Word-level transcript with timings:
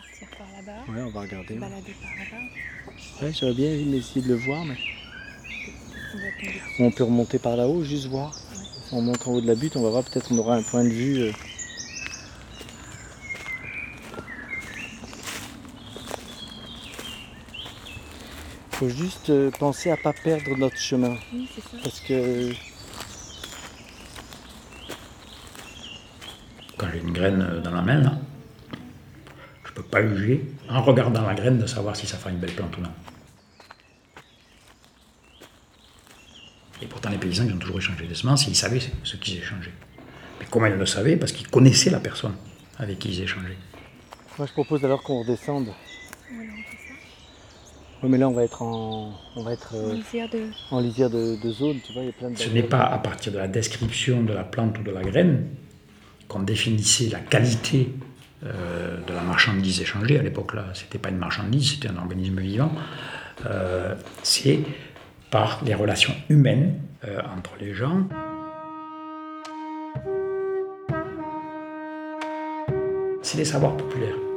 partir 0.00 0.28
par 0.38 0.46
là-bas, 0.56 0.92
Ouais, 0.92 1.02
on 1.02 1.10
va 1.10 1.20
regarder. 1.22 1.54
Ouais, 1.54 1.60
balader 1.60 1.94
par 2.00 2.10
là-bas. 2.18 3.22
Ouais, 3.26 3.32
j'aurais 3.32 3.54
bien 3.54 3.70
essayé 3.70 4.22
de 4.22 4.28
le 4.28 4.34
voir, 4.36 4.64
mais 4.64 4.76
On 6.78 6.90
peut 6.90 7.04
remonter 7.04 7.38
par 7.38 7.56
là-haut, 7.56 7.82
juste 7.82 8.06
voir. 8.06 8.38
On 8.92 9.02
monte 9.02 9.26
en 9.26 9.32
haut 9.32 9.40
de 9.40 9.46
la 9.46 9.54
butte, 9.54 9.76
on 9.76 9.82
va 9.82 9.90
voir, 9.90 10.04
peut-être 10.04 10.30
on 10.32 10.38
aura 10.38 10.54
un 10.56 10.62
point 10.62 10.84
de 10.84 10.88
vue. 10.90 11.18
euh. 11.18 11.32
Faut 18.72 18.88
juste 18.88 19.30
euh, 19.30 19.50
penser 19.58 19.90
à 19.90 19.96
pas 19.96 20.12
perdre 20.12 20.56
notre 20.56 20.76
chemin, 20.78 21.16
Oui, 21.32 21.48
c'est 21.54 21.60
ça. 21.62 21.76
parce 21.82 22.00
que 22.00 22.52
Quand 26.76 26.86
j'ai 26.92 27.00
une 27.00 27.12
graine 27.12 27.42
euh, 27.42 27.60
dans 27.60 27.72
la 27.72 27.82
main, 27.82 28.00
là, 28.00 28.12
pas 29.90 30.06
juger 30.06 30.44
en 30.68 30.82
regardant 30.82 31.22
la 31.22 31.34
graine 31.34 31.58
de 31.58 31.66
savoir 31.66 31.96
si 31.96 32.06
ça 32.06 32.16
fera 32.16 32.30
une 32.30 32.38
belle 32.38 32.52
plante 32.52 32.76
ou 32.76 32.80
non. 32.82 32.90
Et 36.80 36.86
pourtant, 36.86 37.10
les 37.10 37.18
paysans, 37.18 37.44
ils 37.44 37.52
ont 37.54 37.58
toujours 37.58 37.78
échangé 37.78 38.06
des 38.06 38.14
semences 38.14 38.46
ils 38.46 38.54
savaient 38.54 38.80
ce 39.02 39.16
qu'ils 39.16 39.38
échangeaient. 39.38 39.72
Mais 40.40 40.46
comment 40.50 40.66
ils 40.66 40.74
le 40.74 40.86
savaient 40.86 41.16
Parce 41.16 41.32
qu'ils 41.32 41.48
connaissaient 41.48 41.90
la 41.90 42.00
personne 42.00 42.34
avec 42.78 42.98
qui 43.00 43.08
ils 43.08 43.22
échangeaient. 43.22 43.56
moi 44.38 44.46
je 44.46 44.52
propose 44.52 44.84
alors 44.84 45.02
qu'on 45.02 45.22
redescende. 45.22 45.66
Fait. 45.66 46.34
Oui, 48.04 48.08
mais 48.10 48.18
là 48.18 48.28
on 48.28 48.32
va 48.32 48.44
être 48.44 48.62
en, 48.62 49.12
on 49.34 49.42
va 49.42 49.54
être 49.54 49.74
En 49.74 49.88
euh, 49.88 49.94
lisière 49.94 50.28
de. 50.30 50.46
en 50.70 50.78
lisière 50.78 51.10
de, 51.10 51.34
de 51.42 51.50
zone, 51.50 51.78
tu 51.84 51.92
vois, 51.92 52.02
il 52.02 52.06
y 52.06 52.10
a 52.10 52.12
plein 52.12 52.30
de. 52.30 52.36
Ce 52.38 52.48
n'est 52.48 52.62
pas 52.62 52.84
à 52.84 52.98
partir 52.98 53.32
de 53.32 53.38
la 53.38 53.48
description 53.48 54.22
de 54.22 54.32
la 54.32 54.44
plante 54.44 54.78
ou 54.78 54.82
de 54.84 54.92
la 54.92 55.02
graine 55.02 55.48
qu'on 56.28 56.40
définissait 56.42 57.08
la 57.08 57.18
qualité 57.18 57.88
euh, 58.44 58.98
de 59.04 59.12
la 59.12 59.22
marchandise 59.22 59.80
échangée. 59.80 60.18
À 60.18 60.22
l'époque-là, 60.22 60.66
ce 60.72 60.84
n'était 60.84 60.98
pas 60.98 61.08
une 61.08 61.18
marchandise, 61.18 61.72
c'était 61.72 61.88
un 61.88 61.96
organisme 61.96 62.38
vivant. 62.38 62.70
Euh, 63.46 63.94
C'est 64.22 64.60
par 65.30 65.60
les 65.64 65.74
relations 65.74 66.14
humaines 66.28 66.80
euh, 67.04 67.20
entre 67.36 67.50
les 67.60 67.74
gens. 67.74 68.06
C'est 73.22 73.38
des 73.38 73.44
savoirs 73.44 73.76
populaires. 73.76 74.27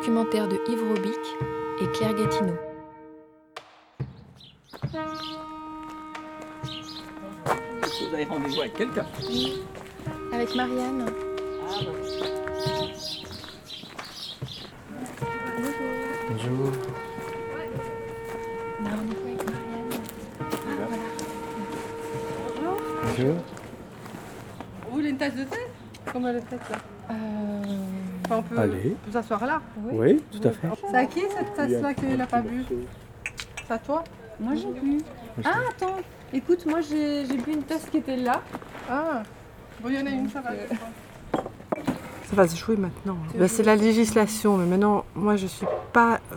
Documentaire 0.00 0.48
de 0.48 0.56
Yves 0.66 0.82
Robic 0.88 1.20
et 1.82 1.86
Claire 1.92 2.14
Gatineau. 2.14 2.54
Vous 8.00 8.14
avez 8.14 8.24
rendez-vous 8.24 8.60
avec 8.62 8.74
quelqu'un 8.74 9.04
Avec 10.32 10.54
Marianne. 10.56 11.04
Bonjour. 16.30 16.72
On 18.80 18.86
a 18.86 18.90
rendez-vous 18.96 19.26
avec 19.26 19.44
Marianne. 19.44 19.90
Bonjour. 23.04 23.34
Vous 24.86 24.92
voulez 24.92 25.10
une 25.10 25.18
tasse 25.18 25.34
de 25.34 25.44
thé 25.44 25.58
Comment 26.10 26.28
elle 26.28 26.36
est 26.36 26.40
faite 26.48 26.70
là 26.70 26.76
Euh, 27.10 27.49
Enfin, 28.30 28.38
on, 28.38 28.42
peut, 28.54 28.60
Allez. 28.60 28.96
s'asseoir 29.12 29.44
là. 29.44 29.60
Oui, 29.90 30.22
tout 30.30 30.46
à 30.46 30.52
fait. 30.52 30.68
C'est 30.88 30.96
à 30.96 31.06
qui 31.06 31.20
cette 31.36 31.54
tasse-là 31.54 31.94
qu'il 31.94 32.16
n'a 32.16 32.26
pas 32.26 32.40
bu 32.42 32.64
C'est 33.66 33.74
à 33.74 33.78
toi 33.78 34.04
Moi 34.38 34.54
j'ai 34.54 34.68
bu. 34.80 34.98
Ah 35.44 35.58
attends, 35.68 35.96
écoute, 36.32 36.64
moi 36.66 36.80
j'ai 36.80 37.26
j'ai 37.26 37.36
bu 37.36 37.52
une 37.54 37.64
tasse 37.64 37.86
qui 37.90 37.96
était 37.98 38.16
là. 38.16 38.40
Ah 38.88 39.22
Bon, 39.82 39.88
il 39.88 39.98
y 39.98 40.02
en 40.02 40.06
a 40.06 40.10
une, 40.10 40.28
ça 40.28 40.40
va. 40.42 40.50
Ça 41.32 42.36
va 42.36 42.46
se 42.46 42.54
jouer 42.56 42.76
maintenant. 42.76 43.16
Ben, 43.34 43.48
c'est 43.48 43.64
la 43.64 43.74
législation, 43.74 44.56
mais 44.58 44.66
maintenant, 44.66 45.04
moi, 45.16 45.34
je 45.36 45.46
suis 45.48 45.66
pas, 45.92 46.20
euh, 46.32 46.36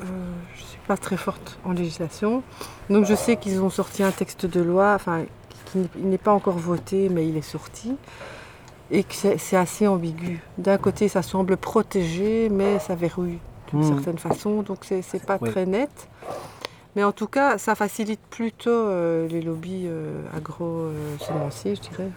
je 0.56 0.64
suis 0.64 0.80
pas 0.88 0.98
très 0.98 1.18
forte 1.18 1.60
en 1.66 1.74
législation. 1.74 2.42
Donc, 2.90 3.06
je 3.06 3.14
sais 3.14 3.36
qu'ils 3.36 3.62
ont 3.62 3.70
sorti 3.70 4.02
un 4.02 4.10
texte 4.12 4.48
de 4.48 4.62
loi, 4.62 4.94
enfin, 4.96 5.26
qui 5.66 5.78
n'est- 5.80 5.90
il 6.00 6.10
n'est 6.10 6.18
pas 6.18 6.32
encore 6.32 6.58
voté, 6.58 7.10
mais 7.10 7.28
il 7.28 7.38
est 7.38 7.42
sorti, 7.44 7.96
et 8.92 9.04
que 9.04 9.14
c'est 9.14 9.58
assez 9.58 9.88
ambigu. 9.88 10.42
D'un 10.58 10.78
côté, 10.78 11.08
ça 11.08 11.22
semble 11.22 11.58
protégé, 11.58 12.50
mais 12.50 12.80
ça 12.80 12.96
verrouille 12.96 13.40
d'une 13.70 13.80
Hmm. 13.80 13.94
certaine 13.96 14.18
façon, 14.20 14.62
donc 14.62 14.80
c'est 14.84 15.26
pas 15.26 15.38
Oui. 15.42 15.50
très 15.50 15.66
net. 15.66 15.90
Mais 16.96 17.04
en 17.04 17.12
tout 17.12 17.26
cas, 17.28 17.58
ça 17.58 17.74
facilite 17.74 18.20
plutôt 18.30 18.70
euh, 18.70 19.28
les 19.28 19.42
lobbies 19.42 19.86
euh, 19.88 20.22
agro-semenciers, 20.38 21.76
je 21.76 21.82
dirais. 21.82 22.10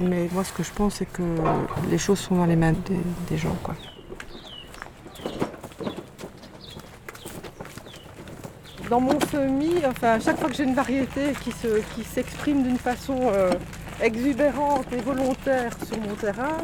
Mais 0.00 0.28
moi, 0.32 0.42
ce 0.42 0.52
que 0.52 0.62
je 0.64 0.72
pense, 0.72 0.94
c'est 0.96 1.06
que 1.06 1.22
les 1.90 1.98
choses 1.98 2.18
sont 2.18 2.34
dans 2.34 2.46
les 2.46 2.56
mains 2.56 2.72
des, 2.72 2.96
des 3.28 3.36
gens. 3.36 3.56
Quoi. 3.62 3.74
Dans 8.90 9.00
mon 9.00 9.18
semis, 9.30 9.76
enfin, 9.86 10.12
à 10.14 10.20
chaque 10.20 10.38
fois 10.38 10.48
que 10.48 10.54
j'ai 10.56 10.64
une 10.64 10.74
variété 10.74 11.32
qui, 11.42 11.52
se, 11.52 11.78
qui 11.94 12.02
s'exprime 12.04 12.62
d'une 12.62 12.78
façon 12.78 13.16
euh, 13.22 13.52
exubérante 14.02 14.92
et 14.92 15.00
volontaire 15.00 15.72
sur 15.86 15.98
mon 15.98 16.14
terrain, 16.14 16.56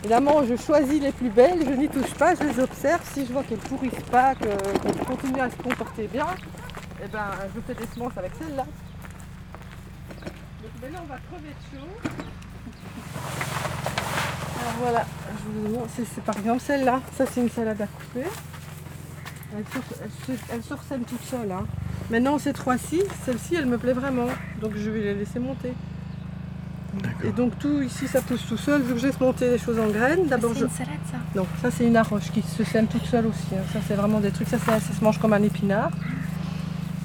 évidemment, 0.00 0.42
je 0.44 0.56
choisis 0.56 1.00
les 1.00 1.12
plus 1.12 1.30
belles, 1.30 1.64
je 1.64 1.72
n'y 1.74 1.88
touche 1.88 2.14
pas, 2.14 2.34
je 2.34 2.42
les 2.44 2.58
observe. 2.60 3.00
Si 3.12 3.26
je 3.26 3.32
vois 3.32 3.42
qu'elles 3.44 3.58
ne 3.58 3.62
pourrissent 3.68 4.04
pas, 4.10 4.34
que- 4.34 4.78
qu'elles 4.82 5.04
continuent 5.06 5.40
à 5.40 5.50
se 5.50 5.56
comporter 5.56 6.08
bien, 6.12 6.26
eh 7.04 7.08
ben, 7.08 7.26
je 7.54 7.60
fais 7.60 7.74
des 7.80 7.86
semences 7.92 8.16
avec 8.16 8.32
celles-là. 8.40 8.64
Donc 8.64 10.72
maintenant, 10.82 11.00
on 11.04 11.06
va 11.06 11.18
crever 11.30 11.50
de 11.50 11.78
chaud. 11.78 11.86
Alors 14.60 14.74
voilà, 14.80 15.04
je 15.38 15.68
vous 15.68 15.86
c'est, 15.96 16.22
par 16.24 16.36
exemple 16.38 16.60
celle-là. 16.60 17.00
Ça, 17.16 17.24
c'est 17.26 17.40
une 17.40 17.50
salade 17.50 17.80
à 17.80 17.86
couper. 17.86 18.26
Elle, 19.56 19.64
sur, 20.62 20.76
elle, 20.90 21.00
toute 21.04 21.22
seule. 21.22 21.52
hein. 21.52 21.64
Maintenant, 22.10 22.38
ces 22.38 22.52
trois-ci, 22.52 23.02
celle-ci, 23.24 23.54
elle 23.54 23.66
me 23.66 23.78
plaît 23.78 23.92
vraiment. 23.92 24.26
Donc 24.60 24.72
je 24.76 24.90
vais 24.90 25.00
les 25.00 25.14
laisser 25.14 25.38
monter. 25.38 25.72
Et 27.24 27.30
donc 27.30 27.58
tout 27.58 27.80
ici, 27.82 28.06
ça 28.08 28.20
pousse 28.20 28.44
tout 28.46 28.56
seul. 28.56 28.82
Vu 28.82 28.94
que 28.94 29.00
je 29.00 29.06
laisse 29.06 29.20
monter 29.20 29.50
les 29.50 29.58
choses 29.58 29.78
en 29.78 29.88
graines, 29.88 30.26
d'abord 30.28 30.52
c'est 30.54 30.60
je... 30.60 30.64
une 30.64 30.70
salade, 30.70 30.92
ça. 31.10 31.18
Non, 31.34 31.46
ça 31.62 31.70
c'est 31.70 31.86
une 31.86 31.96
arroche 31.96 32.30
qui 32.32 32.42
se 32.42 32.64
sème 32.64 32.86
toute 32.86 33.04
seule 33.06 33.26
aussi. 33.26 33.46
hein. 33.54 33.62
Ça 33.72 33.78
c'est 33.86 33.94
vraiment 33.94 34.20
des 34.20 34.30
trucs, 34.30 34.48
ça, 34.48 34.58
c'est- 34.58 34.70
ça 34.80 34.98
se 34.98 35.02
mange 35.04 35.18
comme 35.18 35.32
un 35.32 35.42
épinard. 35.42 35.90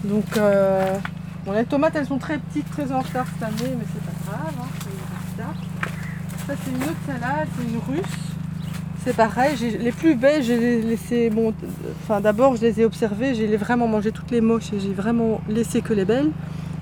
Donc 0.03 0.25
euh, 0.38 0.97
bon, 1.46 1.52
les 1.53 1.66
tomates 1.66 1.96
elles 1.96 2.07
sont 2.07 2.18
très 2.18 2.38
petites, 2.40 2.69
très 2.72 2.91
en 2.91 3.00
retard 3.02 3.25
cette 3.34 3.44
année, 3.47 3.75
mais 3.78 3.85
c'est 3.94 4.03
pas 4.03 4.31
grave. 4.31 4.53
hein, 4.59 4.68
ça. 5.38 5.44
Ça 6.47 6.53
c'est 6.63 6.72
une 6.72 6.84
autre 6.84 6.96
salade, 7.08 7.47
c'est 7.58 7.63
une 7.68 7.79
russe. 7.96 8.18
C'est 9.03 9.16
pareil, 9.16 9.56
j'ai- 9.58 9.78
les 9.79 9.91
plus 9.91 10.16
belles, 10.16 10.44
j'ai 10.44 10.81
laissé 10.81 11.29
mon... 11.31 11.53
Enfin 12.03 12.22
d'abord 12.22 12.56
je 12.56 12.62
les 12.62 12.81
ai 12.81 12.85
observées, 12.85 13.34
j'ai 13.34 13.58
vraiment 13.58 13.88
mangé 13.88 14.12
toutes 14.12 14.29
les 14.29 14.41
moches 14.41 14.72
et 14.73 14.79
j'ai 14.79 14.94
vraiment 14.94 15.41
laissé 15.50 15.81
que 15.81 15.94
les 15.94 16.06
belles. 16.06 16.29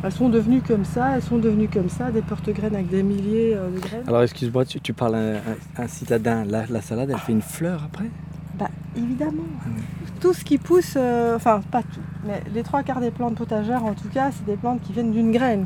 Elles 0.03 0.11
sont 0.13 0.29
devenues 0.29 0.61
comme 0.61 0.85
ça, 0.85 1.15
elles 1.15 1.21
sont 1.21 1.37
devenues 1.37 1.67
comme 1.67 1.89
ça, 1.89 2.09
des 2.11 2.21
porte-graines 2.21 2.73
avec 2.75 2.87
des 2.89 3.03
milliers 3.03 3.53
euh, 3.55 3.69
de 3.69 3.79
graines. 3.79 4.03
Alors 4.07 4.21
excuse-moi, 4.23 4.63
tu, 4.65 4.79
tu 4.79 4.93
parles 4.93 5.15
un, 5.15 5.35
un- 5.35 5.83
un 5.83 5.87
citadin. 5.87 6.45
La, 6.45 6.65
la 6.67 6.81
salade, 6.81 7.09
elle 7.11 7.17
fait 7.19 7.33
une 7.33 7.41
fleur 7.41 7.83
après? 7.85 8.05
Bah 8.57 8.69
évidemment. 8.95 9.43
Tout 10.21 10.33
ce 10.33 10.43
qui 10.45 10.57
pousse, 10.57 10.93
euh, 10.97 11.35
enfin 11.35 11.61
pas 11.71 11.81
tout, 11.81 11.99
mais 12.25 12.41
les 12.53 12.63
trois 12.63 12.83
quarts 12.83 12.99
des 13.01 13.11
plantes 13.11 13.35
potagères 13.35 13.83
en 13.85 13.93
tout 13.93 14.07
cas, 14.09 14.31
c'est 14.31 14.45
des 14.45 14.57
plantes 14.57 14.81
qui 14.81 14.93
viennent 14.93 15.11
d'une 15.11 15.31
graine. 15.31 15.65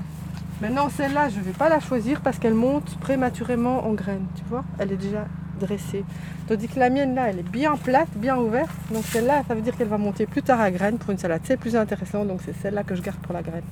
Maintenant 0.61 0.89
celle-là, 0.89 1.29
je 1.29 1.37
ne 1.39 1.43
vais 1.43 1.51
pas 1.51 1.69
la 1.69 1.79
choisir 1.79 2.21
parce 2.21 2.37
qu'elle 2.39 2.53
monte 2.53 2.97
prématurément 2.99 3.85
en 3.87 3.93
graine, 3.93 4.25
tu 4.35 4.43
vois. 4.49 4.63
Elle 4.79 4.91
est 4.91 4.97
déjà 4.97 5.25
dressée. 5.59 6.03
Tandis 6.47 6.67
que 6.67 6.79
la 6.79 6.89
mienne 6.89 7.13
là, 7.15 7.29
elle 7.29 7.39
est 7.39 7.49
bien 7.49 7.75
plate, 7.77 8.09
bien 8.15 8.37
ouverte. 8.37 8.69
Donc 8.91 9.03
celle-là, 9.05 9.43
ça 9.47 9.53
veut 9.55 9.61
dire 9.61 9.75
qu'elle 9.77 9.87
va 9.87 9.97
monter 9.97 10.25
plus 10.25 10.41
tard 10.41 10.59
à 10.59 10.69
graine 10.71 10.97
pour 10.97 11.11
une 11.11 11.17
salade. 11.17 11.41
C'est 11.43 11.57
plus 11.57 11.75
intéressant, 11.75 12.25
donc 12.25 12.41
c'est 12.45 12.55
celle-là 12.61 12.83
que 12.83 12.95
je 12.95 13.01
garde 13.01 13.19
pour 13.19 13.33
la 13.33 13.41
graine. 13.41 13.63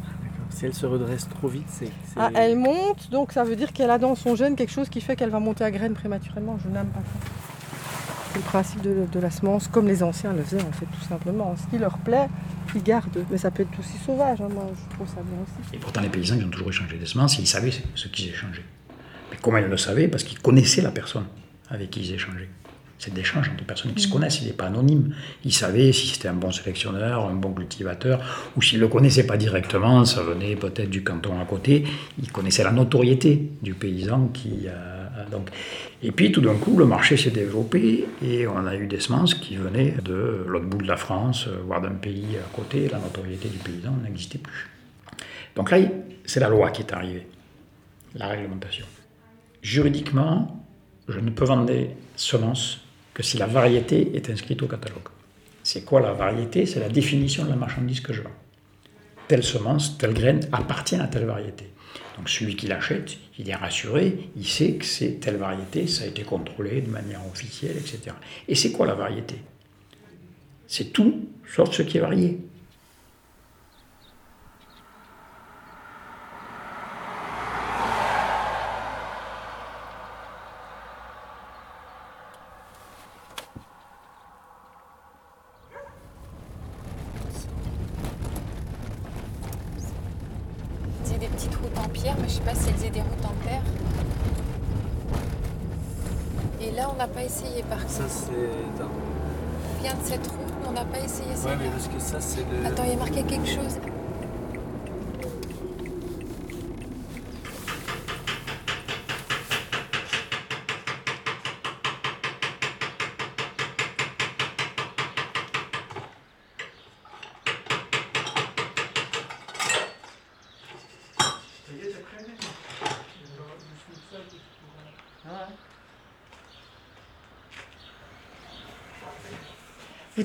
Si 0.52 0.66
elle 0.66 0.74
se 0.74 0.86
redresse 0.86 1.28
trop 1.30 1.48
vite, 1.48 1.68
c'est. 1.70 1.90
Ah, 2.18 2.30
elle 2.36 2.58
monte, 2.58 3.10
donc 3.10 3.32
ça 3.32 3.44
veut 3.44 3.56
dire 3.56 3.74
qu'elle 3.74 3.90
a 3.90 3.98
dans 3.98 4.16
son 4.16 4.36
gène 4.36 4.56
quelque 4.56 4.72
chose 4.72 4.90
qui 4.90 5.02
fait 5.02 5.16
qu'elle 5.16 5.30
va 5.30 5.40
monter 5.40 5.64
à 5.64 5.72
graine 5.72 5.94
prématurément. 5.94 6.58
Je 6.64 6.70
n'aime 6.70 6.88
pas 6.88 7.00
ça. 7.00 7.30
C'est 8.32 8.38
le 8.38 8.44
principe 8.44 8.82
de, 8.82 9.06
de 9.12 9.20
la 9.20 9.32
semence, 9.32 9.68
comme 9.68 9.88
les 9.88 10.04
anciens 10.04 10.34
le 10.34 10.44
faisaient 10.44 10.62
en 10.62 10.72
fait, 10.72 10.86
tout 10.86 11.08
simplement. 11.08 11.56
Ce 11.58 11.70
qui 11.70 11.78
leur 11.78 11.98
plaît, 11.98 12.28
ils 12.76 12.84
gardent. 12.84 13.26
Mais 13.30 13.38
ça 13.38 13.52
peut 13.52 13.64
être 13.64 13.80
aussi 13.80 13.98
sauvage, 14.06 14.40
hein, 14.42 14.48
moi 14.54 14.70
je 14.74 14.96
trouve 14.96 15.08
ça 15.08 15.22
bien 15.22 15.40
aussi. 15.44 15.76
Et 15.76 15.80
pourtant, 15.80 16.02
les 16.02 16.10
paysans, 16.10 16.36
ils 16.38 16.46
ont 16.46 16.50
toujours 16.50 16.70
échangé 16.70 16.98
des 16.98 17.06
semences 17.06 17.38
et 17.40 17.42
ils 17.42 17.48
savaient 17.48 17.72
ce 17.96 18.08
qu'ils 18.08 18.30
échangeaient. 18.30 18.66
Mais 19.32 19.38
comment 19.42 19.58
ils 19.58 19.66
le 19.66 19.78
savaient 19.78 20.08
Parce 20.08 20.24
qu'ils 20.24 20.40
connaissaient 20.40 20.82
la 20.82 20.92
personne 20.92 21.26
avec 21.70 21.90
qui 21.90 22.02
ils 22.02 22.14
échangeaient. 22.14 22.50
C'est 23.04 23.16
d'échange 23.16 23.50
entre 23.50 23.64
personnes 23.64 23.96
qui 23.96 24.04
se 24.04 24.14
connaissent, 24.14 24.42
il 24.42 24.46
n'est 24.46 24.54
pas 24.54 24.68
anonyme. 24.68 25.16
Ils 25.44 25.52
savaient 25.52 25.92
si 25.92 26.06
c'était 26.06 26.28
un 26.28 26.36
bon 26.36 26.52
sélectionneur, 26.52 27.26
un 27.26 27.34
bon 27.34 27.52
cultivateur, 27.52 28.52
ou 28.56 28.62
s'ils 28.62 28.78
ne 28.78 28.84
le 28.84 28.90
connaissaient 28.90 29.26
pas 29.26 29.38
directement, 29.38 30.06
ça 30.06 30.22
venait 30.22 30.56
peut-être 30.56 30.92
du 30.92 31.04
canton 31.04 31.42
à 31.42 31.46
côté, 31.46 31.84
ils 32.22 32.32
connaissaient 32.32 32.64
la 32.64 32.70
notoriété 32.72 33.54
du 33.64 33.74
paysan 33.74 34.28
qui 34.28 34.68
a, 34.68 35.26
donc. 35.32 35.50
Et 36.04 36.12
puis 36.12 36.32
tout 36.32 36.42
d'un 36.42 36.54
coup, 36.54 36.78
le 36.78 36.86
marché 36.86 37.18
s'est 37.18 37.32
développé 37.32 38.06
et 38.22 38.46
on 38.46 38.68
a 38.68 38.76
eu 38.76 38.86
des 38.86 39.00
semences 39.00 39.34
qui 39.34 39.56
venaient 39.56 39.96
de 40.06 40.46
l'autre 40.48 40.68
bout 40.68 40.84
de 40.84 40.88
la 40.88 40.98
France, 40.98 41.48
voire 41.66 41.82
d'un 41.82 41.96
pays 41.96 42.38
à 42.38 42.56
côté. 42.56 42.88
La 42.88 43.00
notoriété 43.00 43.50
du 43.50 43.58
paysan 43.58 43.98
n'existait 44.04 44.38
plus. 44.38 44.70
Donc 45.56 45.72
là, 45.72 45.80
c'est 46.26 46.40
la 46.40 46.50
loi 46.50 46.70
qui 46.70 46.84
est 46.84 46.94
arrivée, 46.94 47.26
la 48.14 48.28
réglementation. 48.28 48.86
Juridiquement, 49.64 50.64
je 51.08 51.20
ne 51.20 51.32
peux 51.32 51.46
vendre 51.46 51.66
des 51.66 51.90
semences 52.16 52.82
que 53.14 53.24
si 53.24 53.38
la 53.38 53.48
variété 53.48 54.16
est 54.16 54.30
inscrite 54.30 54.62
au 54.62 54.68
catalogue. 54.68 55.10
C'est 55.64 55.84
quoi 55.86 56.02
la 56.02 56.14
variété? 56.14 56.66
C'est 56.66 56.80
la 56.80 56.90
définition 56.90 57.46
de 57.46 57.50
la 57.50 57.56
marchandise 57.56 58.00
que 58.00 58.14
je 58.14 58.22
vends. 58.22 58.30
Telle 59.28 59.44
semence, 59.44 59.98
telle 59.98 60.14
graine 60.14 60.42
appartient 60.52 60.96
à 60.96 61.08
telle 61.08 61.26
variété. 61.26 61.66
Donc 62.18 62.30
celui 62.30 62.56
qui 62.56 62.68
l'achète, 62.68 63.18
il 63.38 63.50
est 63.50 63.56
rassuré, 63.56 64.30
il 64.36 64.46
sait 64.46 64.74
que 64.74 64.86
c'est 64.86 65.20
telle 65.20 65.38
variété, 65.38 65.88
ça 65.88 66.04
a 66.04 66.08
été 66.08 66.24
contrôlé 66.24 66.82
de 66.82 66.90
manière 66.90 67.26
officielle, 67.32 67.78
etc. 67.78 68.16
Et 68.48 68.56
c'est 68.56 68.72
quoi 68.72 68.86
la 68.86 68.96
variété? 68.96 69.36
C'est 70.68 70.92
tout 70.94 71.28
sauf 71.54 71.72
ce 71.74 71.82
qui 71.82 71.98
est 71.98 72.02
varié. 72.02 72.40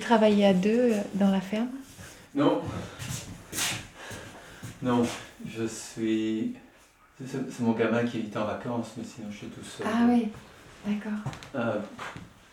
Travaillez 0.06 0.46
à 0.46 0.54
deux 0.54 0.92
euh, 0.92 1.00
dans 1.14 1.30
la 1.30 1.40
ferme? 1.40 1.68
Non. 2.34 2.60
Non, 4.82 5.02
je 5.46 5.66
suis. 5.66 6.54
C'est 7.24 7.60
mon 7.60 7.72
gamin 7.72 8.04
qui 8.04 8.18
est 8.18 8.36
en 8.36 8.44
vacances, 8.44 8.92
mais 8.96 9.04
sinon 9.04 9.28
je 9.30 9.38
suis 9.38 9.46
tout 9.46 9.64
seul. 9.64 9.86
Ah 9.90 10.06
oui, 10.06 10.28
d'accord. 10.86 11.18
Euh, 11.54 11.80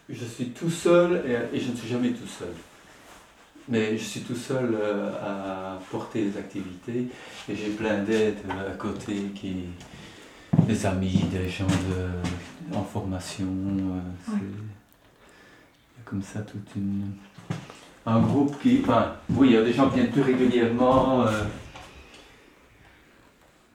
je 0.09 0.25
suis 0.25 0.49
tout 0.49 0.69
seul 0.69 1.21
et, 1.53 1.59
je 1.59 1.71
ne 1.71 1.75
suis 1.75 1.89
jamais 1.89 2.11
tout 2.11 2.27
seul. 2.27 2.53
Mais 3.67 3.97
je 3.97 4.03
suis 4.03 4.21
tout 4.21 4.35
seul 4.35 4.73
euh, 4.73 5.11
à 5.21 5.79
porter 5.91 6.25
les 6.25 6.37
activités 6.37 7.07
et 7.49 7.55
j'ai 7.55 7.69
plein 7.71 8.03
d'aides 8.03 8.39
à 8.49 8.75
côté 8.75 9.15
qui. 9.35 9.65
des 10.65 10.85
amis, 10.85 11.25
des 11.31 11.49
gens 11.49 11.67
de, 11.67 12.75
en 12.75 12.83
formation. 12.83 13.47
Il 14.27 14.33
y 14.33 14.39
a 15.99 16.03
comme 16.05 16.23
ça 16.23 16.39
toute 16.39 16.69
une 16.77 17.11
un 18.05 18.19
groupe 18.19 18.59
qui. 18.61 18.81
Enfin, 18.83 19.15
oui, 19.29 19.49
il 19.49 19.53
y 19.53 19.57
a 19.57 19.63
des 19.63 19.73
gens 19.73 19.89
qui 19.89 19.95
viennent 19.95 20.11
plus 20.11 20.21
régulièrement, 20.21 21.25
euh, 21.25 21.43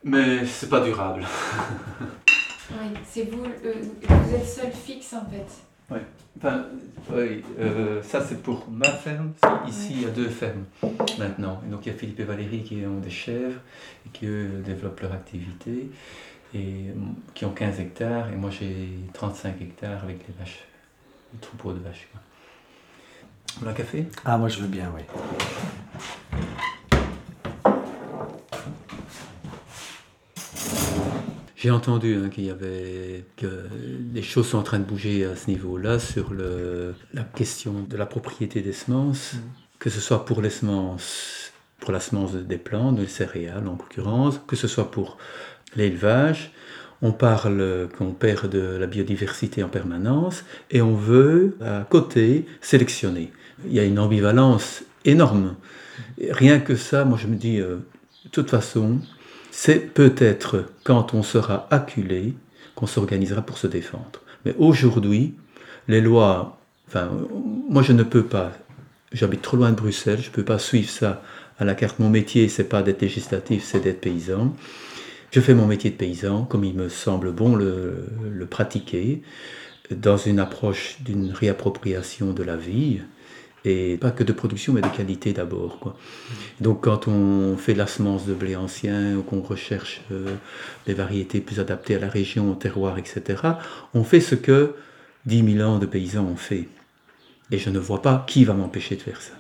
mais 0.05 0.47
c'est 0.47 0.69
pas 0.69 0.81
durable. 0.81 1.25
oui, 2.71 2.99
c'est 3.07 3.31
vous, 3.31 3.45
euh, 3.45 3.75
vous 4.09 4.35
êtes 4.35 4.47
seul 4.47 4.73
fixe 4.73 5.15
en 5.15 5.29
fait. 5.31 5.47
Oui, 5.91 6.01
enfin, 6.37 6.67
oui 7.11 7.43
euh, 7.59 8.03
ça 8.03 8.23
c'est 8.23 8.43
pour 8.43 8.67
ma 8.71 8.91
ferme. 8.91 9.33
Ici, 9.67 9.95
il 9.97 10.03
y 10.03 10.05
a 10.05 10.11
deux 10.11 10.29
fermes 10.29 10.65
maintenant. 11.19 11.63
Et 11.67 11.71
donc 11.71 11.87
il 11.87 11.93
y 11.93 11.95
a 11.95 11.99
Philippe 11.99 12.21
et 12.21 12.25
Valérie 12.25 12.63
qui 12.63 12.85
ont 12.87 13.01
des 13.01 13.11
chèvres 13.11 13.61
et 14.07 14.11
qui 14.11 14.27
eux 14.27 14.63
développent 14.65 15.01
leur 15.01 15.13
activité 15.13 15.91
et 16.55 16.87
qui 17.35 17.45
ont 17.45 17.51
15 17.51 17.81
hectares 17.81 18.31
et 18.33 18.37
moi 18.37 18.51
j'ai 18.51 18.89
35 19.13 19.61
hectares 19.61 20.03
avec 20.03 20.27
les 20.27 20.35
vaches, 20.39 20.65
le 21.33 21.41
troupeau 21.41 21.73
de 21.73 21.81
vaches. 21.81 22.09
Un 23.67 23.73
café? 23.73 24.07
Ah, 24.25 24.39
moi 24.39 24.49
je 24.49 24.61
veux 24.61 24.69
bien, 24.69 24.93
oui. 24.95 25.03
J'ai 31.57 31.73
entendu 31.73 32.15
hein, 32.15 32.29
qu'il 32.29 32.45
y 32.45 32.51
avait 32.51 33.25
que 33.37 33.69
les 34.15 34.23
choses 34.23 34.49
sont 34.49 34.59
en 34.59 34.63
train 34.63 34.79
de 34.79 34.85
bouger 34.85 35.25
à 35.25 35.35
ce 35.35 35.51
niveau-là 35.51 35.99
sur 35.99 36.33
le, 36.33 36.95
la 37.13 37.25
question 37.25 37.83
de 37.83 37.97
la 37.97 38.07
propriété 38.07 38.63
des 38.63 38.73
semences, 38.73 39.35
mm. 39.35 39.39
que 39.81 39.91
ce 39.91 40.01
soit 40.01 40.25
pour 40.25 40.41
les 40.41 40.51
semences, 40.51 41.53
pour 41.81 41.91
la 41.91 41.99
semence 41.99 42.35
des 42.35 42.59
plantes, 42.59 42.97
des 42.97 43.09
céréales 43.09 43.67
en 43.67 43.73
l'occurrence, 43.73 44.41
que 44.47 44.55
ce 44.55 44.69
soit 44.69 44.93
pour 44.93 45.19
l'élevage. 45.75 46.53
On 47.01 47.13
parle 47.13 47.89
qu'on 47.97 48.13
perd 48.13 48.51
de 48.51 48.77
la 48.77 48.87
biodiversité 48.87 49.63
en 49.63 49.69
permanence 49.69 50.45
et 50.71 50.83
on 50.83 50.95
veut 50.95 51.57
à 51.61 51.87
côté 51.89 52.47
sélectionner 52.61 53.31
il 53.67 53.73
y 53.73 53.81
a 53.81 53.85
une 53.85 53.99
ambivalence 53.99 54.85
énorme. 55.05 55.57
Rien 56.31 56.61
que 56.61 56.77
ça, 56.77 57.05
moi 57.05 57.19
je 57.21 57.27
me 57.27 57.37
dis, 57.37 57.61
euh, 57.61 57.77
de 58.25 58.31
toute 58.31 58.51
façon, 58.51 58.99
c'est 59.51 59.93
peut-être 59.93 60.67
quand 60.85 61.15
on 61.15 61.23
sera 61.23 61.67
acculé 61.71 62.35
qu'on 62.75 62.87
s'organisera 62.87 63.43
pour 63.43 63.59
se 63.59 63.67
défendre. 63.67 64.21
Mais 64.45 64.55
aujourd'hui, 64.59 65.35
les 65.89 66.01
lois, 66.01 66.59
enfin, 66.87 67.11
moi 67.69 67.83
je 67.83 67.93
ne 67.93 68.03
peux 68.03 68.23
pas, 68.23 68.53
j'habite 69.13 69.43
trop 69.43 69.57
loin 69.57 69.71
de 69.71 69.77
Bruxelles, 69.77 70.21
je 70.23 70.29
ne 70.29 70.35
peux 70.35 70.45
pas 70.45 70.59
suivre 70.59 70.91
ça 70.91 71.23
à 71.59 71.65
la 71.65 71.75
carte. 71.75 71.99
Mon 71.99 72.11
métier, 72.11 72.49
c'est 72.49 72.69
pas 72.69 72.83
d'être 72.83 73.03
législatif, 73.03 73.65
c'est 73.65 73.81
d'être 73.81 74.01
paysan. 74.01 74.55
Je 75.31 75.41
fais 75.41 75.55
mon 75.55 75.67
métier 75.67 75.91
de 75.91 75.97
paysan 75.97 76.45
comme 76.45 76.65
il 76.65 76.75
me 76.75 76.89
semble 76.89 77.33
bon 77.33 77.55
le, 77.55 78.07
le 78.31 78.47
pratiquer, 78.47 79.23
dans 79.91 80.17
une 80.17 80.39
approche 80.39 80.99
d'une 81.01 81.33
réappropriation 81.33 82.33
de 82.33 82.43
la 82.43 82.57
vie, 82.57 83.01
et 83.65 83.97
pas 83.99 84.11
que 84.11 84.25
de 84.25 84.33
production, 84.33 84.73
mais 84.73 84.81
de 84.81 84.89
qualité 84.89 85.33
d'abord. 85.33 85.95
Donc 86.61 86.85
quand 86.85 87.09
on 87.09 87.57
fait 87.57 87.75
la 87.75 87.87
semence 87.87 88.27
de 88.27 88.35
blé 88.35 88.57
ancien 88.57 89.17
ou 89.17 89.23
qu'on 89.23 89.41
recherche 89.41 90.01
euh, 90.13 90.37
des 90.87 90.95
variétés 90.95 91.41
plus 91.41 91.61
adaptées 91.61 91.97
à 91.97 91.99
la 91.99 92.09
région, 92.09 92.51
au 92.51 92.55
terroir, 92.55 92.99
etc., 92.99 93.43
on 93.95 94.05
fait 94.05 94.21
ce 94.21 94.35
que 94.35 94.75
10 95.27 95.57
000 95.57 95.69
ans 95.69 95.79
de 95.79 95.87
paysans 95.87 96.25
ont 96.25 96.37
fait. 96.37 96.69
Et 97.51 97.59
je 97.59 97.71
ne 97.71 97.79
vois 97.79 98.03
pas 98.03 98.25
qui 98.27 98.45
va 98.45 98.55
m'empêcher 98.55 98.97
de 98.97 99.03
faire 99.03 99.21
ça. 99.21 99.38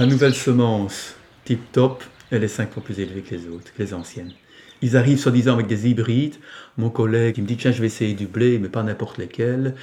La 0.00 0.06
nouvelle 0.06 0.34
semence 0.34 1.14
tip 1.44 1.72
top, 1.72 2.02
elle 2.30 2.42
est 2.42 2.48
cinq 2.48 2.72
fois 2.72 2.82
plus 2.82 2.98
élevée 3.00 3.20
que 3.20 3.34
les 3.34 3.46
autres, 3.48 3.70
que 3.70 3.82
les 3.82 3.92
anciennes. 3.92 4.32
Ils 4.80 4.96
arrivent 4.96 5.18
soi-disant 5.18 5.52
avec 5.52 5.66
des 5.66 5.90
hybrides. 5.90 6.36
Mon 6.78 6.88
collègue, 6.88 7.34
il 7.36 7.42
me 7.42 7.46
dit 7.46 7.58
Tiens, 7.58 7.70
je 7.70 7.82
vais 7.82 7.88
essayer 7.88 8.14
du 8.14 8.26
blé, 8.26 8.58
mais 8.58 8.70
pas 8.70 8.82
n'importe 8.82 9.18
lequel. 9.18 9.74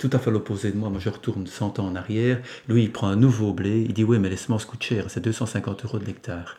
Tout 0.00 0.10
à 0.12 0.18
fait 0.18 0.32
l'opposé 0.32 0.72
de 0.72 0.76
moi. 0.76 0.90
Moi, 0.90 0.98
je 0.98 1.08
retourne 1.08 1.46
100 1.46 1.78
ans 1.78 1.86
en 1.86 1.94
arrière. 1.94 2.40
Lui, 2.68 2.82
il 2.82 2.90
prend 2.90 3.06
un 3.06 3.14
nouveau 3.14 3.52
blé. 3.52 3.86
Il 3.88 3.94
dit 3.94 4.02
Oui, 4.02 4.18
mais 4.18 4.28
les 4.28 4.36
semences 4.36 4.64
coûtent 4.64 4.82
cher. 4.82 5.04
C'est 5.06 5.20
250 5.20 5.84
euros 5.84 6.00
de 6.00 6.04
l'hectare. 6.04 6.56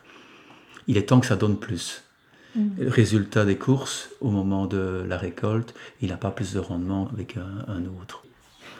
Il 0.86 0.96
est 0.96 1.10
temps 1.10 1.20
que 1.20 1.26
ça 1.26 1.36
donne 1.36 1.58
plus. 1.58 2.04
Mm. 2.56 2.88
Résultat 2.88 3.44
des 3.44 3.56
courses, 3.56 4.08
au 4.22 4.30
moment 4.30 4.64
de 4.64 5.04
la 5.06 5.18
récolte, 5.18 5.74
il 6.00 6.08
n'a 6.08 6.16
pas 6.16 6.30
plus 6.30 6.54
de 6.54 6.60
rendement 6.60 7.10
avec 7.12 7.36
un, 7.36 7.70
un 7.70 7.84
autre. 8.00 8.24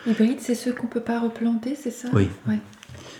Hybride, 0.07 0.41
c'est 0.41 0.55
ceux 0.55 0.73
qu'on 0.73 0.87
ne 0.87 0.93
peut 0.93 1.03
pas 1.03 1.21
replanter, 1.21 1.75
c'est 1.75 1.91
ça? 1.91 2.09
Oui. 2.15 2.29
Ouais. 2.49 2.59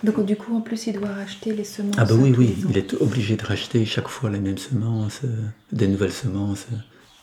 Donc 0.05 0.25
du 0.25 0.37
coup, 0.37 0.57
en 0.57 0.61
plus, 0.61 0.87
il 0.89 0.95
doit 0.95 1.13
racheter 1.13 1.53
les 1.53 1.65
semences. 1.65 1.95
Ah 1.97 2.05
bah 2.05 2.15
oui, 2.19 2.35
oui, 2.37 2.57
il 2.69 2.77
est 2.77 2.95
obligé 2.95 3.37
de 3.37 3.45
racheter 3.45 3.85
chaque 3.85 4.09
fois 4.09 4.31
les 4.31 4.41
mêmes 4.41 4.59
semences, 4.59 5.21
euh, 5.25 5.29
des 5.71 5.87
nouvelles 5.87 6.13
semences. 6.13 6.67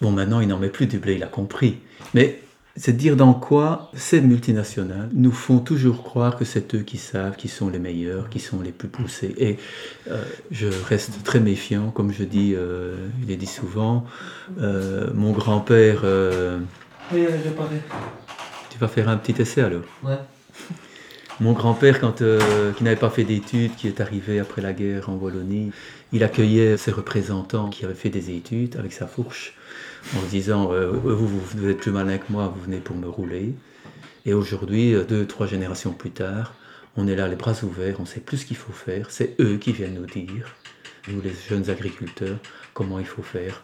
Bon, 0.01 0.11
maintenant, 0.11 0.39
il 0.39 0.47
n'en 0.47 0.59
met 0.59 0.69
plus 0.69 0.87
du 0.87 0.97
blé, 0.97 1.15
il 1.15 1.23
a 1.23 1.27
compris. 1.27 1.79
Mais 2.13 2.41
c'est 2.77 2.95
dire 2.95 3.17
dans 3.17 3.33
quoi 3.33 3.91
ces 3.93 4.21
multinationales 4.21 5.09
nous 5.13 5.33
font 5.33 5.59
toujours 5.59 6.03
croire 6.03 6.37
que 6.37 6.45
c'est 6.45 6.73
eux 6.73 6.79
qui 6.83 6.97
savent, 6.97 7.35
qui 7.35 7.49
sont 7.49 7.69
les 7.69 7.79
meilleurs, 7.79 8.29
qui 8.29 8.39
sont 8.39 8.61
les 8.61 8.71
plus 8.71 8.87
poussés. 8.87 9.35
Et 9.37 9.57
euh, 10.09 10.23
je 10.51 10.67
reste 10.87 11.21
très 11.25 11.41
méfiant, 11.41 11.91
comme 11.91 12.13
je 12.13 12.23
dis, 12.23 12.53
euh, 12.55 12.95
il 13.21 13.29
est 13.29 13.35
dit 13.37 13.45
souvent. 13.45 14.05
mon 14.57 15.33
grand-père 15.33 16.03
Oui, 17.11 17.25
je 17.43 17.49
parlais. 17.49 17.81
Tu 18.69 18.77
vas 18.77 18.87
faire 18.87 19.09
un 19.09 19.17
petit 19.17 19.41
essai 19.41 19.61
alors? 19.61 19.83
Ouais. 20.01 20.19
Mon 21.41 21.53
grand-père, 21.53 21.99
euh, 22.21 22.73
qui 22.73 22.83
n'avait 22.83 22.97
pas 22.97 23.09
fait 23.09 23.23
d'études, 23.23 23.73
qui 23.77 23.87
est 23.87 24.01
arrivé 24.01 24.39
après 24.39 24.61
la 24.61 24.73
guerre 24.73 25.09
en 25.09 25.13
Wallonie, 25.13 25.71
il 26.11 26.23
accueillait 26.25 26.75
ses 26.75 26.91
représentants 26.91 27.69
qui 27.69 27.85
avaient 27.85 27.93
fait 27.93 28.09
des 28.09 28.35
études 28.35 28.75
avec 28.75 28.91
sa 28.91 29.07
fourche 29.07 29.53
en 30.17 30.21
disant 30.29 30.73
euh, 30.73 30.91
vous, 30.91 31.27
vous, 31.27 31.39
vous 31.39 31.69
êtes 31.69 31.77
plus 31.77 31.91
malin 31.91 32.17
que 32.17 32.29
moi, 32.29 32.53
vous 32.53 32.61
venez 32.63 32.79
pour 32.79 32.97
me 32.97 33.07
rouler. 33.07 33.53
Et 34.25 34.33
aujourd'hui, 34.33 34.93
euh, 34.93 35.05
deux, 35.05 35.25
trois 35.25 35.47
générations 35.47 35.93
plus 35.93 36.11
tard, 36.11 36.55
on 36.97 37.07
est 37.07 37.15
là 37.15 37.29
les 37.29 37.37
bras 37.37 37.53
ouverts, 37.63 37.95
on 37.99 38.05
sait 38.05 38.19
plus 38.19 38.39
ce 38.39 38.45
qu'il 38.45 38.57
faut 38.57 38.73
faire. 38.73 39.09
C'est 39.09 39.35
eux 39.39 39.55
qui 39.55 39.71
viennent 39.71 39.93
nous 39.93 40.05
dire, 40.07 40.57
nous 41.07 41.21
les 41.21 41.33
jeunes 41.47 41.69
agriculteurs, 41.69 42.37
comment 42.73 42.99
il 42.99 43.05
faut 43.05 43.23
faire. 43.23 43.63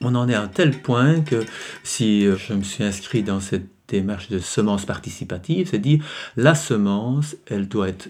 On 0.00 0.14
en 0.14 0.28
est 0.28 0.34
à 0.34 0.42
un 0.42 0.48
tel 0.48 0.80
point 0.80 1.20
que 1.20 1.44
si 1.82 2.24
euh, 2.24 2.36
je 2.36 2.52
me 2.52 2.62
suis 2.62 2.84
inscrit 2.84 3.24
dans 3.24 3.40
cette 3.40 3.77
démarche 3.88 4.28
de 4.28 4.38
semence 4.38 4.84
participative, 4.84 5.68
c'est 5.70 5.78
dire 5.78 6.04
la 6.36 6.54
semence, 6.54 7.36
elle 7.46 7.68
doit 7.68 7.88
être 7.88 8.08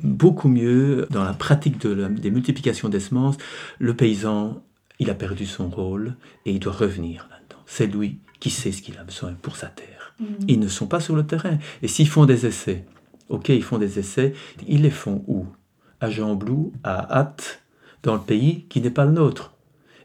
beaucoup 0.00 0.48
mieux 0.48 1.06
dans 1.10 1.24
la 1.24 1.32
pratique 1.32 1.80
de 1.80 1.90
la- 1.90 2.08
des 2.08 2.30
multiplications 2.30 2.88
des 2.88 3.00
semences. 3.00 3.36
Le 3.78 3.94
paysan, 3.94 4.62
il 4.98 5.10
a 5.10 5.14
perdu 5.14 5.46
son 5.46 5.68
rôle 5.68 6.14
et 6.44 6.52
il 6.52 6.60
doit 6.60 6.72
revenir 6.72 7.26
là-dedans. 7.30 7.62
C'est 7.66 7.86
lui 7.86 8.18
qui 8.40 8.50
sait 8.50 8.72
ce 8.72 8.82
qu'il 8.82 8.98
a 8.98 9.04
besoin 9.04 9.32
pour 9.40 9.56
sa 9.56 9.66
terre. 9.68 10.14
Ils 10.48 10.60
ne 10.60 10.68
sont 10.68 10.86
pas 10.86 11.00
sur 11.00 11.16
le 11.16 11.26
terrain. 11.26 11.58
Et 11.82 11.88
s'ils 11.88 12.08
font 12.08 12.24
des 12.24 12.46
essais, 12.46 12.84
ok, 13.28 13.48
ils 13.50 13.62
font 13.62 13.78
des 13.78 13.98
essais, 13.98 14.34
ils 14.66 14.82
les 14.82 14.90
font 14.90 15.22
où? 15.26 15.46
À 16.00 16.10
Jean-Blou, 16.10 16.72
à 16.84 17.18
Hatt, 17.18 17.62
dans 18.02 18.14
le 18.14 18.20
pays 18.20 18.64
qui 18.68 18.80
n'est 18.80 18.90
pas 18.90 19.04
le 19.04 19.12
nôtre. 19.12 19.52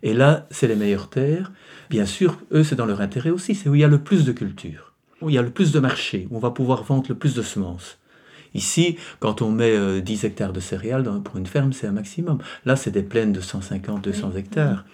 Et 0.03 0.13
là, 0.13 0.47
c'est 0.49 0.67
les 0.67 0.75
meilleures 0.75 1.09
terres. 1.09 1.51
Bien 1.91 2.05
sûr, 2.05 2.37
eux, 2.53 2.63
c'est 2.63 2.77
dans 2.77 2.85
leur 2.85 3.01
intérêt 3.01 3.31
aussi. 3.31 3.53
C'est 3.53 3.67
où 3.67 3.75
il 3.75 3.81
y 3.81 3.83
a 3.83 3.89
le 3.89 3.97
plus 3.97 4.23
de 4.23 4.31
culture, 4.31 4.93
où 5.19 5.29
il 5.29 5.35
y 5.35 5.37
a 5.37 5.41
le 5.41 5.49
plus 5.49 5.73
de 5.73 5.79
marché, 5.81 6.25
où 6.31 6.37
on 6.37 6.39
va 6.39 6.51
pouvoir 6.51 6.83
vendre 6.83 7.03
le 7.09 7.15
plus 7.15 7.35
de 7.35 7.41
semences. 7.41 7.99
Ici, 8.53 8.95
quand 9.19 9.41
on 9.41 9.51
met 9.51 9.75
euh, 9.75 9.99
10 9.99 10.23
hectares 10.23 10.53
de 10.53 10.61
céréales 10.61 11.03
pour 11.21 11.35
une 11.35 11.45
ferme, 11.45 11.73
c'est 11.73 11.87
un 11.87 11.91
maximum. 11.91 12.37
Là, 12.63 12.77
c'est 12.77 12.91
des 12.91 13.03
plaines 13.03 13.33
de 13.33 13.41
150, 13.41 14.05
200 14.05 14.31
hectares. 14.37 14.85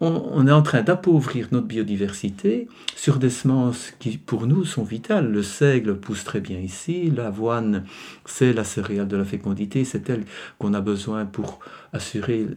On, 0.00 0.30
on 0.32 0.48
est 0.48 0.52
en 0.52 0.62
train 0.62 0.82
d'appauvrir 0.82 1.46
notre 1.52 1.68
biodiversité 1.68 2.66
sur 2.96 3.20
des 3.20 3.30
semences 3.30 3.92
qui, 4.00 4.18
pour 4.18 4.48
nous, 4.48 4.64
sont 4.64 4.82
vitales. 4.82 5.30
Le 5.30 5.44
seigle 5.44 5.96
pousse 5.96 6.24
très 6.24 6.40
bien 6.40 6.58
ici. 6.58 7.08
L'avoine, 7.16 7.84
c'est 8.24 8.52
la 8.52 8.64
céréale 8.64 9.06
de 9.06 9.16
la 9.16 9.24
fécondité. 9.24 9.84
C'est 9.84 10.10
elle 10.10 10.24
qu'on 10.58 10.74
a 10.74 10.80
besoin 10.80 11.24
pour 11.24 11.60
assurer 11.92 12.48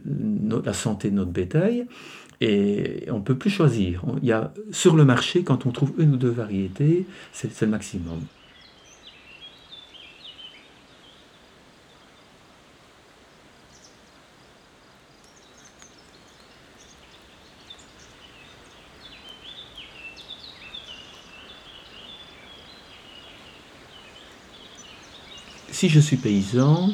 la 0.64 0.72
santé 0.72 1.10
de 1.10 1.14
notre 1.14 1.30
bétail. 1.30 1.86
Et 2.40 3.06
on 3.10 3.18
ne 3.18 3.22
peut 3.22 3.36
plus 3.36 3.50
choisir. 3.50 4.02
Y 4.22 4.32
a, 4.32 4.52
sur 4.70 4.96
le 4.96 5.04
marché, 5.04 5.42
quand 5.42 5.66
on 5.66 5.70
trouve 5.70 5.92
une 5.98 6.14
ou 6.14 6.16
deux 6.16 6.30
variétés, 6.30 7.06
c'est 7.32 7.60
le 7.62 7.66
maximum. 7.68 8.20
si 25.76 25.90
je 25.90 26.00
suis 26.00 26.16
paysan, 26.16 26.88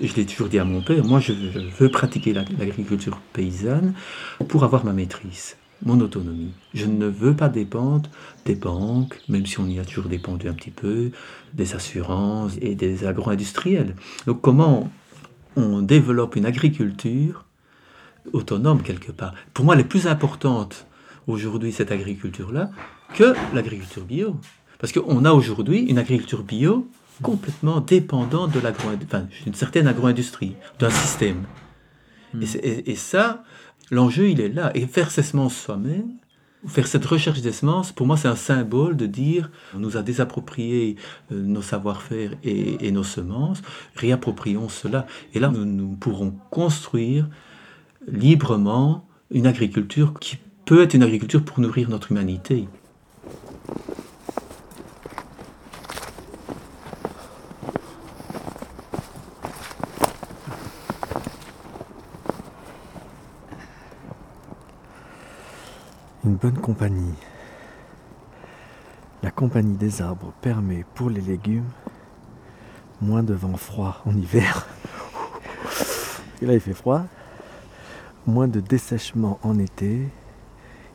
je 0.00 0.14
l'ai 0.14 0.26
toujours 0.26 0.48
dit 0.48 0.58
à 0.58 0.64
mon 0.64 0.82
père, 0.82 1.04
moi 1.04 1.20
je 1.20 1.32
veux, 1.32 1.88
pratiquer 1.88 2.32
la- 2.32 2.44
l'agriculture 2.58 3.20
paysanne 3.32 3.94
pour 4.48 4.64
avoir 4.64 4.84
ma 4.84 4.92
maîtrise, 4.92 5.56
mon 5.84 6.00
autonomie. 6.00 6.52
Je 6.74 6.86
ne 6.86 7.06
veux 7.06 7.34
pas 7.34 7.48
dépendre 7.48 8.08
des 8.44 8.54
banques, 8.54 9.18
même 9.28 9.46
si 9.46 9.58
on 9.60 9.66
y 9.66 9.78
a 9.78 9.84
toujours 9.84 10.08
dépendu 10.08 10.48
un 10.48 10.54
petit 10.54 10.70
peu, 10.70 11.10
des 11.54 11.74
assurances 11.74 12.56
et 12.60 12.74
des 12.74 13.06
agro-industriels. 13.06 13.94
Donc 14.26 14.40
comment 14.40 14.90
on 15.56 15.82
développe 15.82 16.36
une 16.36 16.46
agriculture 16.46 17.44
autonome 18.32 18.82
quelque 18.82 19.12
part? 19.12 19.34
Pour 19.54 19.64
moi, 19.64 19.74
elle 19.74 19.80
est 19.80 19.84
plus 19.84 20.06
importante 20.06 20.86
aujourd'hui, 21.26 21.72
cette 21.72 21.92
agriculture-là, 21.92 22.70
que 23.14 23.34
l'agriculture 23.54 24.04
bio. 24.04 24.36
Parce 24.78 24.92
qu'on 24.92 25.24
a 25.24 25.32
aujourd'hui 25.32 25.80
une 25.80 25.98
agriculture 25.98 26.42
bio 26.42 26.88
complètement 27.22 27.80
dépendante 27.80 28.52
de 28.52 28.60
l'agro, 28.60 28.88
enfin, 29.04 29.26
d'une 29.44 29.54
certaine 29.54 29.86
agro-industrie, 29.86 30.54
d'un 30.78 30.90
système. 30.90 31.44
Et, 32.40 32.46
c'est- 32.46 32.58
et- 32.58 32.90
et 32.92 32.96
ça, 32.96 33.44
l'enjeu, 33.90 34.28
il 34.30 34.40
est 34.40 34.48
là. 34.48 34.70
Et 34.74 34.86
faire 34.86 35.10
ses 35.10 35.22
semences 35.22 35.56
soi-même, 35.56 36.08
faire 36.66 36.86
cette 36.86 37.04
recherche 37.06 37.40
des 37.40 37.52
semences, 37.52 37.90
pour 37.92 38.06
moi, 38.06 38.16
c'est 38.16 38.28
un 38.28 38.36
symbole 38.36 38.96
de 38.96 39.06
dire 39.06 39.50
on 39.74 39.78
nous 39.78 39.96
a 39.96 40.02
désapproprié 40.02 40.96
euh, 41.32 41.42
nos 41.42 41.62
savoir-faire 41.62 42.32
et, 42.44 42.86
et 42.86 42.92
nos 42.92 43.02
semences, 43.04 43.62
réapproprions 43.96 44.68
cela. 44.68 45.06
Et 45.34 45.40
là, 45.40 45.48
nous, 45.48 45.64
nous 45.64 45.88
pourrons 45.96 46.34
construire 46.50 47.28
librement 48.10 49.06
une 49.30 49.46
agriculture 49.46 50.14
qui 50.20 50.38
peut 50.64 50.82
être 50.82 50.94
une 50.94 51.02
agriculture 51.02 51.42
pour 51.44 51.60
nourrir 51.60 51.88
notre 51.88 52.12
humanité. 52.12 52.68
Une 66.30 66.36
bonne 66.36 66.58
compagnie. 66.60 67.14
La 69.24 69.32
compagnie 69.32 69.76
des 69.76 70.00
arbres 70.00 70.32
permet 70.40 70.84
pour 70.94 71.10
les 71.10 71.20
légumes 71.20 71.68
moins 73.00 73.24
de 73.24 73.34
vent 73.34 73.56
froid 73.56 74.00
en 74.06 74.16
hiver. 74.16 74.68
Et 76.40 76.46
là 76.46 76.54
il 76.54 76.60
fait 76.60 76.72
froid. 76.72 77.02
Moins 78.28 78.46
de 78.46 78.60
dessèchement 78.60 79.40
en 79.42 79.58
été. 79.58 80.06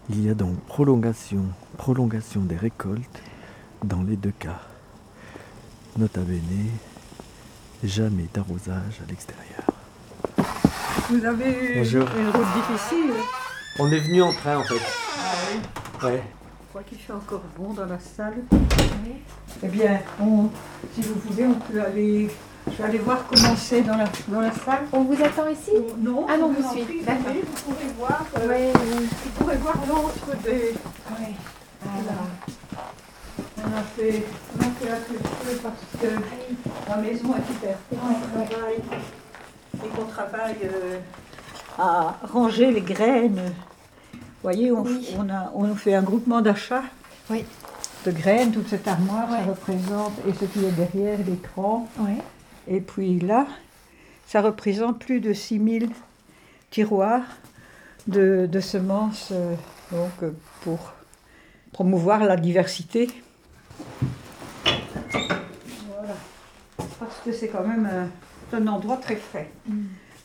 Il 0.10 0.26
y 0.26 0.30
a 0.30 0.36
donc 0.36 0.56
prolongation, 0.68 1.44
prolongation 1.78 2.40
des 2.40 2.56
récoltes 2.56 3.22
dans 3.84 4.04
les 4.04 4.16
deux 4.16 4.34
cas. 4.40 4.62
Nota 5.98 6.22
bene, 6.22 6.70
jamais 7.84 8.30
d'arrosage 8.34 9.02
à 9.04 9.10
l'extérieur. 9.10 9.66
Vous 11.10 11.26
avez 11.26 11.50
eu 11.50 11.76
Bonjour. 11.80 12.08
une 12.18 12.30
route 12.30 12.54
difficile. 12.56 13.14
On 13.80 13.92
est 13.92 14.00
venu 14.00 14.22
en 14.22 14.32
train 14.32 14.60
en 14.60 14.64
fait. 14.64 15.05
Ouais. 16.04 16.22
Je 16.24 16.70
crois 16.70 16.84
qu'il 16.84 16.98
fait 16.98 17.14
encore 17.14 17.42
bon 17.58 17.74
dans 17.74 17.86
la 17.86 18.00
salle. 18.00 18.36
Eh 19.64 19.68
bien, 19.68 20.00
on- 20.22 20.50
si 20.94 21.02
vous 21.02 21.16
voulez, 21.26 21.46
on 21.46 21.54
peut 21.54 21.82
aller. 21.82 22.30
Je 22.68 22.78
vais 22.78 22.84
aller 22.84 22.98
voir 22.98 23.20
comment 23.28 23.56
c'est 23.56 23.82
dans 23.82 23.96
la, 23.96 24.06
dans 24.28 24.42
la 24.42 24.52
salle. 24.52 24.84
On 24.92 25.04
vous 25.04 25.14
attend 25.24 25.48
ici 25.48 25.72
Non, 26.00 26.26
Ah 26.28 26.36
non, 26.38 26.52
vous 26.52 26.70
suivez. 26.72 27.02
D'accord. 27.04 27.32
Vous 27.34 27.72
pourrez 27.72 27.88
voir, 27.98 28.26
euh, 28.38 28.48
Ouais, 28.48 28.54
ouais. 28.66 28.74
vous 28.74 29.30
pourrez 29.38 29.58
voir 29.58 29.76
l'entre 29.88 30.38
des. 30.44 30.74
Voilà. 31.08 32.20
On 33.58 33.78
a 33.78 33.82
fait, 33.96 34.24
on 34.58 34.62
a 34.62 34.64
fait 34.66 34.90
la 34.90 34.98
culture 34.98 35.62
parce 35.64 36.02
que 36.02 36.90
la 36.90 36.98
maison 36.98 37.34
est 37.36 37.52
hyper 37.54 37.78
petite. 37.78 38.00
On 38.04 38.46
travaille 38.46 38.82
et 39.84 39.88
qu'on 39.90 40.06
travaille 40.06 40.56
euh, 40.64 41.00
à 41.78 42.16
ranger 42.32 42.72
les 42.72 42.82
graines. 42.82 43.54
Vous 44.46 44.52
voyez, 44.52 44.72
on, 44.72 44.84
Oui. 44.84 45.08
on 45.18 45.28
a, 45.28 45.52
on 45.56 45.74
fait 45.74 45.96
un 45.96 46.04
groupement 46.04 46.40
d'achat 46.40 46.84
Oui. 47.32 47.44
de 48.06 48.12
graines, 48.12 48.52
toute 48.52 48.68
cette 48.70 48.88
armoire, 48.88 49.28
ça 49.28 49.42
représente, 49.42 50.14
et 50.28 50.34
ce 50.34 50.46
qui 50.46 50.64
est 50.64 50.70
derrière 50.72 51.18
l'écran. 51.26 51.88
Et 52.68 52.80
puis 52.80 53.20
là, 53.20 53.48
ça 54.28 54.42
représente 54.44 55.00
plus 55.00 55.20
de 55.20 55.34
6000 55.34 55.90
tiroirs 56.70 57.24
de, 58.06 58.48
de 58.52 58.60
semences 58.60 59.30
euh, 59.32 59.56
donc, 59.92 60.12
euh, 60.22 60.30
pour 60.62 60.94
promouvoir 61.72 62.24
la 62.24 62.36
diversité. 62.38 63.10
Voilà. 65.12 66.14
Parce 67.00 67.20
que 67.26 67.32
c'est 67.32 67.48
quand 67.48 67.66
même 67.66 67.90
un, 68.54 68.56
un 68.60 68.68
endroit 68.68 68.98
très 68.98 69.16
frais. 69.16 69.50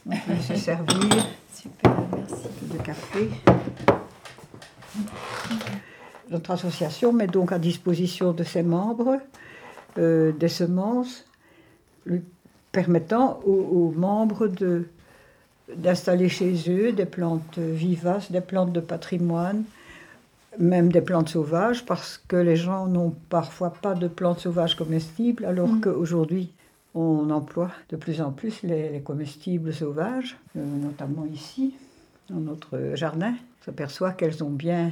On 0.06 0.10
peut 0.10 0.42
se 0.46 0.56
servir 0.56 1.26
Super, 1.60 1.92
merci. 2.16 2.48
de 2.72 2.78
café. 2.82 3.28
Notre 6.30 6.52
association 6.52 7.12
met 7.12 7.26
donc 7.26 7.52
à 7.52 7.58
disposition 7.58 8.32
de 8.32 8.44
ses 8.44 8.62
membres 8.62 9.18
euh, 9.98 10.32
des 10.32 10.48
semences 10.48 11.26
lui 12.06 12.22
permettant 12.72 13.40
aux, 13.44 13.50
aux 13.50 13.90
membres 13.96 14.46
de, 14.46 14.86
d'installer 15.76 16.28
chez 16.28 16.54
eux 16.68 16.92
des 16.92 17.04
plantes 17.04 17.58
vivaces, 17.58 18.30
des 18.30 18.40
plantes 18.40 18.72
de 18.72 18.80
patrimoine, 18.80 19.64
même 20.58 20.90
des 20.90 21.00
plantes 21.00 21.28
sauvages, 21.28 21.84
parce 21.84 22.22
que 22.28 22.36
les 22.36 22.56
gens 22.56 22.86
n'ont 22.86 23.14
parfois 23.28 23.70
pas 23.70 23.94
de 23.94 24.08
plantes 24.08 24.40
sauvages 24.40 24.76
comestibles, 24.76 25.44
alors 25.44 25.68
Mm. 25.68 25.80
qu'aujourd'hui, 25.80 26.52
on 26.94 27.30
emploie 27.30 27.70
de 27.88 27.96
plus 27.96 28.20
en 28.20 28.32
plus 28.32 28.62
les, 28.62 28.90
les 28.90 29.00
comestibles 29.00 29.72
sauvages, 29.72 30.36
euh, 30.56 30.64
notamment 30.64 31.26
ici. 31.26 31.74
dans 32.28 32.40
notre 32.40 32.92
jardin. 32.94 33.34
On 33.60 33.64
s'aperçoit 33.64 34.12
qu'elles 34.12 34.34
sont 34.34 34.50
bien, 34.50 34.90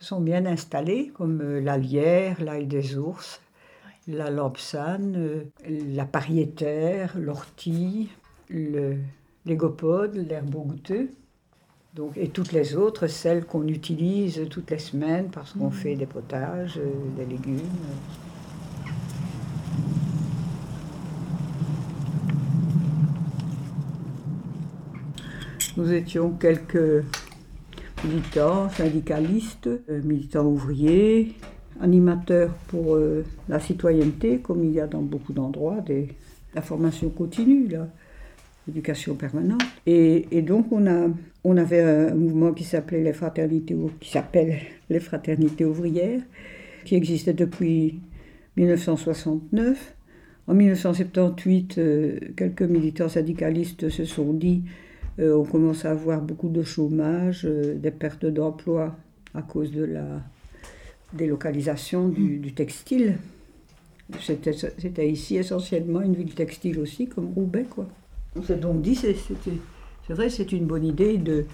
sont 0.00 0.20
bien 0.20 0.46
installées, 0.46 1.12
comme 1.14 1.40
euh, 1.40 1.60
la 1.60 1.78
lierre, 1.78 2.42
l'ail 2.42 2.66
des 2.66 2.96
ours, 2.96 3.40
la 4.08 4.30
lampsane, 4.30 5.14
euh, 5.16 5.44
la 5.68 6.04
pariétaire, 6.04 7.16
l'ortie, 7.16 8.08
le 8.48 8.96
l'égopode, 9.44 10.14
l'herbe 10.14 10.54
goûteux. 10.54 11.10
Donc, 11.94 12.16
et 12.16 12.28
toutes 12.28 12.52
les 12.52 12.76
autres, 12.76 13.08
celles 13.08 13.44
qu'on 13.44 13.66
utilise 13.66 14.46
toutes 14.48 14.70
les 14.70 14.78
semaines 14.78 15.30
parce 15.30 15.52
qu'on 15.52 15.72
fait 15.72 15.96
des 15.96 16.06
potages, 16.06 16.80
des 17.16 17.26
légumes. 17.26 17.58
Nous 25.78 25.90
étions 25.90 26.32
quelques 26.32 27.02
militants, 28.04 28.68
syndicalistes, 28.68 29.68
euh, 29.68 30.02
militants 30.04 30.44
ouvriers, 30.44 31.32
animateurs 31.80 32.52
pour 32.68 32.94
euh, 32.94 33.24
la 33.48 33.58
citoyenneté, 33.58 34.40
comme 34.40 34.64
il 34.64 34.72
y 34.72 34.80
a 34.80 34.86
dans 34.86 35.00
beaucoup 35.00 35.32
d'endroits, 35.32 35.82
la 36.54 36.60
formation 36.60 37.08
continue, 37.08 37.68
l'éducation 38.66 39.14
permanente. 39.14 39.62
Et, 39.86 40.42
donc 40.42 40.70
on, 40.72 40.86
a, 40.86 41.08
on 41.42 41.56
avait 41.56 41.80
un 41.80 42.14
mouvement 42.14 42.52
qui 42.52 42.64
s'appelait 42.64 43.02
les 43.02 43.14
fraternités, 43.14 43.74
qui 43.98 44.10
s'appelle 44.10 44.58
les 44.90 45.00
fraternités 45.00 45.64
ouvrières, 45.64 46.20
qui 46.84 46.96
existait 46.96 47.32
depuis 47.32 47.98
1969. 48.58 49.94
En 50.48 50.54
1978, 50.54 51.78
euh, 51.78 52.18
quelques 52.36 52.62
militants 52.62 53.08
syndicalistes 53.08 53.88
se 53.88 54.04
sont 54.04 54.34
dit 54.34 54.64
euh, 55.18 55.36
on 55.36 55.44
commence 55.44 55.84
à 55.84 55.90
avoir 55.90 56.20
beaucoup 56.20 56.48
de 56.48 56.62
chômage, 56.62 57.44
euh, 57.44 57.74
des 57.74 57.90
pertes 57.90 58.26
d'emploi 58.26 58.96
à 59.34 59.42
cause 59.42 59.70
de 59.70 59.84
la 59.84 60.22
délocalisation 61.12 62.08
du, 62.08 62.52
textile. 62.54 63.18
C'était 64.20 65.10
ici 65.10 65.36
essentiellement 65.36 66.00
une 66.00 66.14
ville 66.14 66.34
textile 66.34 66.78
aussi, 66.78 67.06
comme 67.08 67.32
Roubaix. 67.34 67.66
Quoi. 67.68 67.86
On 68.36 68.42
s'est 68.42 68.56
donc 68.56 68.82
dit, 68.82 68.94
c'est 68.94 69.14
vrai, 70.10 70.30
c'est 70.30 70.52
une 70.52 70.66
bonne 70.66 70.84
idée 70.84 71.18
de, 71.18 71.44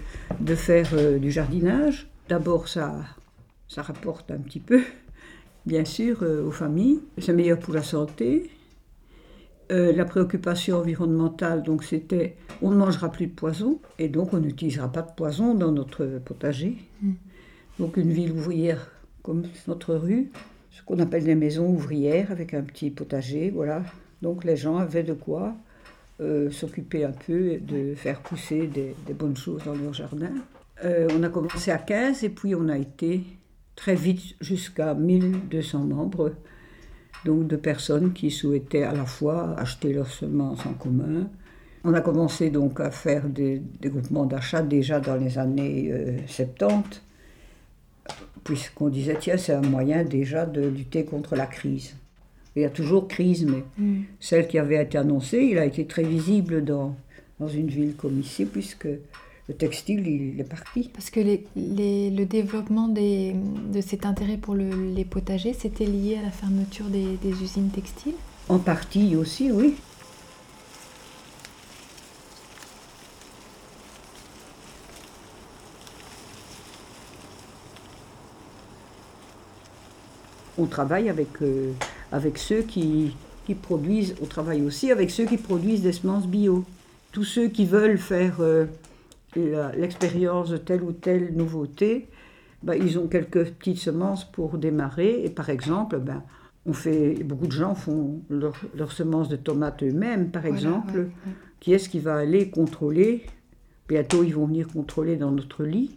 faire 0.55 0.89
euh, 0.93 1.19
du 1.19 1.31
jardinage. 1.31 2.09
D'abord, 2.29 2.67
ça, 2.67 3.05
rapporte 3.75 4.31
un 4.31 4.39
petit 4.39 4.59
peu, 4.59 4.81
bien 5.65 5.85
sûr, 5.85 6.23
aux 6.23 6.51
familles. 6.51 6.99
C'est 7.17 7.33
meilleur 7.33 7.59
pour 7.59 7.73
la 7.73 7.83
santé. 7.83 8.49
Euh, 9.71 9.93
la 9.93 10.05
préoccupation 10.05 10.77
environnementale, 10.77 11.61
donc 11.61 11.83
c'était 11.83 12.35
on 12.63 12.71
ne 12.71 12.75
mangera 12.75 13.11
plus 13.11 13.27
de 13.27 13.31
poison 13.31 13.79
et 13.99 14.09
donc 14.09 14.33
on 14.33 14.39
n'utilisera 14.39 14.91
pas 14.91 15.03
de 15.03 15.11
poison 15.15 15.53
dans 15.53 15.71
notre 15.71 16.05
potager. 16.25 16.77
Donc 17.77 17.97
une 17.97 18.11
ville 18.11 18.31
ouvrière 18.31 18.91
comme 19.21 19.43
notre 19.67 19.93
rue, 19.93 20.31
ce 20.71 20.81
qu'on 20.81 20.97
appelle 20.97 21.23
des 21.23 21.35
maisons 21.35 21.67
ouvrières 21.67 22.31
avec 22.31 22.55
un 22.55 22.63
petit 22.63 22.89
potager, 22.89 23.51
voilà. 23.51 23.83
Donc 24.23 24.43
les 24.43 24.57
gens 24.57 24.77
avaient 24.77 25.03
de 25.03 25.13
quoi 25.13 25.55
euh, 26.19 26.49
s'occuper 26.49 27.05
un 27.05 27.11
peu 27.11 27.51
et 27.51 27.57
de 27.59 27.93
faire 27.93 28.21
pousser 28.21 28.65
des, 28.65 28.95
des 29.05 29.13
bonnes 29.13 29.37
choses 29.37 29.63
dans 29.65 29.75
leur 29.75 29.93
jardin. 29.93 30.31
Euh, 30.83 31.07
on 31.15 31.21
a 31.21 31.29
commencé 31.29 31.69
à 31.69 31.77
15 31.77 32.23
et 32.23 32.29
puis 32.29 32.55
on 32.55 32.69
a 32.69 32.77
été 32.77 33.21
très 33.75 33.95
vite 33.95 34.35
jusqu'à 34.41 34.95
1200 34.95 35.79
membres 35.85 36.33
donc 37.25 37.47
de 37.47 37.55
personnes 37.55 38.13
qui 38.13 38.31
souhaitaient 38.31 38.83
à 38.83 38.93
la 38.93 39.05
fois 39.05 39.55
acheter 39.57 39.93
leurs 39.93 40.11
semences 40.11 40.65
en 40.65 40.73
commun. 40.73 41.27
On 41.83 41.93
a 41.93 42.01
commencé 42.01 42.49
donc 42.49 42.79
à 42.79 42.91
faire 42.91 43.27
des, 43.27 43.61
des 43.79 43.89
groupements 43.89 44.25
d'achat 44.25 44.61
déjà 44.61 44.99
dans 44.99 45.15
les 45.15 45.37
années 45.37 45.89
euh, 45.91 46.17
70, 46.27 47.01
puisqu'on 48.43 48.89
disait, 48.89 49.17
tiens, 49.19 49.37
c'est 49.37 49.53
un 49.53 49.61
moyen 49.61 50.03
déjà 50.03 50.45
de 50.45 50.67
lutter 50.67 51.05
contre 51.05 51.35
la 51.35 51.45
crise. 51.45 51.95
Il 52.55 52.63
y 52.63 52.65
a 52.65 52.69
toujours 52.69 53.07
crise, 53.07 53.45
mais 53.45 53.63
celle 54.19 54.47
qui 54.47 54.57
avait 54.57 54.81
été 54.83 54.97
annoncée, 54.97 55.37
il 55.37 55.57
a 55.57 55.65
été 55.65 55.85
très 55.85 56.03
visible 56.03 56.63
dans, 56.65 56.95
dans 57.39 57.47
une 57.47 57.67
ville 57.67 57.95
comme 57.95 58.19
ici, 58.19 58.45
puisque 58.45 58.87
le 59.49 59.55
textile, 59.55 60.05
il 60.07 60.39
est 60.39 60.43
parti. 60.43 60.91
Parce 60.93 61.09
que 61.09 61.19
les- 61.19 61.43
les- 61.55 62.11
le 62.11 62.25
développement 62.25 62.87
des- 62.87 63.33
de 63.73 63.81
cet 63.81 64.05
intérêt 64.05 64.37
pour 64.37 64.53
le- 64.53 64.91
les 64.95 65.05
potagers, 65.05 65.53
c'était 65.53 65.87
lié 65.87 66.17
à 66.19 66.21
la 66.21 66.29
fermeture 66.29 66.85
des, 66.85 67.17
des 67.23 67.31
usines 67.41 67.69
textiles? 67.71 68.13
En 68.47 68.59
partie 68.59 69.15
aussi, 69.15 69.51
oui. 69.51 69.73
On 80.59 80.67
travaille 80.67 81.09
avec, 81.09 81.41
euh, 81.41 81.71
avec 82.11 82.37
ceux 82.37 82.61
qui, 82.61 83.15
qui 83.47 83.55
produisent, 83.55 84.13
on 84.21 84.25
travaille 84.25 84.61
aussi 84.61 84.91
avec 84.91 85.09
ceux 85.09 85.25
qui 85.25 85.37
produisent 85.37 85.81
des 85.81 85.93
semences 85.93 86.27
bio. 86.27 86.65
Tous 87.11 87.23
ceux 87.23 87.47
qui 87.47 87.65
veulent 87.65 87.97
faire 87.97 88.35
euh, 88.41 88.65
l'expérience 89.35 90.49
de 90.49 90.57
telle 90.57 90.83
ou 90.83 90.91
telle 90.91 91.33
nouveauté, 91.35 92.07
ben, 92.63 92.73
ils 92.73 92.97
ont 92.99 93.07
quelques 93.07 93.45
petites 93.51 93.77
semences 93.79 94.25
pour 94.29 94.57
démarrer. 94.57 95.23
Et 95.23 95.29
par 95.29 95.49
exemple, 95.49 95.97
ben, 95.99 96.23
on 96.65 96.73
fait, 96.73 97.23
beaucoup 97.23 97.47
de 97.47 97.51
gens 97.51 97.75
font 97.75 98.19
leur- 98.29 98.59
leurs 98.75 98.91
semences 98.91 99.29
de 99.29 99.35
tomates 99.37 99.83
eux-mêmes, 99.83 100.29
par 100.29 100.41
Voilà, 100.43 100.55
exemple. 100.57 100.93
ouais, 100.97 101.03
ouais. 101.03 101.33
Qui 101.59 101.73
est-ce 101.73 101.89
qui 101.89 101.99
va 101.99 102.15
aller 102.15 102.49
contrôler? 102.49 103.23
Bientôt, 103.87 104.23
ils 104.23 104.33
vont 104.35 104.45
venir 104.45 104.67
contrôler 104.67 105.15
dans 105.15 105.31
notre 105.31 105.63
lit. 105.63 105.91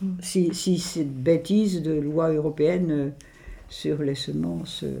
Mm. 0.00 0.06
Si, 0.20 0.54
si 0.54 0.78
cette 0.78 1.12
bêtise 1.22 1.82
de 1.82 1.92
loi 1.92 2.30
européenne 2.32 2.90
euh, 2.90 3.08
sur 3.68 4.02
les 4.02 4.14
semences 4.14 4.84
euh, 4.84 4.98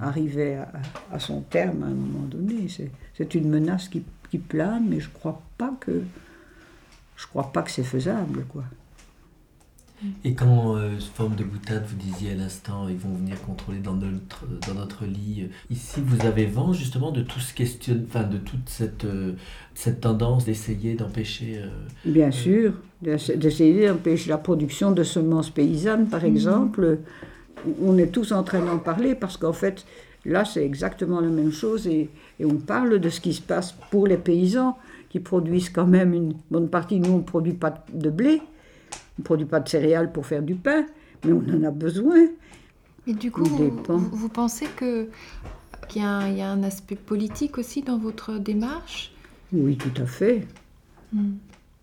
arrivait 0.00 0.54
à, 0.54 0.72
à 1.12 1.18
son 1.18 1.40
terme 1.42 1.82
à 1.82 1.86
un 1.86 1.90
moment 1.90 2.24
donné, 2.26 2.68
c'est- 2.68 3.34
une 3.34 3.48
menace 3.50 3.88
qui, 3.88 4.02
qui 4.30 4.38
plane, 4.38 4.86
mais 4.88 5.00
je 5.00 5.10
crois 5.10 5.42
pas 5.58 5.74
que 5.80 6.02
je 7.18 7.26
crois 7.26 7.52
pas 7.52 7.62
que 7.62 7.70
c'est 7.70 7.82
faisable, 7.84 8.44
quoi. 8.52 8.64
Et 10.24 10.32
quand, 10.34 10.76
euh, 10.76 10.90
forme 11.12 11.34
de 11.34 11.42
boutade, 11.42 11.84
vous 11.88 11.96
disiez 11.96 12.30
à 12.30 12.34
l'instant, 12.36 12.86
ils 12.88 12.96
vont 12.96 13.12
venir 13.14 13.40
contrôler 13.42 13.80
dans 13.80 13.94
notre, 13.94 14.44
dans 14.68 14.74
notre 14.74 15.04
lit. 15.04 15.42
euh, 15.42 15.46
Ici, 15.74 16.00
vous 16.00 16.24
avez 16.24 16.46
vent 16.46 16.72
justement 16.72 17.10
de 17.10 17.20
tout 17.22 17.40
ce 17.40 17.52
question, 17.52 18.00
enfin 18.06 18.22
de 18.22 18.38
toute 18.38 18.68
cette, 18.68 19.04
euh, 19.04 19.32
cette 19.74 20.00
tendance 20.02 20.44
d'essayer 20.44 20.94
d'empêcher. 20.94 21.54
euh, 21.58 21.68
Bien 22.04 22.30
sûr, 22.30 22.74
d'essa- 23.02 23.34
d'essayer 23.34 23.88
d'empêcher 23.88 24.30
la 24.30 24.38
production 24.38 24.92
de 24.92 25.02
semences 25.02 25.50
paysannes, 25.50 26.06
par 26.08 26.24
exemple. 26.24 26.98
On 27.82 27.98
est 27.98 28.12
tous 28.12 28.30
en 28.30 28.44
train 28.44 28.60
d'en 28.64 28.78
parler 28.78 29.16
parce 29.16 29.36
qu'en 29.36 29.52
fait, 29.52 29.84
là, 30.24 30.44
c'est 30.44 30.64
exactement 30.64 31.20
la 31.20 31.28
même 31.28 31.50
chose 31.50 31.88
et, 31.88 32.08
et 32.38 32.44
on 32.44 32.54
parle 32.54 33.00
de 33.00 33.08
ce 33.08 33.20
qui 33.20 33.34
se 33.34 33.42
passe 33.42 33.74
pour 33.90 34.06
les 34.06 34.16
paysans 34.16 34.78
qui 35.08 35.20
produisent 35.20 35.70
quand 35.70 35.86
même 35.86 36.12
une 36.14 36.34
bonne 36.50 36.68
partie. 36.68 37.00
Nous, 37.00 37.10
on 37.12 37.18
ne 37.18 37.22
produit 37.22 37.54
pas 37.54 37.84
de 37.92 38.10
blé, 38.10 38.40
on 38.92 39.20
ne 39.20 39.24
produit 39.24 39.46
pas 39.46 39.60
de 39.60 39.68
céréales 39.68 40.12
pour 40.12 40.26
faire 40.26 40.42
du 40.42 40.54
pain, 40.54 40.86
mais 41.24 41.32
on 41.32 41.42
en 41.58 41.64
a 41.64 41.70
besoin. 41.70 42.26
Et 43.06 43.14
du 43.14 43.30
coup, 43.30 43.44
vous, 43.44 44.28
pensez 44.28 44.66
que 44.76 45.08
qu'il 45.88 46.02
y, 46.02 46.04
a 46.04 46.08
un- 46.10 46.28
il 46.28 46.36
y 46.36 46.42
a 46.42 46.50
un 46.50 46.62
aspect 46.62 46.96
politique 46.96 47.56
aussi 47.56 47.80
dans 47.82 47.96
votre 47.96 48.36
démarche? 48.38 49.12
Oui, 49.52 49.76
tout 49.78 50.02
à 50.02 50.04
fait. 50.04 50.46
Vous, 51.12 51.24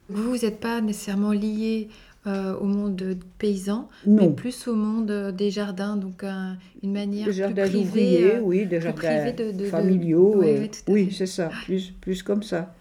vous 0.09 0.38
n'êtes 0.38 0.59
pas 0.59 0.81
nécessairement 0.81 1.31
lié 1.31 1.89
euh, 2.27 2.55
au 2.57 2.65
monde 2.65 2.95
de- 2.95 3.17
paysan, 3.39 3.88
mais 4.05 4.29
plus 4.29 4.67
au 4.67 4.75
monde 4.75 5.09
euh, 5.11 5.31
des 5.31 5.49
jardins, 5.51 5.95
donc 5.95 6.23
un- 6.23 6.57
une 6.83 6.91
manière 6.91 7.25
Des 7.25 7.31
plus 7.31 7.38
jardins 7.38 7.63
privée, 7.63 7.79
ouvriers, 7.88 8.35
euh, 8.38 8.41
oui, 8.41 8.65
des 8.65 8.81
jardins 8.81 9.31
de- 9.31 9.51
de- 9.51 9.57
de- 9.59 9.65
familiaux. 9.65 10.35
Ouais, 10.38 10.59
ouais, 10.59 10.71
oui, 10.88 11.11
c'est 11.11 11.25
ça, 11.27 11.49
plus, 11.65 11.91
plus 12.01 12.21
comme 12.23 12.41
ça. 12.43 12.73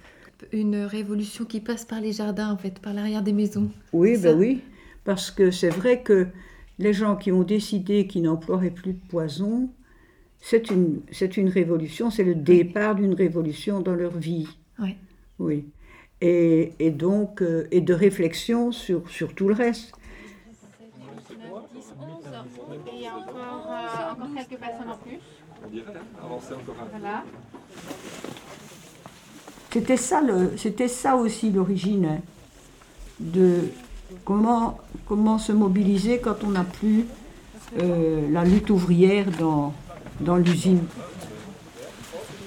Une 0.52 0.76
révolution 0.76 1.44
qui 1.44 1.60
passe 1.60 1.84
par 1.84 2.00
les 2.00 2.12
jardins, 2.12 2.50
en 2.52 2.56
fait, 2.56 2.78
par 2.78 2.94
l'arrière 2.94 3.22
des 3.22 3.32
maisons. 3.32 3.70
Oui, 3.92 4.12
ben 4.12 4.32
ça 4.32 4.34
oui, 4.34 4.60
parce 5.04 5.30
que 5.30 5.50
c'est 5.50 5.70
vrai 5.70 6.02
que 6.02 6.26
les 6.78 6.92
gens 6.92 7.16
qui 7.16 7.32
ont 7.32 7.44
décidé 7.44 8.06
qu'ils 8.06 8.22
n'emploieraient 8.22 8.70
plus 8.70 8.94
de 8.94 9.08
poison, 9.08 9.70
c'est 10.40 10.70
une, 10.70 11.00
c'est 11.10 11.36
une 11.36 11.48
révolution, 11.48 12.10
c'est 12.10 12.24
le 12.24 12.34
départ 12.34 12.94
d'une 12.96 13.14
révolution 13.14 13.80
dans 13.80 13.94
leur 13.94 14.16
vie. 14.16 14.48
Ouais. 14.78 14.96
Oui. 15.38 15.64
Et, 16.20 16.72
et 16.78 16.90
donc, 16.90 17.42
euh, 17.42 17.66
et 17.70 17.80
de 17.80 17.94
réflexion 17.94 18.72
sur, 18.72 19.08
sur 19.08 19.34
tout 19.34 19.48
le 19.48 19.54
reste. 19.54 19.92
Et 23.00 23.08
encore, 23.08 23.66
euh, 23.68 24.12
encore 24.12 24.34
quelques 24.34 24.60
personnes 24.60 24.90
en 24.90 24.96
plus. 24.98 25.18
Voilà. 26.90 27.24
C'était 29.74 30.86
ça, 30.86 31.16
aussi 31.16 31.50
l'origine 31.50 32.20
de 33.18 33.58
comment, 34.24 34.78
se 35.38 35.50
mobiliser 35.50 36.18
quand 36.18 36.44
on 36.44 36.50
n'a 36.50 36.62
plus 36.62 37.06
euh, 37.80 38.30
la 38.30 38.44
lutte 38.44 38.70
ouvrière 38.70 39.26
dans, 40.20 40.36
l'usine. 40.36 40.84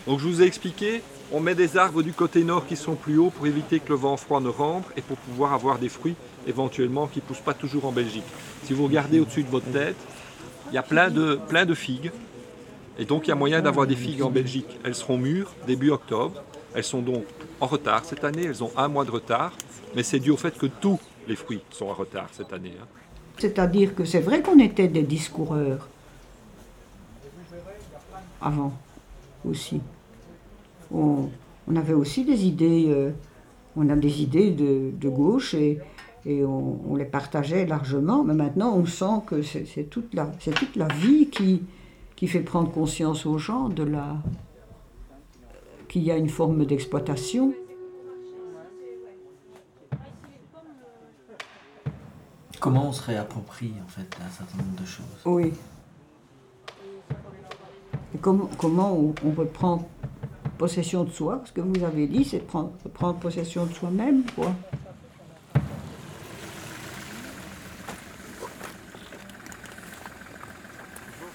Donc 0.08 0.20
je 0.20 0.28
vous 0.30 0.42
ai 0.42 0.46
expliqué 0.46 1.02
On 1.34 1.42
met 1.42 1.54
des 1.54 1.76
arbres 1.76 2.02
du 2.02 2.14
côté 2.14 2.46
nord 2.46 2.66
qui 2.66 2.78
sont 2.78 2.96
plus 2.96 3.18
hauts 3.18 3.30
pour 3.30 3.46
éviter 3.46 3.82
que 3.82 3.90
le 3.90 3.96
vent 3.96 4.16
froid 4.16 4.40
ne 4.40 4.48
rentre 4.48 4.90
et 4.96 5.02
pour 5.02 5.18
pouvoir 5.18 5.52
avoir 5.52 5.80
des 5.80 5.90
fruits 5.90 6.16
éventuellement 6.48 7.08
qui 7.08 7.20
ne 7.20 7.24
poussent 7.24 7.44
pas 7.44 7.54
toujours 7.54 7.84
en 7.88 7.92
Belgique. 7.92 8.24
Si 8.64 8.72
vous 8.72 8.86
regardez 8.86 9.20
au-dessus 9.20 9.44
de 9.44 9.50
votre 9.50 9.70
tête, 9.70 9.98
il 10.72 10.76
y 10.76 10.78
a 10.78 10.84
plein 10.84 11.10
de 11.10 11.74
figues. 11.74 12.12
Et 12.98 13.04
donc 13.04 13.28
il 13.28 13.32
y 13.32 13.34
a 13.34 13.36
moyen 13.36 13.62
d'avoir 13.62 13.86
des 13.86 13.98
figues 13.98 14.24
en 14.24 14.30
Belgique. 14.30 14.80
Elles 14.86 14.96
seront 14.96 15.18
mûres 15.18 15.52
début 15.68 15.90
octobre. 15.90 16.42
Elles 16.78 16.84
sont 16.84 17.02
donc 17.02 17.26
en 17.60 17.66
retard 17.66 18.06
cette 18.06 18.24
année. 18.24 18.44
Elles 18.46 18.64
ont 18.64 18.70
un 18.78 18.88
mois 18.88 19.04
de 19.04 19.10
retard. 19.10 19.52
Mais 19.96 20.04
c'est 20.04 20.20
dû 20.20 20.30
au 20.30 20.38
fait 20.38 20.56
que 20.56 20.68
tous 20.68 21.00
les 21.28 21.36
fruits 21.36 21.64
sont 21.72 21.88
en 21.88 21.94
retard 21.96 22.30
cette 22.32 22.54
année. 22.54 22.74
hein. 22.80 22.86
C'est-à-dire 23.40 23.96
que 23.96 24.06
c'est 24.06 24.20
vrai 24.20 24.44
qu'on 24.44 24.60
était 24.60 24.88
des 24.88 25.02
discoureurs 25.02 25.90
avant 28.40 28.74
aussi. 29.44 29.82
On, 30.94 31.30
avait 31.76 31.94
aussi 31.94 32.24
des 32.24 32.46
idées, 32.46 32.86
euh, 32.90 33.10
on 33.76 33.90
a 33.90 33.96
des 33.96 34.22
idées 34.22 34.52
de, 34.52 35.10
gauche 35.10 35.56
et, 35.56 35.80
on, 36.28 36.96
les 36.96 37.06
partageait 37.06 37.66
largement, 37.66 38.24
mais 38.24 38.36
maintenant 38.36 38.76
on 38.76 38.86
sent 38.86 39.22
que 39.26 39.42
c'est 39.42 39.90
toute, 39.90 40.14
la- 40.14 40.30
vie 40.94 41.30
qui 41.30 42.28
fait 42.28 42.42
prendre 42.42 42.72
conscience 42.72 43.26
aux 43.26 43.40
gens 43.40 43.68
de 43.68 43.84
la 43.84 44.18
qu'il 45.88 46.04
y 46.04 46.12
a 46.12 46.18
une 46.18 46.30
forme 46.30 46.66
d'exploitation. 46.66 47.54
Comment 52.60 52.90
on 52.90 52.92
se 52.92 53.04
réapproprie 53.04 53.74
en 53.86 53.88
fait 53.88 54.08
un 54.26 54.30
certain 54.30 54.58
nombre 54.58 54.82
de 54.82 54.86
choses? 54.86 55.22
Oui. 55.26 55.54
Et 58.14 58.18
comment, 58.20 58.50
comment 58.58 58.94
on, 58.94 59.14
on 59.26 59.32
reprend 59.32 59.88
possession 60.58 61.04
de 61.04 61.12
soi? 61.12 61.42
Ce 61.46 61.52
que 61.52 61.62
vous 61.62 61.84
avez 61.84 62.08
dit, 62.08 62.26
c'est 62.26 62.40
de 62.40 62.44
prendre, 62.44 62.72
prendre 62.94 63.20
possession 63.20 63.66
de 63.66 63.74
soi-même, 63.74 64.24
quoi. 64.36 64.54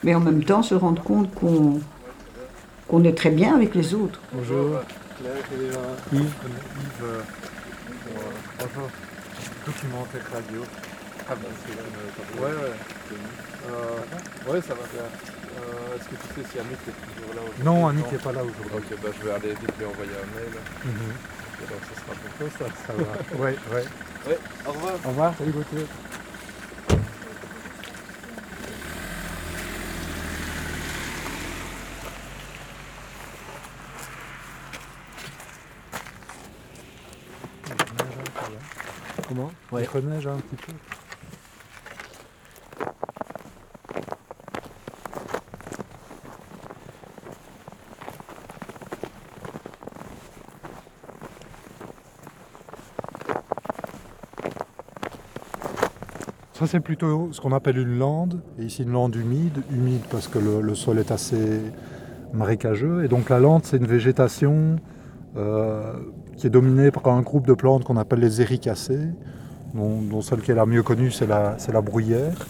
Mais 0.02 0.16
en 0.16 0.20
même 0.20 0.42
temps, 0.42 0.64
se 0.64 0.74
rendre 0.74 1.00
compte 1.00 1.32
qu'on 1.32 1.80
qu'on 2.92 3.04
est 3.04 3.16
très 3.16 3.30
bien 3.30 3.54
avec 3.54 3.74
les 3.74 3.94
autres. 3.94 4.20
Bonjour. 4.34 4.80
Claire 5.18 5.32
et 5.32 5.64
euh, 5.64 5.96
Yves. 6.12 6.20
Yves, 6.20 7.24
bonjour. 8.60 8.90
Documentaire 9.64 10.26
radio. 10.30 10.60
Ah 11.26 11.34
ben 11.36 11.48
c'est 11.64 12.38
Ouais, 12.38 12.50
ouais. 12.50 12.76
Euh, 13.70 14.52
ouais, 14.52 14.60
ça 14.60 14.74
va 14.74 14.84
bien. 14.92 15.08
Euh, 15.08 15.96
Est-ce 15.96 16.04
que 16.04 16.16
tu 16.20 16.28
sais 16.34 16.46
si 16.52 16.58
Annick 16.58 16.80
est 16.86 17.16
toujours 17.16 17.34
là 17.34 17.40
aujourd'hui 17.40 17.64
Non, 17.64 17.88
Annick 17.88 18.12
n'est 18.12 18.18
pas 18.18 18.32
là 18.32 18.42
aujourd'hui. 18.44 18.76
Ok, 18.76 18.98
bah, 19.02 19.08
je 19.18 19.24
vais 19.26 19.32
aller 19.32 19.48
vite 19.54 19.72
lui 19.78 19.86
envoyer 19.86 20.12
un 20.12 20.28
mail. 20.36 20.52
Mhm. 20.84 21.12
Et 21.62 21.66
donc 21.72 21.80
ce 21.88 21.94
sera 21.96 22.12
pour 22.12 22.32
toi, 22.36 22.48
ça 22.58 22.66
Ça 22.86 22.92
va. 22.92 23.42
Ouais, 23.42 23.56
ouais. 23.72 23.84
Ouais, 24.28 24.38
au 24.66 24.72
revoir. 24.72 24.94
Au 25.02 25.08
revoir, 25.08 25.34
salut 25.38 25.52
Gauthier. 25.52 25.86
Comment 39.34 39.50
Ouais. 39.72 39.84
Il 39.84 39.88
reneige 39.88 40.26
un 40.26 40.36
petit 40.36 40.56
peu. 40.56 40.72
Ça 56.52 56.66
c'est 56.66 56.80
plutôt 56.80 57.30
ce 57.32 57.40
qu'on 57.40 57.52
appelle 57.52 57.78
une 57.78 57.98
lande, 57.98 58.42
et 58.58 58.64
ici 58.64 58.82
une 58.82 58.92
lande 58.92 59.16
humide, 59.16 59.62
humide 59.72 60.02
parce 60.10 60.28
que 60.28 60.38
le, 60.38 60.60
le 60.60 60.74
sol 60.74 60.98
est 60.98 61.10
assez 61.10 61.62
marécageux, 62.34 63.02
et 63.02 63.08
donc 63.08 63.30
la 63.30 63.40
lande 63.40 63.64
c'est 63.64 63.78
une 63.78 63.86
végétation 63.86 64.76
euh, 65.36 65.94
qui 66.36 66.46
est 66.46 66.50
dominée 66.50 66.90
par 66.90 67.08
un 67.08 67.22
groupe 67.22 67.46
de 67.46 67.54
plantes 67.54 67.84
qu'on 67.84 67.96
appelle 67.96 68.20
les 68.20 68.42
éricacées, 68.42 69.08
dont, 69.74 70.20
celle 70.20 70.40
qui 70.40 70.50
est 70.50 70.54
la 70.54 70.66
mieux 70.66 70.82
connue 70.82 71.10
c'est 71.10 71.26
la, 71.26 71.56
la 71.72 71.80
bruyère. 71.80 72.46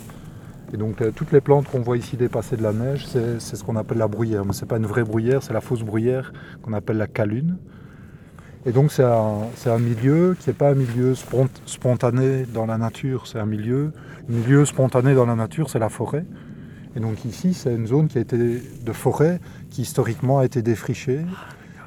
Et 0.72 0.76
donc 0.76 1.00
euh, 1.00 1.12
toutes 1.14 1.32
les 1.32 1.40
plantes 1.40 1.68
qu'on 1.68 1.80
voit 1.80 1.96
ici 1.96 2.16
dépasser 2.16 2.56
de 2.56 2.62
la 2.62 2.72
neige, 2.72 3.06
c'est 3.06 3.38
ce 3.38 3.62
qu'on 3.62 3.76
appelle 3.76 3.98
la 3.98 4.08
bruyère, 4.08 4.44
mais 4.44 4.52
c'est 4.52 4.66
pas 4.66 4.78
une 4.78 4.86
vraie 4.86 5.04
bruyère, 5.04 5.42
c'est 5.42 5.52
la 5.52 5.60
fausse 5.60 5.82
bruyère 5.82 6.32
qu'on 6.62 6.72
appelle 6.72 6.96
la 6.96 7.06
calune. 7.06 7.58
Et 8.64 8.72
donc 8.72 8.90
c'est 8.92 9.02
un, 9.04 9.78
milieu 9.78 10.36
qui 10.38 10.48
n'est 10.48 10.54
pas 10.54 10.70
un 10.70 10.74
milieu 10.74 11.14
spont- 11.14 11.48
spontané 11.66 12.46
dans 12.52 12.66
la 12.66 12.78
nature, 12.78 13.26
c'est 13.26 13.38
un 13.38 13.46
milieu, 13.46 13.92
milieu 14.28 14.64
spontané 14.64 15.14
dans 15.14 15.26
la 15.26 15.34
nature 15.34 15.68
c'est 15.68 15.80
la 15.80 15.88
forêt. 15.88 16.24
Et 16.96 17.00
donc 17.00 17.24
ici 17.24 17.54
c'est 17.54 17.74
une 17.74 17.86
zone 17.86 18.08
qui 18.08 18.18
a 18.18 18.20
été 18.20 18.36
de 18.36 18.92
forêt 18.92 19.40
qui 19.70 19.82
historiquement 19.82 20.38
a 20.38 20.44
été 20.44 20.62
défrichée 20.62 21.20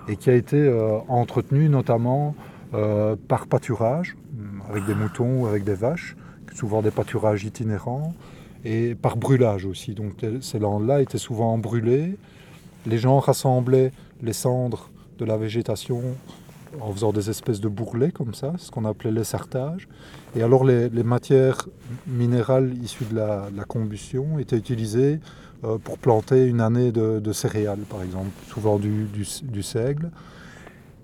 et 0.07 0.15
qui 0.17 0.29
a 0.29 0.33
été 0.33 0.57
euh, 0.57 0.99
entretenue 1.07 1.69
notamment 1.69 2.35
euh, 2.73 3.15
par 3.27 3.47
pâturage, 3.47 4.15
avec 4.69 4.85
des 4.85 4.95
moutons 4.95 5.41
ou 5.41 5.47
avec 5.47 5.63
des 5.63 5.75
vaches, 5.75 6.15
souvent 6.53 6.81
des 6.81 6.91
pâturages 6.91 7.43
itinérants, 7.43 8.13
et 8.63 8.95
par 8.95 9.17
brûlage 9.17 9.65
aussi. 9.65 9.93
Donc 9.93 10.23
euh, 10.23 10.41
ces 10.41 10.59
landes-là 10.59 11.01
étaient 11.01 11.17
souvent 11.17 11.57
brûlées. 11.57 12.17
Les 12.85 12.97
gens 12.97 13.19
rassemblaient 13.19 13.91
les 14.21 14.33
cendres 14.33 14.89
de 15.19 15.25
la 15.25 15.37
végétation 15.37 16.01
en 16.81 16.91
faisant 16.91 17.13
des 17.13 17.29
espèces 17.29 17.61
de 17.61 17.67
bourrelets 17.67 18.11
comme 18.11 18.33
ça, 18.33 18.53
ce 18.57 18.71
qu'on 18.71 18.85
appelait 18.85 19.11
les 19.11 19.23
sartages. 19.23 19.87
Et 20.35 20.43
alors 20.43 20.65
les, 20.65 20.89
matières 21.03 21.67
minérales 22.07 22.73
issues 22.83 23.05
de 23.05 23.15
la, 23.15 23.65
combustion 23.67 24.39
étaient 24.39 24.57
utilisées 24.57 25.19
pour 25.84 25.97
planter 25.97 26.45
une 26.45 26.62
année 26.62 26.91
de, 26.91 27.34
céréales, 27.34 27.86
par 27.89 28.04
exemple, 28.04 28.30
souvent 28.47 28.78
du, 28.78 29.62
seigle. 29.63 30.12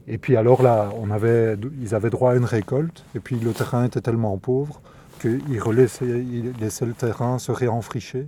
Et 0.08 0.18
puis 0.18 0.36
alors 0.36 0.62
là, 0.62 0.90
on 1.00 1.12
avait, 1.12 1.58
ils 1.82 1.96
avaient 1.96 2.10
droit 2.10 2.32
à 2.32 2.36
une 2.36 2.46
récolte, 2.46 3.06
et 3.16 3.20
puis 3.20 3.38
le 3.38 3.52
terrain 3.54 3.86
était 3.86 4.02
tellement 4.02 4.38
pauvre 4.38 4.82
qu'ils 5.22 5.62
relaissaient- 5.62 6.24
ils 6.24 6.54
laissaient 6.60 6.88
le 6.88 6.94
terrain 6.94 7.38
se 7.38 7.52
réenfricher. 7.52 8.28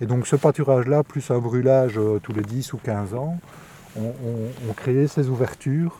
Et 0.00 0.06
donc 0.06 0.26
ce 0.26 0.36
pâturage-là, 0.36 1.02
plus 1.02 1.30
un 1.30 1.38
brûlage 1.38 1.98
euh, 1.98 2.18
tous 2.22 2.32
les 2.32 2.42
10 2.42 2.72
ou 2.72 2.78
15 2.78 3.14
ans, 3.14 3.38
ont 3.96 4.14
on, 4.24 4.70
on 4.70 4.72
créé 4.72 5.06
ces 5.06 5.28
ouvertures 5.28 5.98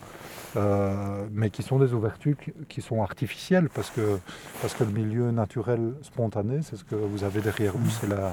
euh, 0.57 1.27
mais 1.33 1.51
qui 1.51 1.62
sont 1.62 1.79
des 1.79 1.93
ouvertures 1.93 2.37
qui, 2.37 2.53
qui 2.69 2.83
sont 2.83 3.03
artificielles 3.03 3.69
parce 3.73 3.90
que, 3.90 4.19
parce 4.61 4.75
que 4.75 4.83
le 4.83 4.90
milieu 4.90 5.31
naturel 5.31 5.95
spontané, 6.03 6.61
c'est 6.62 6.77
ce 6.77 6.83
que 6.83 6.97
vous 6.97 7.23
avez 7.23 7.40
derrière 7.40 7.73
vous, 7.77 7.88
c'est 7.88 8.09
la, 8.09 8.33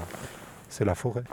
c'est 0.68 0.84
la 0.84 0.94
forêt. 0.94 1.24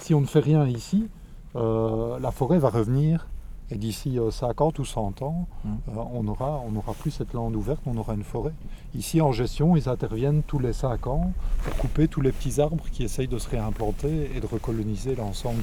Si 0.00 0.14
on 0.14 0.20
ne 0.20 0.26
fait 0.26 0.40
rien 0.40 0.66
ici, 0.66 1.08
euh, 1.56 2.18
la 2.18 2.30
forêt 2.30 2.58
va 2.58 2.68
revenir 2.68 3.26
et 3.70 3.76
d'ici 3.76 4.18
euh, 4.18 4.30
50 4.30 4.78
ou 4.78 4.84
100 4.84 5.22
ans, 5.22 5.48
euh, 5.66 5.92
on 6.12 6.26
aura, 6.28 6.60
on 6.66 6.72
n'aura 6.72 6.92
plus 6.92 7.10
cette 7.10 7.32
lande 7.32 7.56
ouverte, 7.56 7.80
on 7.86 7.96
aura 7.96 8.14
une 8.14 8.24
forêt. 8.24 8.52
Ici, 8.94 9.20
en 9.20 9.32
gestion, 9.32 9.74
ils 9.76 9.88
interviennent 9.88 10.42
tous 10.42 10.58
les 10.58 10.72
5 10.72 11.06
ans 11.06 11.32
pour 11.62 11.76
couper 11.76 12.06
tous 12.06 12.20
les 12.20 12.32
petits 12.32 12.60
arbres 12.60 12.84
qui 12.92 13.04
essayent 13.04 13.28
de 13.28 13.38
se 13.38 13.48
réimplanter 13.48 14.30
et 14.36 14.40
de 14.40 14.46
recoloniser 14.46 15.16
l'ensemble 15.16 15.62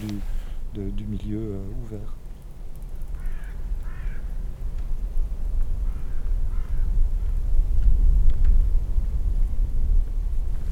du, 0.74 1.06
milieu 1.06 1.38
euh, 1.38 1.64
ouvert. 1.84 2.16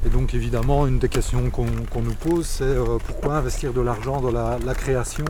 Et 0.06 0.08
donc 0.08 0.32
évidemment, 0.34 0.86
une 0.86 0.98
des 0.98 1.10
questions 1.10 1.50
qu'on 1.50 1.66
nous 1.66 2.14
pose, 2.14 2.46
c'est 2.46 2.64
euh, 2.64 2.98
pourquoi 3.06 3.36
investir 3.36 3.74
de 3.74 3.82
l'argent 3.82 4.20
dans 4.20 4.30
la, 4.30 4.58
la 4.64 4.74
création 4.74 5.26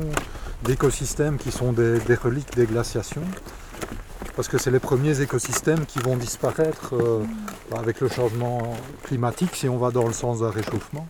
d'écosystèmes 0.63 1.39
qui 1.39 1.51
sont 1.51 1.73
des, 1.73 1.99
des 1.99 2.15
reliques 2.15 2.55
des 2.55 2.67
glaciations? 2.67 3.25
Parce 4.37 4.47
que 4.47 4.59
c'est 4.59 4.71
les 4.71 4.79
premiers 4.79 5.21
écosystèmes 5.21 5.85
qui 5.87 5.99
vont 5.99 6.17
disparaître 6.17 6.95
euh, 6.95 7.25
avec 7.77 8.01
le 8.01 8.09
changement 8.09 8.77
climatique 9.03 9.57
si 9.57 9.69
on 9.69 9.77
va 9.77 9.91
dans 9.91 10.07
le 10.07 10.13
sens 10.13 10.41
d'un 10.41 10.51
réchauffement. 10.51 11.09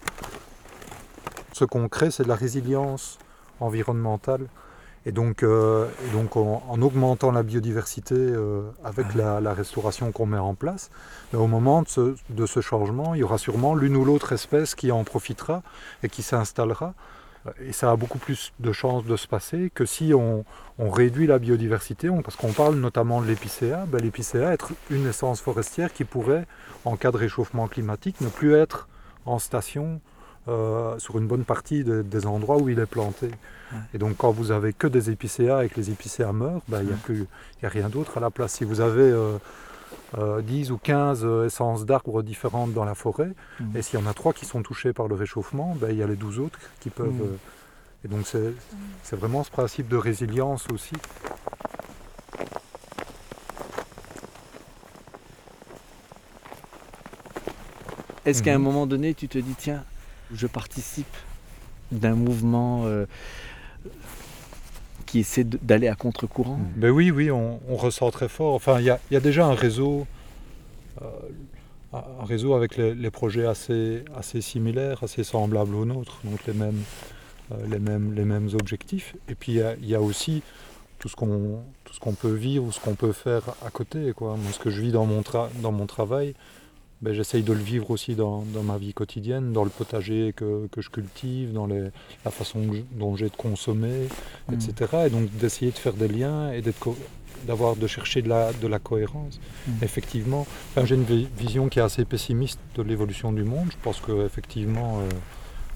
Ce 1.53 1.66
qu'on 1.66 1.88
crée, 1.88 2.11
c'est 2.11 2.23
de 2.23 2.29
la 2.29 2.37
résilience 2.37 3.18
environnementale. 3.61 4.46
Et 5.06 5.12
donc, 5.12 5.42
euh, 5.42 5.86
et 6.06 6.10
donc 6.12 6.36
en, 6.36 6.62
en 6.68 6.82
augmentant 6.82 7.30
la 7.32 7.42
biodiversité 7.42 8.14
euh, 8.14 8.62
avec 8.84 9.14
la, 9.14 9.40
la 9.40 9.54
restauration 9.54 10.12
qu'on 10.12 10.26
met 10.26 10.38
en 10.38 10.54
place, 10.54 10.90
mais 11.32 11.38
au 11.38 11.46
moment 11.46 11.82
de 11.82 11.88
ce, 11.88 12.14
de 12.28 12.46
ce 12.46 12.60
changement, 12.60 13.14
il 13.14 13.20
y 13.20 13.22
aura 13.22 13.38
sûrement 13.38 13.74
l'une 13.74 13.96
ou 13.96 14.04
l'autre 14.04 14.32
espèce 14.32 14.74
qui 14.74 14.92
en 14.92 15.02
profitera 15.04 15.62
et 16.02 16.10
qui 16.10 16.22
s'installera. 16.22 16.92
Et 17.64 17.72
ça 17.72 17.90
a 17.90 17.96
beaucoup 17.96 18.18
plus 18.18 18.52
de 18.60 18.70
chances 18.70 19.04
de 19.06 19.16
se 19.16 19.26
passer 19.26 19.70
que 19.74 19.86
si 19.86 20.12
on, 20.12 20.44
on 20.78 20.90
réduit 20.90 21.26
la 21.26 21.38
biodiversité, 21.38 22.10
on- 22.10 22.20
parce 22.20 22.36
qu'on 22.36 22.52
parle 22.52 22.74
notamment 22.74 23.22
de 23.22 23.26
l'épicéa, 23.26 23.86
ben, 23.88 23.98
l'épicéa 24.02 24.52
être 24.52 24.72
une 24.90 25.06
essence 25.06 25.40
forestière 25.40 25.94
qui 25.94 26.04
pourrait, 26.04 26.46
en 26.84 26.96
cas 26.96 27.10
de 27.10 27.16
réchauffement 27.16 27.66
climatique, 27.68 28.20
ne 28.20 28.28
plus 28.28 28.52
être 28.54 28.88
en 29.24 29.38
station 29.38 30.02
euh, 30.48 30.98
sur 30.98 31.18
une 31.18 31.26
bonne 31.26 31.44
partie 31.44 31.85
de- 31.85 32.03
des 32.03 32.26
endroits 32.26 32.57
où 32.59 32.68
il 32.68 32.79
est 32.79 32.87
planté. 32.87 33.31
Et 33.94 33.98
donc 33.98 34.16
quand 34.16 34.31
vous 34.33 34.50
avez 34.50 34.72
que 34.72 34.87
des 34.88 35.11
épicéas 35.11 35.62
et 35.64 35.68
que 35.68 35.76
les 35.76 35.90
épicéas 35.90 36.33
meurent, 36.33 36.62
ben, 36.68 36.81
il 36.81 36.87
n'y 36.88 36.92
a, 36.92 36.96
plus- 36.96 37.26
il 37.59 37.62
y 37.62 37.66
a 37.66 37.68
rien 37.68 37.88
d'autre 37.88 38.18
à 38.18 38.20
la 38.20 38.31
place. 38.31 38.55
Si 38.55 38.64
vous 38.64 38.81
avez 38.81 39.03
euh, 39.03 39.38
euh, 40.18 40.40
10 40.42 40.72
ou 40.72 40.79
15 40.79 41.20
euh, 41.24 41.46
essences 41.46 41.85
d'arbres 41.87 42.22
différentes 42.22 42.72
dans 42.72 42.85
la 42.85 42.94
forêt, 42.96 43.31
Mhm. 43.61 43.76
et 43.76 43.83
s'il 43.83 44.00
y 44.00 44.03
en 44.03 44.07
a 44.07 44.14
trois 44.14 44.33
qui 44.33 44.44
sont 44.44 44.62
touchés 44.62 44.92
par 44.92 45.07
le 45.09 45.14
réchauffement, 45.14 45.76
ben, 45.81 45.90
il 45.90 45.98
y 45.98 46.03
a 46.03 46.07
les 46.09 46.16
12 46.16 46.40
autres 46.40 46.59
qui 46.81 46.90
peuvent... 46.90 47.09
Euh, 47.22 47.37
et 48.05 48.09
donc 48.09 48.26
c'est 48.26 48.55
c'est 49.03 49.14
vraiment 49.16 49.44
ce 49.44 49.50
principe 49.50 49.87
de 49.88 49.96
résilience 49.96 50.66
aussi. 50.72 50.94
Est-ce 58.26 58.42
qu'à 58.42 58.55
un 58.55 58.59
moment 58.59 58.87
donné, 58.87 59.14
tu 59.14 59.29
te 59.29 59.38
dis, 59.38 59.55
tiens, 59.57 59.83
je 60.34 60.46
participe 60.46 61.16
d'un 61.92 62.14
mouvement 62.14 62.84
euh, 62.86 63.06
qui 65.06 65.20
essaie 65.20 65.44
d'aller 65.44 65.88
à 65.88 65.94
contre-courant 65.94 66.60
Ben 66.76 66.90
oui, 66.90 67.10
oui, 67.10 67.30
on, 67.30 67.58
ressent 67.70 68.10
très 68.10 68.28
fort. 68.28 68.54
Enfin, 68.54 68.78
il 68.80 68.84
y 68.84 69.16
a, 69.16 69.20
déjà 69.20 69.46
un 69.46 69.54
réseau, 69.54 70.06
euh, 71.02 71.06
un 71.92 72.24
réseau 72.24 72.54
avec 72.54 72.76
les, 72.76 73.10
projets 73.10 73.46
assez, 73.46 74.04
assez 74.16 74.40
similaires, 74.40 75.02
assez 75.02 75.24
semblables 75.24 75.74
aux 75.74 75.84
nôtres, 75.84 76.20
donc 76.24 76.46
les 76.46 76.52
mêmes, 76.52 76.82
euh, 77.52 77.56
les 77.68 77.80
mêmes, 77.80 78.14
les 78.14 78.24
mêmes 78.24 78.50
objectifs. 78.54 79.16
Et 79.28 79.34
puis 79.34 79.60
il 79.80 79.88
y 79.88 79.94
a, 79.94 80.00
aussi 80.00 80.42
tout 81.00 81.08
ce 81.08 81.16
qu'on 81.16 82.12
peut 82.12 82.32
vivre 82.32 82.64
ou 82.64 82.72
ce 82.72 82.78
qu'on 82.78 82.94
peut 82.94 83.12
faire 83.12 83.42
à 83.66 83.70
côté. 83.70 84.12
Quoi. 84.14 84.36
Ce 84.52 84.60
que 84.60 84.70
je 84.70 84.80
vis 84.80 84.92
dans 84.92 85.06
mon, 85.06 85.22
tra- 85.22 85.48
dans 85.60 85.72
mon 85.72 85.86
travail, 85.86 86.34
ben, 87.02 87.14
j'essaye 87.14 87.42
de 87.42 87.52
le 87.52 87.60
vivre 87.60 87.90
aussi 87.90 88.14
dans, 88.14 88.42
dans 88.54 88.62
ma 88.62 88.76
vie 88.76 88.92
quotidienne, 88.92 89.52
dans 89.52 89.64
le 89.64 89.70
potager 89.70 90.34
que, 90.36 90.66
que 90.70 90.82
je 90.82 90.90
cultive, 90.90 91.52
dans 91.52 91.66
les, 91.66 91.84
la 92.24 92.30
façon 92.30 92.60
je- 92.72 92.80
dont 92.98 93.16
j'ai 93.16 93.28
de 93.30 93.36
consommer, 93.36 94.08
Mm. 94.48 94.54
etc. 94.54 94.72
Et 95.06 95.10
donc 95.10 95.30
d'essayer 95.38 95.70
de 95.70 95.78
faire 95.78 95.94
des 95.94 96.08
liens 96.08 96.52
et 96.52 96.62
d'avoir 97.46 97.76
de 97.76 97.86
chercher 97.86 98.20
de 98.22 98.28
la, 98.28 98.52
de 98.52 98.66
la 98.66 98.78
cohérence. 98.78 99.40
Mm. 99.66 99.72
Effectivement, 99.82 100.46
enfin, 100.70 100.84
j'ai 100.84 100.94
une 100.96 101.04
vi- 101.04 101.28
vision 101.38 101.68
qui 101.70 101.78
est 101.78 101.82
assez 101.82 102.04
pessimiste 102.04 102.60
de 102.76 102.82
l'évolution 102.82 103.32
du 103.32 103.44
monde. 103.44 103.68
Je 103.70 103.76
pense 103.82 104.00
qu'effectivement, 104.00 105.00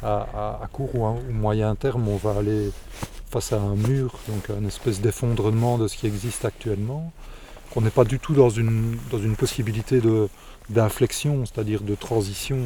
à, 0.02 0.16
à- 0.34 0.64
à 0.64 0.66
court 0.70 0.90
ou, 0.94 1.06
à- 1.06 1.12
ou 1.12 1.32
moyen 1.32 1.74
terme, 1.74 2.06
on 2.08 2.16
va 2.16 2.32
aller 2.38 2.70
face 3.30 3.52
à 3.52 3.60
un 3.60 3.74
mur, 3.76 4.18
donc 4.28 4.50
à 4.50 4.58
une 4.60 4.66
espèce 4.66 5.00
d'effondrement 5.00 5.78
de 5.78 5.88
ce 5.88 5.96
qui 5.96 6.06
existe 6.06 6.44
actuellement. 6.44 7.12
On 7.76 7.80
n'est 7.80 7.90
pas 7.90 8.04
du 8.04 8.18
tout 8.20 8.34
dans 8.34 8.50
une, 8.50 8.96
dans 9.10 9.18
une 9.18 9.34
possibilité 9.34 10.00
de, 10.00 10.28
d'inflexion, 10.70 11.44
c'est-à-dire 11.46 11.82
de 11.82 11.94
transition. 11.94 12.56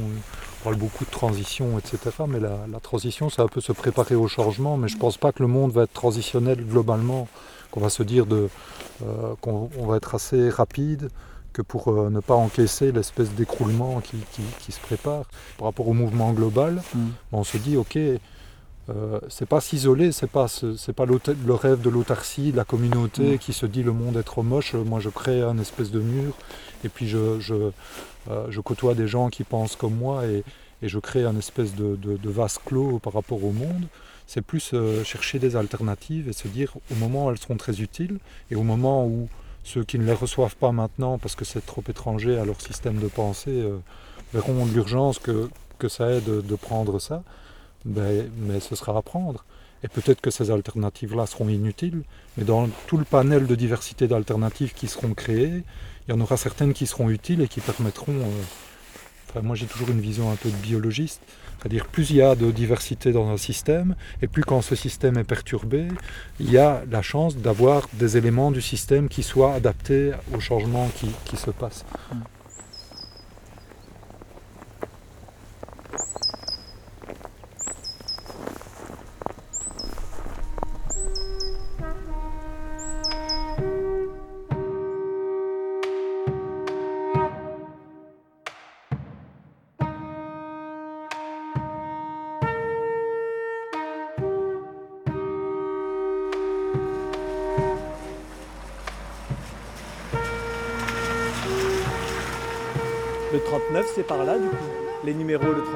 On 0.60 0.64
parle 0.64 0.76
beaucoup 0.76 1.04
de 1.04 1.10
transition, 1.10 1.78
etc. 1.78 1.98
Mais 2.28 2.40
la, 2.40 2.58
la 2.70 2.80
transition, 2.80 3.28
c'est 3.30 3.42
un 3.42 3.48
peu 3.48 3.60
se 3.60 3.72
préparer 3.72 4.14
au 4.14 4.28
changement. 4.28 4.76
Mais 4.76 4.88
je 4.88 4.94
ne 4.96 5.00
pense 5.00 5.16
pas 5.16 5.32
que 5.32 5.42
le 5.42 5.48
monde 5.48 5.72
va 5.72 5.82
être 5.84 5.92
transitionnel 5.92 6.64
globalement, 6.64 7.28
qu'on 7.70 7.80
va 7.80 7.90
se 7.90 8.02
dire 8.02 8.26
de, 8.26 8.48
euh, 9.04 9.34
qu'on 9.40 9.70
on 9.78 9.86
va 9.86 9.96
être 9.96 10.14
assez 10.14 10.48
rapide 10.50 11.10
que 11.52 11.62
pour 11.62 11.88
euh, 11.88 12.10
ne 12.10 12.20
pas 12.20 12.34
encaisser 12.34 12.92
l'espèce 12.92 13.30
d'écroulement 13.30 14.00
qui, 14.00 14.16
qui- 14.32 14.42
qui 14.60 14.72
se 14.72 14.80
prépare. 14.80 15.24
Par 15.58 15.66
rapport 15.66 15.88
au 15.88 15.92
mouvement 15.94 16.32
global, 16.32 16.82
Mm. 16.94 16.98
on 17.32 17.42
se 17.44 17.56
dit, 17.56 17.76
ok, 17.76 17.96
euh, 17.96 19.20
c'est 19.28 19.46
pas 19.46 19.60
s'isoler, 19.60 20.12
c'est 20.12 20.30
pas, 20.30 20.46
c'est 20.48 20.92
pas 20.94 21.04
le 21.04 21.54
rêve 21.54 21.80
de 21.82 21.90
l'autarcie, 21.90 22.52
de 22.52 22.56
la 22.56 22.64
communauté 22.64 23.34
Mm. 23.34 23.38
qui 23.38 23.52
se 23.52 23.66
dit 23.66 23.82
le 23.82 23.92
monde 23.92 24.16
est 24.16 24.22
trop 24.22 24.42
moche, 24.42 24.74
moi 24.74 25.00
je 25.00 25.08
crée 25.10 25.42
un 25.42 25.58
espèce 25.58 25.90
de 25.90 26.00
mur 26.00 26.32
et 26.84 26.88
puis 26.88 27.10
euh, 27.14 27.40
je 27.40 28.60
côtoie 28.60 28.94
des 28.94 29.08
gens 29.08 29.28
qui 29.28 29.44
pensent 29.44 29.76
comme 29.76 29.94
moi 29.94 30.26
et, 30.26 30.44
je 30.80 31.00
crée 31.00 31.24
un 31.24 31.36
espèce 31.36 31.74
de, 31.74 32.30
vase 32.30 32.58
clos 32.64 33.00
par 33.00 33.12
rapport 33.12 33.42
au 33.42 33.50
monde. 33.50 33.88
C'est 34.28 34.42
plus 34.42 34.70
euh, 34.74 35.02
chercher 35.02 35.40
des 35.40 35.56
alternatives 35.56 36.28
et 36.28 36.32
se 36.32 36.46
dire 36.46 36.76
au 36.92 36.94
moment 36.94 37.26
où 37.26 37.30
elles 37.30 37.38
seront 37.38 37.56
très 37.56 37.80
utiles 37.80 38.18
et 38.52 38.54
au 38.54 38.62
moment 38.62 39.04
où 39.04 39.28
ceux 39.64 39.82
qui 39.82 39.98
ne 39.98 40.04
les 40.04 40.12
reçoivent 40.12 40.54
pas 40.54 40.70
maintenant 40.70 41.18
parce 41.18 41.34
que 41.34 41.44
c'est 41.44 41.66
trop 41.66 41.82
étranger 41.88 42.38
à 42.38 42.44
leur 42.44 42.60
système 42.60 42.98
de 42.98 43.08
pensée 43.08 43.50
euh, 43.50 43.78
verront 44.32 44.66
l'urgence 44.66 45.18
que, 45.18 45.48
ça 45.88 46.10
est 46.12 46.20
de, 46.20 46.42
de 46.42 46.54
prendre 46.54 47.00
ça, 47.00 47.24
ben, 47.84 48.30
mais 48.36 48.60
ce 48.60 48.76
sera 48.76 48.96
à 48.96 49.02
prendre. 49.02 49.44
Et 49.84 49.88
peut-être 49.88 50.20
que 50.20 50.30
ces 50.30 50.50
alternatives-là 50.50 51.26
seront 51.26 51.48
inutiles, 51.48 52.02
mais 52.36 52.44
dans 52.44 52.68
tout 52.86 52.96
le 52.96 53.04
panel 53.04 53.46
de 53.46 53.54
diversité 53.54 54.08
d'alternatives 54.08 54.74
qui 54.74 54.88
seront 54.88 55.14
créées, 55.14 55.62
il 56.06 56.10
y 56.10 56.12
en 56.12 56.20
aura 56.20 56.36
certaines 56.36 56.72
qui 56.72 56.86
seront 56.86 57.10
utiles 57.10 57.42
et 57.42 57.48
qui 57.48 57.60
permettront... 57.60 58.12
euh, 58.12 59.42
moi 59.42 59.54
j'ai 59.54 59.66
toujours 59.66 59.90
une 59.90 60.00
vision 60.00 60.30
un 60.30 60.36
peu 60.36 60.50
de 60.50 60.56
biologiste, 60.56 61.20
c'est-à-dire 61.58 61.86
plus 61.86 62.10
il 62.10 62.16
y 62.16 62.22
a 62.22 62.34
de 62.34 62.50
diversité 62.50 63.12
dans 63.12 63.28
un 63.28 63.36
système, 63.36 63.94
et 64.22 64.26
plus 64.26 64.42
quand 64.42 64.62
ce 64.62 64.74
système 64.74 65.18
est 65.18 65.24
perturbé, 65.24 65.88
il 66.40 66.50
y 66.50 66.58
a 66.58 66.82
la 66.90 67.02
chance 67.02 67.36
d'avoir 67.36 67.88
des 67.94 68.16
éléments 68.16 68.50
du 68.50 68.62
système 68.62 69.08
qui 69.08 69.22
soient 69.22 69.54
adaptés 69.54 70.12
au 70.34 70.40
changement 70.40 70.88
qui, 71.24 71.36
se 71.36 71.50
passe. 71.50 71.84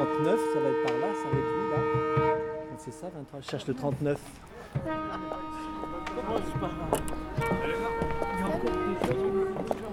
39, 0.05 0.41
ça 0.53 0.61
va 0.61 0.69
être 0.69 0.83
par 0.85 0.97
là, 0.99 1.15
ça 1.15 1.29
va 1.31 1.39
être 1.39 1.53
lui, 1.55 1.71
là. 1.71 1.77
Donc 2.71 2.79
C'est 2.79 2.91
ça, 2.93 3.07
23. 3.15 3.41
Je 3.41 3.49
cherche 3.49 3.67
le 3.69 3.75
39. 3.75 4.19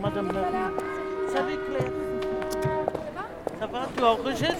Madame 0.01 0.31
la 0.31 1.31
Salut 1.31 1.59
Claire? 1.67 1.91
Ça 3.59 3.67
va 3.67 3.87
Tu 3.95 4.03
enregistres 4.03 4.55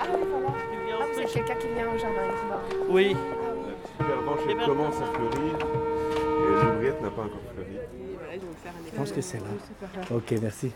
Ah 0.00 0.06
oui. 0.14 0.24
Ah, 0.90 1.20
êtes 1.20 1.32
quelqu'un 1.32 1.54
qui 1.54 1.68
vient 1.68 1.94
au 1.94 1.98
jardin 1.98 2.24
et 2.24 2.30
qui 2.30 2.46
va. 2.48 2.60
Oui. 2.88 3.16
Superbanche, 3.98 4.40
Eh 4.48 4.50
elle 4.50 4.66
commence 4.66 4.96
à 4.96 5.06
fleurir 5.06 5.54
et 5.60 6.64
l'oubliette 6.64 7.02
n'a 7.02 7.10
pas 7.10 7.22
encore 7.22 7.40
fleuri. 7.54 7.78
Je 8.90 8.96
pense 8.96 9.12
que 9.12 9.20
c'est 9.20 9.38
là. 9.38 9.44
Ok, 10.10 10.34
merci. 10.42 10.72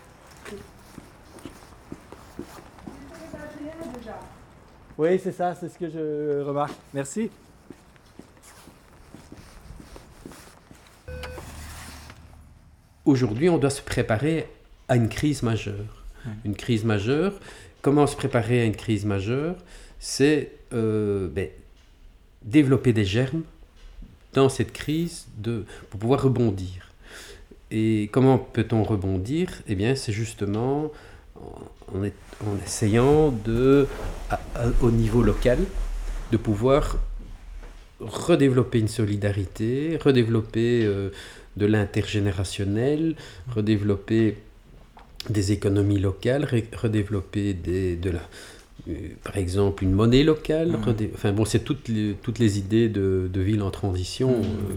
Oui, 4.97 5.19
c'est 5.21 5.33
ça, 5.33 5.53
c'est 5.55 5.67
ce 5.67 5.77
que 5.77 5.89
je 5.89 6.41
remarque. 6.41 6.73
Merci. 6.93 7.29
Aujourd'hui, 13.03 13.49
on 13.49 13.57
doit 13.57 13.69
se 13.69 13.81
préparer 13.81 14.47
à 14.87 14.95
une 14.95 15.09
crise 15.09 15.43
majeure. 15.43 16.03
Une 16.45 16.55
crise 16.55 16.85
majeure. 16.85 17.33
Comment 17.81 18.07
se 18.07 18.15
préparer 18.15 18.61
à 18.61 18.63
une 18.63 18.75
crise 18.75 19.05
majeure? 19.05 19.57
C'est 19.99 20.51
euh, 20.73 21.27
ben, 21.27 21.49
développer 22.41 22.93
des 22.93 23.05
germes 23.05 23.43
dans 24.33 24.47
cette 24.47 24.71
crise 24.71 25.27
de, 25.37 25.65
pour 25.89 25.99
pouvoir 25.99 26.23
rebondir. 26.23 26.89
Et 27.69 28.09
comment 28.13 28.37
peut-on 28.37 28.83
rebondir? 28.83 29.61
Eh 29.67 29.75
bien, 29.75 29.93
c'est 29.95 30.13
justement 30.13 30.89
en, 31.93 31.97
en 31.99 32.03
est- 32.03 32.13
en 32.45 32.57
essayant 32.65 33.31
de, 33.31 33.87
à- 34.29 34.39
à- 34.55 34.67
au 34.81 34.91
niveau 34.91 35.21
local, 35.21 35.59
de 36.31 36.37
pouvoir 36.37 36.97
redévelopper 37.99 38.79
une 38.79 38.87
solidarité, 38.87 39.97
redévelopper 40.03 40.83
euh, 40.85 41.09
de 41.57 41.65
l'intergénérationnel, 41.65 43.15
redévelopper 43.55 44.37
des 45.29 45.51
économies 45.53 45.99
locales, 45.99 46.47
redévelopper 46.75 47.53
des, 47.53 47.95
de 47.95 48.09
la, 48.11 48.19
euh, 48.89 48.93
par 49.23 49.37
exemple 49.37 49.83
une 49.83 49.93
monnaie 49.93 50.23
locale. 50.23 50.75
Redé- 50.85 51.09
enfin 51.13 51.31
bon, 51.31 51.45
c'est 51.45 51.59
toutes 51.63 51.87
les, 51.87 52.15
toutes 52.21 52.39
les 52.39 52.59
idées 52.59 52.89
de, 52.89 53.29
de 53.33 53.41
ville 53.41 53.61
en 53.63 53.71
transition. 53.71 54.29
Mhm. 54.29 54.43
euh, 54.43 54.75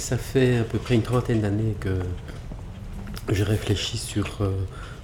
Ça 0.00 0.16
fait 0.18 0.56
à 0.58 0.64
peu 0.64 0.78
près 0.78 0.94
une 0.96 1.02
trentaine 1.02 1.40
d'années 1.40 1.76
que 1.78 2.00
je 3.32 3.44
réfléchis 3.44 3.96
sur 3.98 4.38
euh, 4.40 4.50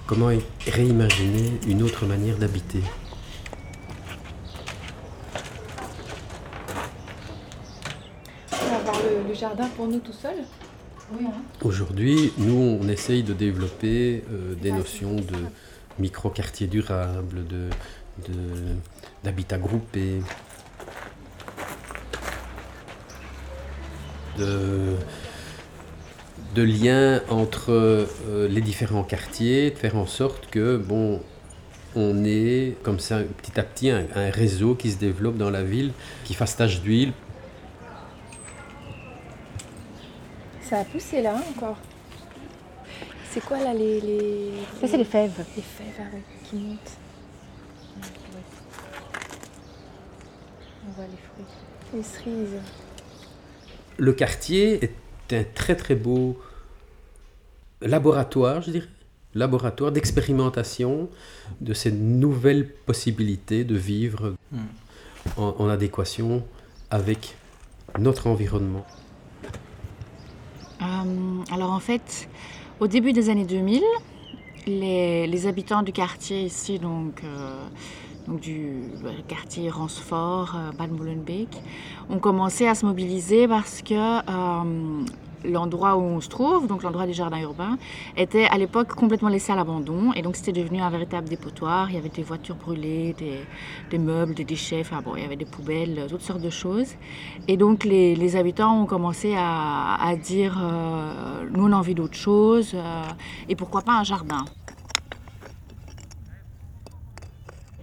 comment 0.05 0.29
réimaginer 0.67 1.51
une 1.67 1.81
autre 1.81 2.05
manière 2.05 2.35
d'habiter. 2.37 2.81
Alors, 8.51 8.73
avoir 8.81 8.95
le, 9.03 9.27
le 9.27 9.33
jardin 9.33 9.67
pour 9.75 9.87
nous 9.87 9.99
tout 9.99 10.13
seuls 10.13 10.43
Oui. 11.11 11.25
Hein. 11.25 11.41
Aujourd'hui, 11.63 12.31
nous, 12.37 12.79
on 12.81 12.87
essaye 12.89 13.23
de 13.23 13.33
développer 13.33 14.23
euh, 14.31 14.55
des 14.55 14.71
notions 14.71 15.15
de 15.15 15.37
micro-quartier 15.99 16.67
durable, 16.67 17.45
de, 17.47 17.69
de- 18.27 18.75
d'habitat 19.23 19.57
groupé, 19.57 20.21
de, 24.37 24.95
de 26.55 26.61
lien 26.63 27.21
entre 27.29 27.71
euh, 27.71 28.47
les 28.47 28.61
différents 28.61 29.03
quartiers, 29.03 29.71
de 29.71 29.77
faire 29.77 29.97
en 29.97 30.05
sorte 30.05 30.49
que, 30.49 30.77
bon, 30.77 31.21
on 31.95 32.23
ait 32.25 32.75
comme 32.83 32.99
ça 32.99 33.19
petit 33.41 33.59
à 33.59 33.63
petit 33.63 33.89
un, 33.89 34.05
un 34.15 34.29
réseau 34.29 34.75
qui 34.75 34.91
se 34.91 34.97
développe 34.97 35.37
dans 35.37 35.49
la 35.49 35.63
ville, 35.63 35.91
qui 36.23 36.33
fasse 36.33 36.55
tache 36.55 36.81
d'huile 36.81 37.13
Ça 40.67 40.79
a 40.79 40.83
poussé 40.83 41.21
là 41.21 41.37
hein, 41.37 41.43
encore. 41.55 41.77
C'est 43.31 43.39
quoi 43.39 43.57
là 43.59 43.73
les. 43.73 44.01
les... 44.01 44.51
Ça, 44.81 44.87
c'est 44.87 44.97
les 44.97 45.05
fèves. 45.05 45.45
Les 45.55 45.61
fèves, 45.61 45.85
ah 45.97 46.13
ouais, 46.13 46.23
qui 46.43 46.55
montent. 46.57 46.97
On 50.85 50.91
voit 50.91 51.05
les 51.05 51.17
fruits. 51.17 51.93
Les 51.93 52.03
cerises. 52.03 52.61
Le 53.97 54.13
quartier 54.13 54.83
est 54.83 55.33
un 55.33 55.43
très 55.43 55.75
très 55.75 55.95
beau 55.95 56.39
laboratoire, 57.81 58.61
je 58.61 58.71
dirais, 58.71 58.87
laboratoire 59.35 59.91
d'expérimentation 59.91 61.09
de 61.61 61.73
ces 61.73 61.91
nouvelles 61.91 62.67
possibilités 62.85 63.63
de 63.63 63.75
vivre 63.75 64.33
Mm. 64.51 64.57
en, 65.37 65.55
en 65.59 65.67
adéquation 65.69 66.43
avec 66.89 67.35
notre 67.99 68.27
environnement. 68.27 68.85
Euh, 70.81 70.85
alors 71.51 71.71
en 71.71 71.79
fait, 71.79 72.29
au 72.79 72.87
début 72.87 73.11
des 73.11 73.29
années 73.29 73.45
2000, 73.45 73.81
les, 74.67 75.27
les 75.27 75.47
habitants 75.47 75.81
du 75.83 75.91
quartier 75.91 76.43
ici, 76.43 76.79
donc, 76.79 77.23
euh, 77.23 77.67
du 78.27 78.83
bah, 79.03 79.09
quartier 79.27 79.69
Ransfort, 79.69 80.55
euh, 80.55 80.71
Bad 80.77 80.91
Molenbeek, 80.91 81.49
ont 82.09 82.19
commencé 82.19 82.67
à 82.67 82.75
se 82.75 82.85
mobiliser 82.85 83.47
parce 83.47 83.81
que 83.81 83.93
euh, 83.93 85.03
l'endroit 85.45 85.95
où 85.95 86.01
on 86.01 86.21
se 86.21 86.29
trouve, 86.29 86.67
donc 86.67 86.83
l'endroit 86.83 87.05
des 87.05 87.13
jardins 87.13 87.39
urbains, 87.39 87.77
était 88.15 88.45
à 88.45 88.57
l'époque 88.57 88.93
complètement 88.93 89.29
laissé 89.29 89.51
à 89.51 89.55
l'abandon 89.55 90.13
et 90.13 90.21
donc 90.21 90.35
c'était 90.35 90.51
devenu 90.51 90.81
un 90.81 90.89
véritable 90.89 91.27
dépotoir. 91.27 91.89
Il 91.89 91.95
y 91.95 91.97
avait 91.97 92.09
des 92.09 92.23
voitures 92.23 92.55
brûlées, 92.55 93.15
des, 93.89 93.97
meubles, 93.97 94.33
des 94.33 94.43
déchets, 94.43 94.81
enfin 94.81 95.01
bon, 95.01 95.15
il 95.15 95.23
y 95.23 95.25
avait 95.25 95.35
des 95.35 95.45
poubelles, 95.45 95.99
euh, 95.99 96.07
toutes 96.07 96.21
sortes 96.21 96.41
de 96.41 96.49
choses. 96.49 96.95
Et 97.47 97.57
donc 97.57 97.83
les, 97.83 98.35
habitants 98.35 98.81
ont 98.81 98.85
commencé 98.85 99.35
à, 99.37 100.15
dire 100.21 100.57
euh, 100.61 101.45
nous 101.51 101.65
on 101.65 101.71
a 101.71 101.75
envie 101.75 101.95
d'autre 101.95 102.15
chose 102.15 102.73
euh, 102.75 103.03
et 103.47 103.55
pourquoi 103.55 103.81
pas 103.81 103.93
un 103.93 104.03
jardin. 104.03 104.43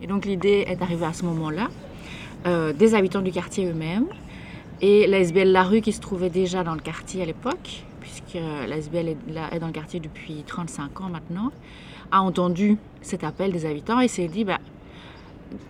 Et 0.04 0.06
donc 0.06 0.26
l'idée 0.26 0.66
est 0.68 0.82
arrivée 0.82 1.06
à 1.06 1.12
ce 1.14 1.24
moment-là, 1.24 1.68
euh, 2.46 2.72
des 2.74 2.94
habitants 2.94 3.22
du 3.22 3.32
quartier 3.32 3.66
eux-mêmes 3.66 4.06
et 4.82 5.06
la 5.06 5.18
SBL 5.18 5.50
La 5.50 5.62
Rue 5.62 5.80
qui 5.80 5.92
se 5.92 6.00
trouvait 6.00 6.28
déjà 6.28 6.62
dans 6.62 6.74
le 6.74 6.80
quartier 6.80 7.22
à 7.22 7.24
l'époque, 7.24 7.84
puisque 8.00 8.38
la 8.68 8.76
SBL 8.76 9.08
est, 9.08 9.16
est 9.52 9.58
dans 9.58 9.68
le 9.68 9.72
quartier 9.72 10.00
depuis 10.00 10.44
35 10.46 11.00
ans 11.00 11.08
maintenant, 11.08 11.50
a 12.12 12.20
entendu 12.20 12.76
cet 13.00 13.24
appel 13.24 13.50
des 13.50 13.64
habitants 13.64 13.98
et 13.98 14.08
s'est 14.08 14.28
dit 14.28 14.44
bah, 14.44 14.58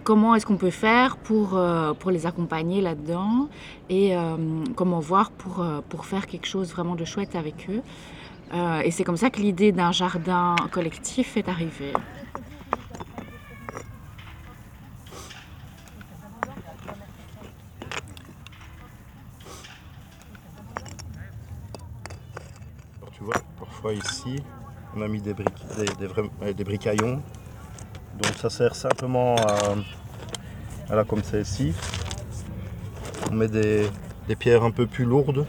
comment 0.03 0.35
est-ce 0.35 0.47
qu'on 0.47 0.57
peut 0.57 0.71
faire 0.71 1.17
pour, 1.17 1.57
euh, 1.57 1.93
les 2.11 2.27
accompagner 2.27 2.81
là-dedans 2.81 3.49
et 3.89 4.17
euh, 4.17 4.37
comment 4.75 5.01
voir 5.01 5.31
pour, 5.31 5.61
euh, 5.61 5.81
faire 6.03 6.27
quelque 6.27 6.47
chose 6.47 6.73
vraiment 6.73 6.97
de 6.97 7.05
chouette 7.05 7.35
avec 7.37 7.69
eux. 7.71 7.83
Euh, 8.53 8.81
et 8.81 8.91
c'est 8.91 9.05
comme 9.05 9.17
ça 9.17 9.31
que 9.31 9.41
l'idée 9.41 9.73
d'un 9.73 9.93
jardin 9.93 10.55
collectif 10.71 11.37
est 11.37 11.49
arrivée. 11.49 11.93
Alors, 23.01 23.13
tu 23.13 23.25
ici, 23.93 24.43
on 24.97 25.03
a 25.03 25.09
mis 25.09 25.21
des, 25.21 25.33
vrais- 25.33 25.45
euh, 26.43 26.53
bricaillons. 26.65 27.21
Donc 28.23 28.33
ça 28.37 28.49
sert 28.49 28.75
simplement 28.75 29.37
à, 29.37 29.75
voilà, 30.87 31.05
comme 31.05 31.23
celle-ci. 31.23 31.75
On 33.31 33.35
met 33.35 33.49
des, 33.49 33.89
pierres 34.39 34.63
un 34.65 34.71
peu 34.71 34.87
plus 34.87 35.05
lourdes 35.05 35.47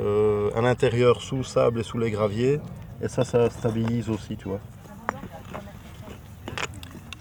euh, 0.00 0.50
à 0.56 0.60
l'intérieur 0.60 1.22
sous 1.22 1.36
le 1.36 1.42
sable 1.44 1.80
et 1.80 1.82
sous 1.82 1.98
les 1.98 2.10
graviers. 2.10 2.60
Et 3.00 3.08
ça, 3.08 3.24
ça 3.24 3.48
stabilise 3.48 4.08
aussi, 4.08 4.36
tu 4.36 4.48
vois. 4.48 4.60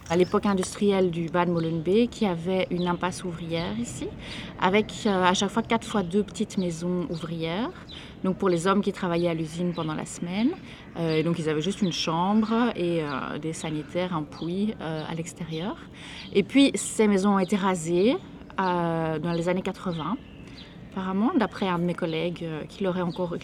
À 0.09 0.15
l'époque 0.15 0.45
industrielle 0.45 1.11
du 1.11 1.27
Bad 1.27 1.49
Molenbeek, 1.49 2.21
y 2.21 2.25
avait 2.25 2.67
une 2.71 2.87
impasse 2.87 3.23
ouvrière 3.23 3.77
ici, 3.77 4.07
avec 4.61 4.91
euh, 5.05 5.23
à 5.23 5.33
chaque 5.33 5.49
fois 5.49 5.63
quatre 5.63 5.85
fois 5.85 6.03
deux 6.03 6.23
petites 6.23 6.57
maisons 6.57 7.07
ouvrières. 7.09 7.71
Donc 8.23 8.37
pour 8.37 8.49
les 8.49 8.67
hommes 8.67 8.81
qui 8.81 8.93
travaillaient 8.93 9.29
à 9.29 9.33
l'usine 9.33 9.73
pendant 9.73 9.93
la 9.93 10.05
semaine, 10.05 10.51
Euh, 10.99 11.17
et 11.17 11.23
donc 11.23 11.37
ils 11.37 11.47
avaient 11.47 11.61
juste 11.61 11.83
une 11.83 11.91
chambre 11.91 12.49
et 12.75 13.03
euh, 13.03 13.37
des 13.37 13.53
sanitaires, 13.53 14.15
un 14.15 14.23
puits 14.23 14.73
à 14.79 15.13
l'extérieur. 15.13 15.75
Et 16.33 16.41
puis 16.41 16.71
ces 16.73 17.07
maisons 17.07 17.35
ont 17.35 17.39
été 17.39 17.55
rasées 17.55 18.15
dans 18.57 19.33
les 19.35 19.47
années 19.47 19.61
80, 19.61 20.17
apparemment, 20.91 21.31
d'après 21.35 21.67
un 21.67 21.77
de 21.77 21.83
mes 21.83 21.93
collègues 21.93 22.43
qui, 22.67 22.77
qui 22.77 22.83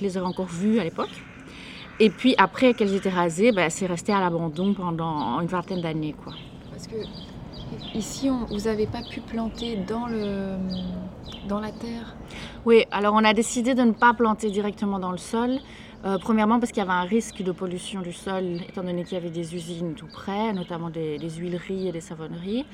les 0.06 0.18
aurait 0.18 0.26
encore 0.26 0.48
vues 0.48 0.80
à 0.80 0.84
l'époque. 0.84 1.16
Et 2.00 2.10
puis 2.10 2.34
après 2.40 2.74
qu'elles 2.74 2.96
étaient 2.96 3.18
rasées, 3.24 3.52
ben, 3.52 3.70
c'est 3.70 3.86
resté 3.86 4.12
à 4.12 4.20
l'abandon 4.20 4.74
pendant 4.74 5.40
une 5.42 5.48
vingtaine 5.48 5.82
d'années. 5.82 6.16
quoi. 6.24 6.34
Parce 6.84 6.88
que 6.88 7.98
ici, 7.98 8.30
vous 8.30 8.60
n'avez 8.66 8.88
pas 8.88 9.02
pu 9.04 9.22
planter 9.22 9.78
dans, 9.78 10.08
le, 10.08 10.58
dans 11.48 11.60
la 11.60 11.72
terre. 11.72 12.16
Oui, 12.66 12.84
alors 12.92 13.14
on 13.14 13.24
a 13.24 13.34
décidé 13.34 13.74
de 13.74 13.84
ne 13.84 13.92
pas 13.92 14.14
planter 14.14 14.50
directement 14.50 15.00
dans 15.00 15.12
le 15.12 15.18
sol. 15.18 15.60
Euh, 16.06 16.18
premièrement 16.18 16.60
parce 16.60 16.74
qu'il 16.74 16.84
y 16.84 16.86
avait 16.86 16.92
un 16.92 17.06
risque 17.06 17.42
de 17.42 17.54
pollution 17.54 18.02
du 18.02 18.12
sol, 18.12 18.60
étant 18.68 18.84
donné 18.84 19.06
qu'il 19.06 19.14
y 19.14 19.18
avait 19.18 19.30
des 19.30 19.56
usines 19.56 19.94
tout 19.94 20.08
près, 20.12 20.52
notamment 20.52 20.90
des, 20.90 21.18
huileries 21.18 21.88
et 21.88 21.92
des 21.94 22.02
savonneries. 22.02 22.66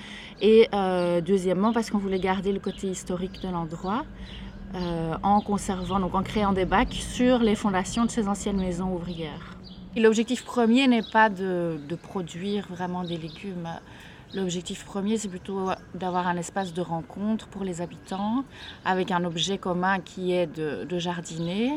Et 0.41 0.67
euh, 0.73 1.21
deuxièmement 1.21 1.71
parce 1.71 1.91
qu'on 1.91 1.99
voulait 1.99 2.19
garder 2.19 2.51
le 2.51 2.59
côté 2.59 2.87
historique 2.87 3.39
de 3.43 3.49
l'endroit 3.49 4.05
euh, 4.73 5.13
en 5.21 5.41
conservant, 5.41 5.99
donc 5.99 6.15
en 6.15 6.23
créant 6.23 6.53
des 6.53 6.65
bacs 6.65 6.93
sur 6.93 7.39
les 7.39 7.53
fondations 7.53 8.05
de 8.05 8.09
ces 8.09 8.27
anciennes 8.27 8.57
maisons 8.57 8.91
ouvrières. 8.91 9.55
L'objectif 9.95 10.45
premier 10.45 10.87
n'est 10.87 11.03
pas 11.11 11.29
de 11.29 11.95
produire 12.01 12.67
vraiment 12.69 13.03
des 13.03 13.17
légumes. 13.17 13.67
L'objectif 14.35 14.85
premier, 14.85 15.17
c'est 15.17 15.27
plutôt 15.27 15.69
d'avoir 15.95 16.27
un 16.27 16.37
espace 16.37 16.71
de 16.71 16.81
rencontre 16.81 17.47
pour 17.47 17.63
les 17.63 17.81
habitants, 17.81 18.43
avec 18.85 19.09
un 19.09 19.25
objet 19.25 19.57
commun 19.57 19.99
qui 19.99 20.33
est 20.33 20.45
de, 20.45 20.99
jardiner. 20.99 21.71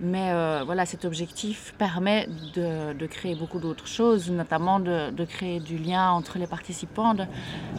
Mais 0.00 0.30
euh, 0.30 0.62
voilà, 0.64 0.86
cet 0.86 1.04
objectif 1.04 1.74
permet 1.76 2.26
de, 2.54 3.06
créer 3.06 3.34
beaucoup 3.34 3.58
d'autres 3.58 3.86
choses, 3.86 4.30
notamment 4.30 4.80
de, 4.80 5.10
de 5.10 5.24
créer 5.26 5.60
du 5.60 5.76
lien 5.76 6.10
entre 6.10 6.38
les 6.38 6.46
participants, 6.46 7.14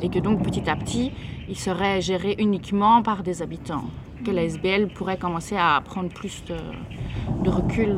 et 0.04 0.10
que 0.10 0.20
donc 0.20 0.44
petit 0.44 0.70
à 0.70 0.76
petit, 0.76 1.12
il 1.50 1.58
serait 1.58 2.00
géré 2.02 2.36
uniquement 2.38 3.02
par 3.02 3.24
des 3.24 3.42
habitants. 3.42 3.86
Que 4.24 4.30
la 4.30 4.44
SBL 4.44 4.90
pourrait 4.90 5.18
commencer 5.18 5.58
à 5.58 5.82
prendre 5.84 6.10
plus 6.10 6.44
de 6.46 7.50
recul 7.50 7.98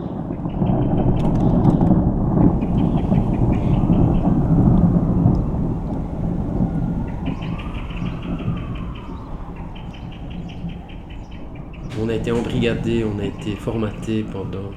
On 12.04 12.10
a 12.10 12.16
été 12.16 12.34
embrigadé, 12.34 13.06
on 13.06 13.18
a 13.18 13.24
été 13.24 13.56
formaté 13.56 14.26
pendant, 14.30 14.72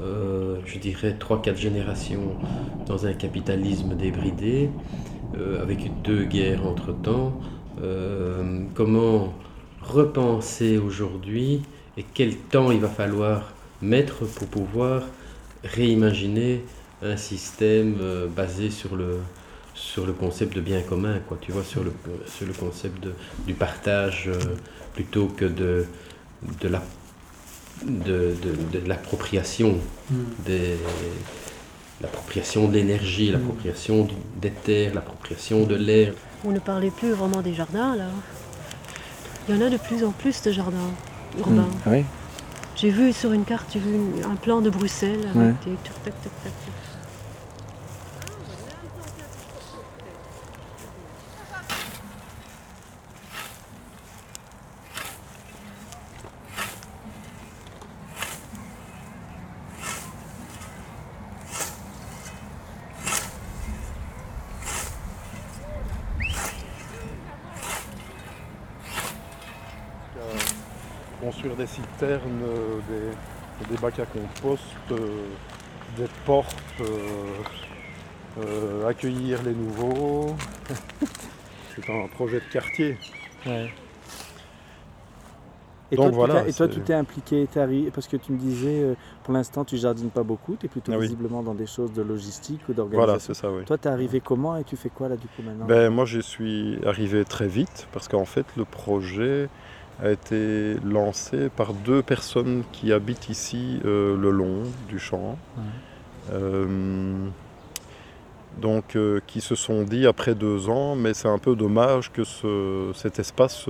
euh, 0.00 0.56
je 0.64 0.78
dirais, 0.78 1.18
3-4 1.20 1.54
générations 1.54 2.34
dans 2.86 3.04
un 3.04 3.12
capitalisme 3.12 3.94
débridé, 3.94 4.70
euh, 5.36 5.60
avec 5.60 5.90
deux 6.00 6.24
guerres 6.24 6.66
entre-temps. 6.66 7.38
Euh, 7.82 8.62
comment 8.74 9.34
repenser 9.82 10.78
aujourd'hui 10.78 11.60
et 11.98 12.06
quel 12.14 12.36
temps 12.36 12.70
il 12.70 12.80
va 12.80 12.88
falloir 12.88 13.52
mettre 13.82 14.24
pour 14.24 14.48
pouvoir 14.48 15.02
réimaginer 15.64 16.64
un 17.02 17.18
système 17.18 17.96
basé 18.34 18.70
sur 18.70 18.96
le, 18.96 19.18
sur 19.74 20.06
le 20.06 20.14
concept 20.14 20.56
de 20.56 20.62
bien 20.62 20.80
commun, 20.80 21.18
quoi, 21.28 21.36
tu 21.38 21.52
vois, 21.52 21.64
sur 21.64 21.84
le, 21.84 21.92
sur 22.24 22.46
le 22.46 22.54
concept 22.54 23.04
de, 23.04 23.12
du 23.46 23.52
partage 23.52 24.30
plutôt 24.94 25.26
que 25.26 25.44
de, 25.44 25.84
de 26.60 26.68
la 26.68 26.82
de, 27.84 28.34
de, 28.42 28.78
de 28.80 28.86
l'appropriation 28.88 29.78
Mm. 30.10 30.14
des 30.46 30.76
l'appropriation 32.00 32.68
de 32.68 32.74
l'énergie, 32.74 33.30
l'appropriation 33.30 34.04
du- 34.04 34.14
des 34.40 34.50
terres, 34.50 34.92
l'appropriation 34.94 35.64
de 35.64 35.74
l'air. 35.76 36.12
On 36.44 36.50
ne 36.50 36.58
parlait 36.58 36.90
plus 36.90 37.12
vraiment 37.12 37.42
des 37.42 37.54
jardins 37.54 37.94
là. 37.96 38.08
Il 39.48 39.54
y 39.54 39.58
en 39.58 39.66
a 39.66 39.70
de 39.70 39.76
plus 39.76 40.04
en 40.04 40.10
plus 40.10 40.42
de 40.42 40.50
jardins. 40.52 40.90
urbain. 41.38 41.62
Mm. 41.62 41.78
Ah 41.86 41.90
oui 41.90 42.04
J'ai 42.76 42.90
vu 42.90 43.12
sur 43.12 43.32
une 43.32 43.44
carte, 43.44 43.68
j'ai 43.72 43.78
vu 43.78 43.96
un 44.24 44.34
plan 44.36 44.60
de 44.60 44.68
Bruxelles 44.70 45.20
avec 45.34 45.36
Ouais. 45.36 45.54
des 45.64 45.76
des 71.62 71.68
citernes, 71.68 72.42
euh, 72.42 72.78
des, 72.88 73.74
des 73.74 73.80
bacs 73.80 74.00
à 74.00 74.06
compost, 74.06 74.62
euh, 74.90 74.96
des 75.96 76.08
portes, 76.26 76.56
euh, 78.38 78.88
accueillir 78.88 79.42
les 79.44 79.54
nouveaux. 79.54 80.34
C'est 81.76 81.88
un 81.88 82.08
projet 82.08 82.40
de 82.40 82.44
quartier. 82.52 82.96
Et 85.90 85.96
Donc 85.96 86.04
toi, 86.04 86.10
tu 86.10 86.16
voilà, 86.16 86.42
t'es- 86.42 86.50
et 86.50 86.52
toi, 86.52 86.66
c'est- 86.66 86.72
tu 86.74 86.80
t'es 86.80 86.94
impliqué, 86.94 87.46
parce 87.94 88.08
que 88.08 88.16
tu 88.16 88.32
me 88.32 88.38
disais, 88.38 88.94
pour 89.22 89.32
l'instant, 89.34 89.64
tu 89.64 89.76
jardines 89.76 90.10
pas 90.10 90.22
beaucoup, 90.22 90.56
tu 90.56 90.66
es 90.66 90.68
plutôt 90.68 90.90
Ah 90.92 90.96
oui. 90.98 91.02
visiblement 91.04 91.42
dans 91.42 91.54
des 91.54 91.66
choses 91.66 91.92
de 91.92 92.02
logistique 92.02 92.62
ou 92.68 92.72
d'organisation. 92.72 93.06
Voilà, 93.06 93.20
c'est 93.20 93.34
ça, 93.34 93.50
oui. 93.52 93.64
Toi, 93.66 93.78
tu 93.78 93.88
es 93.88 93.90
arrivé 93.90 94.20
comment 94.20 94.56
et 94.56 94.64
tu 94.64 94.76
fais 94.76 94.88
quoi 94.90 95.08
là 95.08 95.16
du 95.16 95.28
coup 95.28 95.42
maintenant? 95.42 95.66
Ben, 95.66 95.90
moi, 95.90 96.06
j'y 96.06 96.22
suis 96.22 96.78
arrivé 96.86 97.24
très 97.24 97.46
vite 97.46 97.86
parce 97.92 98.08
qu'en 98.08 98.24
fait, 98.24 98.46
le 98.56 98.64
projet 98.64 99.48
a 100.02 100.10
été 100.10 100.76
lancé 100.84 101.48
par 101.48 101.74
deux 101.74 102.02
personnes 102.02 102.64
qui 102.72 102.92
habitent 102.92 103.28
ici 103.28 103.78
euh, 103.84 104.16
le 104.16 104.30
long 104.30 104.62
du 104.88 104.98
champ. 104.98 105.38
Euh, 106.32 107.26
donc, 108.60 108.96
euh, 108.96 109.20
qui 109.26 109.40
se 109.40 109.54
sont 109.54 109.82
dit 109.82 110.06
après 110.06 110.34
deux 110.34 110.68
ans, 110.68 110.94
mais 110.94 111.14
c'est 111.14 111.28
un 111.28 111.38
peu 111.38 111.56
dommage 111.56 112.12
que 112.12 112.24
ce- 112.24 112.90
cet 112.94 113.18
espace, 113.18 113.64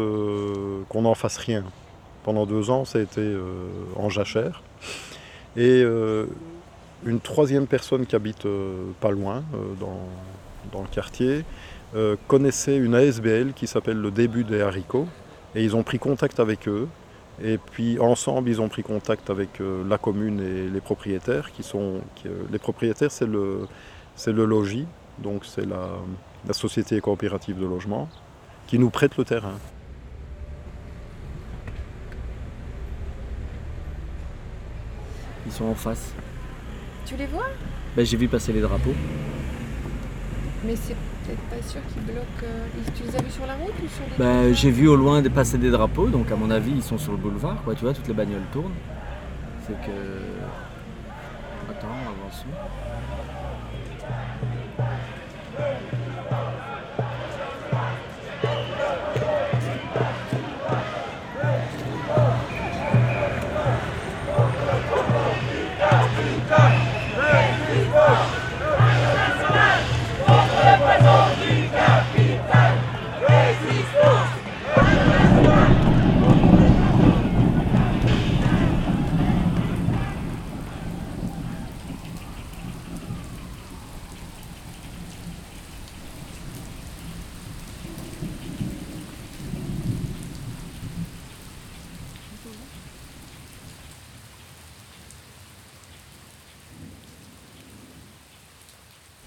qu'on 0.88 1.02
n'en 1.02 1.14
fasse 1.14 1.36
rien. 1.36 1.64
Pendant 2.24 2.46
deux 2.46 2.70
ans, 2.70 2.84
ça 2.84 2.98
a 2.98 3.02
été 3.02 3.36
en 3.96 4.08
jachère. 4.08 4.62
Et 5.56 5.82
une 7.04 7.20
troisième 7.20 7.66
personne 7.66 8.06
qui 8.06 8.14
habite 8.16 8.46
pas 9.00 9.10
loin, 9.10 9.42
dans, 9.80 9.98
dans 10.72 10.82
le 10.82 10.88
quartier, 10.88 11.44
connaissait 12.28 12.76
une 12.76 12.94
ASBL 12.94 13.52
qui 13.54 13.66
s'appelle 13.66 13.98
le 13.98 14.10
début 14.12 14.44
des 14.44 14.60
haricots. 14.62 15.08
Et 15.55 15.62
ils 15.62 15.76
ont 15.76 15.82
pris 15.82 15.98
contact 15.98 16.40
avec 16.40 16.68
eux. 16.68 16.88
Et 17.42 17.59
puis 17.59 17.98
ensemble, 17.98 18.48
ils 18.48 18.61
ont 18.61 18.68
pris 18.68 18.82
contact 18.82 19.30
avec 19.30 19.61
euh, 19.61 19.82
la 19.88 19.98
commune 19.98 20.40
et 20.40 20.68
les 20.68 20.80
propriétaires. 20.80 21.50
Qui 21.53 21.62
sont, 21.62 22.00
qui, 22.14 22.28
euh, 22.28 22.44
les 22.50 22.59
propriétaires, 22.59 23.11
c'est 23.11 23.26
le, 23.26 23.66
c'est 24.16 24.32
le 24.32 24.44
logis, 24.44 24.86
donc 25.18 25.44
c'est 25.44 25.66
la, 25.66 25.88
la 26.46 26.53
société 26.53 27.00
coopérative 27.00 27.59
de 27.59 27.66
logement, 27.66 28.09
qui 28.66 28.78
nous 28.78 28.90
prête 28.90 29.16
le 29.16 29.24
terrain. 29.24 29.59
Ils 35.46 35.53
sont 35.53 35.64
en 35.64 35.74
face. 35.74 36.12
Tu 37.05 37.16
les 37.16 37.26
vois? 37.26 37.48
Ben, 37.96 38.07
J'ai 38.07 38.16
vu 38.16 38.28
passer 38.28 38.53
les 38.53 38.61
drapeaux. 38.61 38.94
Mais 40.64 40.76
c'est 40.76 40.96
peut-être 41.24 41.40
pas 41.42 41.68
sûr 41.68 41.80
qu'ils 41.92 42.02
bloquent. 42.02 42.44
euh, 42.44 42.90
Tu 42.96 43.02
les 43.04 43.16
as 43.16 43.22
vus 43.22 43.30
sur 43.30 43.46
la 43.46 43.54
route 43.54 43.74
ou 43.82 43.88
sur. 43.88 44.04
Ben, 44.18 44.52
j'ai 44.54 44.70
vu 44.70 44.88
au 44.88 44.96
loin 44.96 45.22
passer 45.28 45.58
des 45.58 45.70
drapeaux, 45.70 46.08
donc 46.08 46.30
à 46.30 46.36
mon 46.36 46.50
avis 46.50 46.72
ils 46.72 46.82
sont 46.82 46.98
sur 46.98 47.12
le 47.12 47.18
boulevard, 47.18 47.62
quoi. 47.64 47.74
Tu 47.74 47.84
vois, 47.84 47.94
toutes 47.94 48.08
les 48.08 48.14
bagnoles 48.14 48.42
tournent. 48.52 48.72
C'est 49.66 49.74
que. 49.74 49.90
Attends, 51.70 51.88
avançons. 51.88 52.46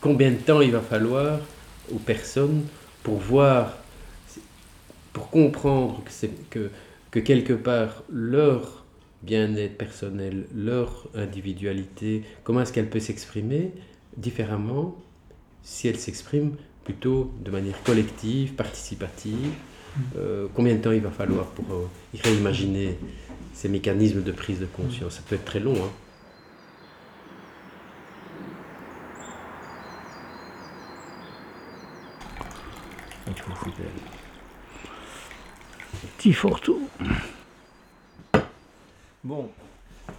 Combien 0.05 0.29
de 0.29 0.37
temps 0.37 0.61
il 0.61 0.71
va 0.71 0.81
falloir 0.81 1.39
aux 1.91 1.97
personnes 1.97 2.61
pour 3.01 3.17
voir, 3.17 3.75
pour 5.13 5.31
comprendre 5.31 6.03
que, 6.05 6.11
c'est- 6.11 6.49
que, 6.51 6.69
que 7.09 7.19
quelque 7.19 7.53
part 7.53 8.03
leur 8.11 8.83
bien-être 9.23 9.77
personnel, 9.79 10.45
leur 10.55 11.07
individualité, 11.15 12.21
comment 12.43 12.61
est-ce 12.61 12.71
qu'elle 12.71 12.89
peut 12.95 12.99
s'exprimer 12.99 13.71
différemment 14.15 14.95
si 15.63 15.87
elle 15.87 15.97
s'exprime 15.97 16.51
plutôt 16.83 17.31
de 17.43 17.49
manière 17.49 17.81
collective, 17.83 18.53
participative 18.53 19.53
Euh, 20.17 20.47
Combien 20.53 20.75
de 20.75 20.81
temps 20.81 20.91
il 20.91 21.01
va 21.01 21.09
falloir 21.09 21.45
pour 21.47 21.65
euh, 21.73 21.87
réimaginer 22.23 22.97
ces 23.53 23.69
mécanismes 23.69 24.21
de 24.21 24.31
prise 24.33 24.59
de 24.59 24.65
conscience? 24.67 25.13
Ça 25.15 25.21
peut 25.27 25.35
être 25.35 25.45
très 25.45 25.61
long. 25.61 25.73
Hein. 25.83 25.91
Petit 36.17 36.33
fourre-tout. 36.33 36.87
Bon, 39.23 39.49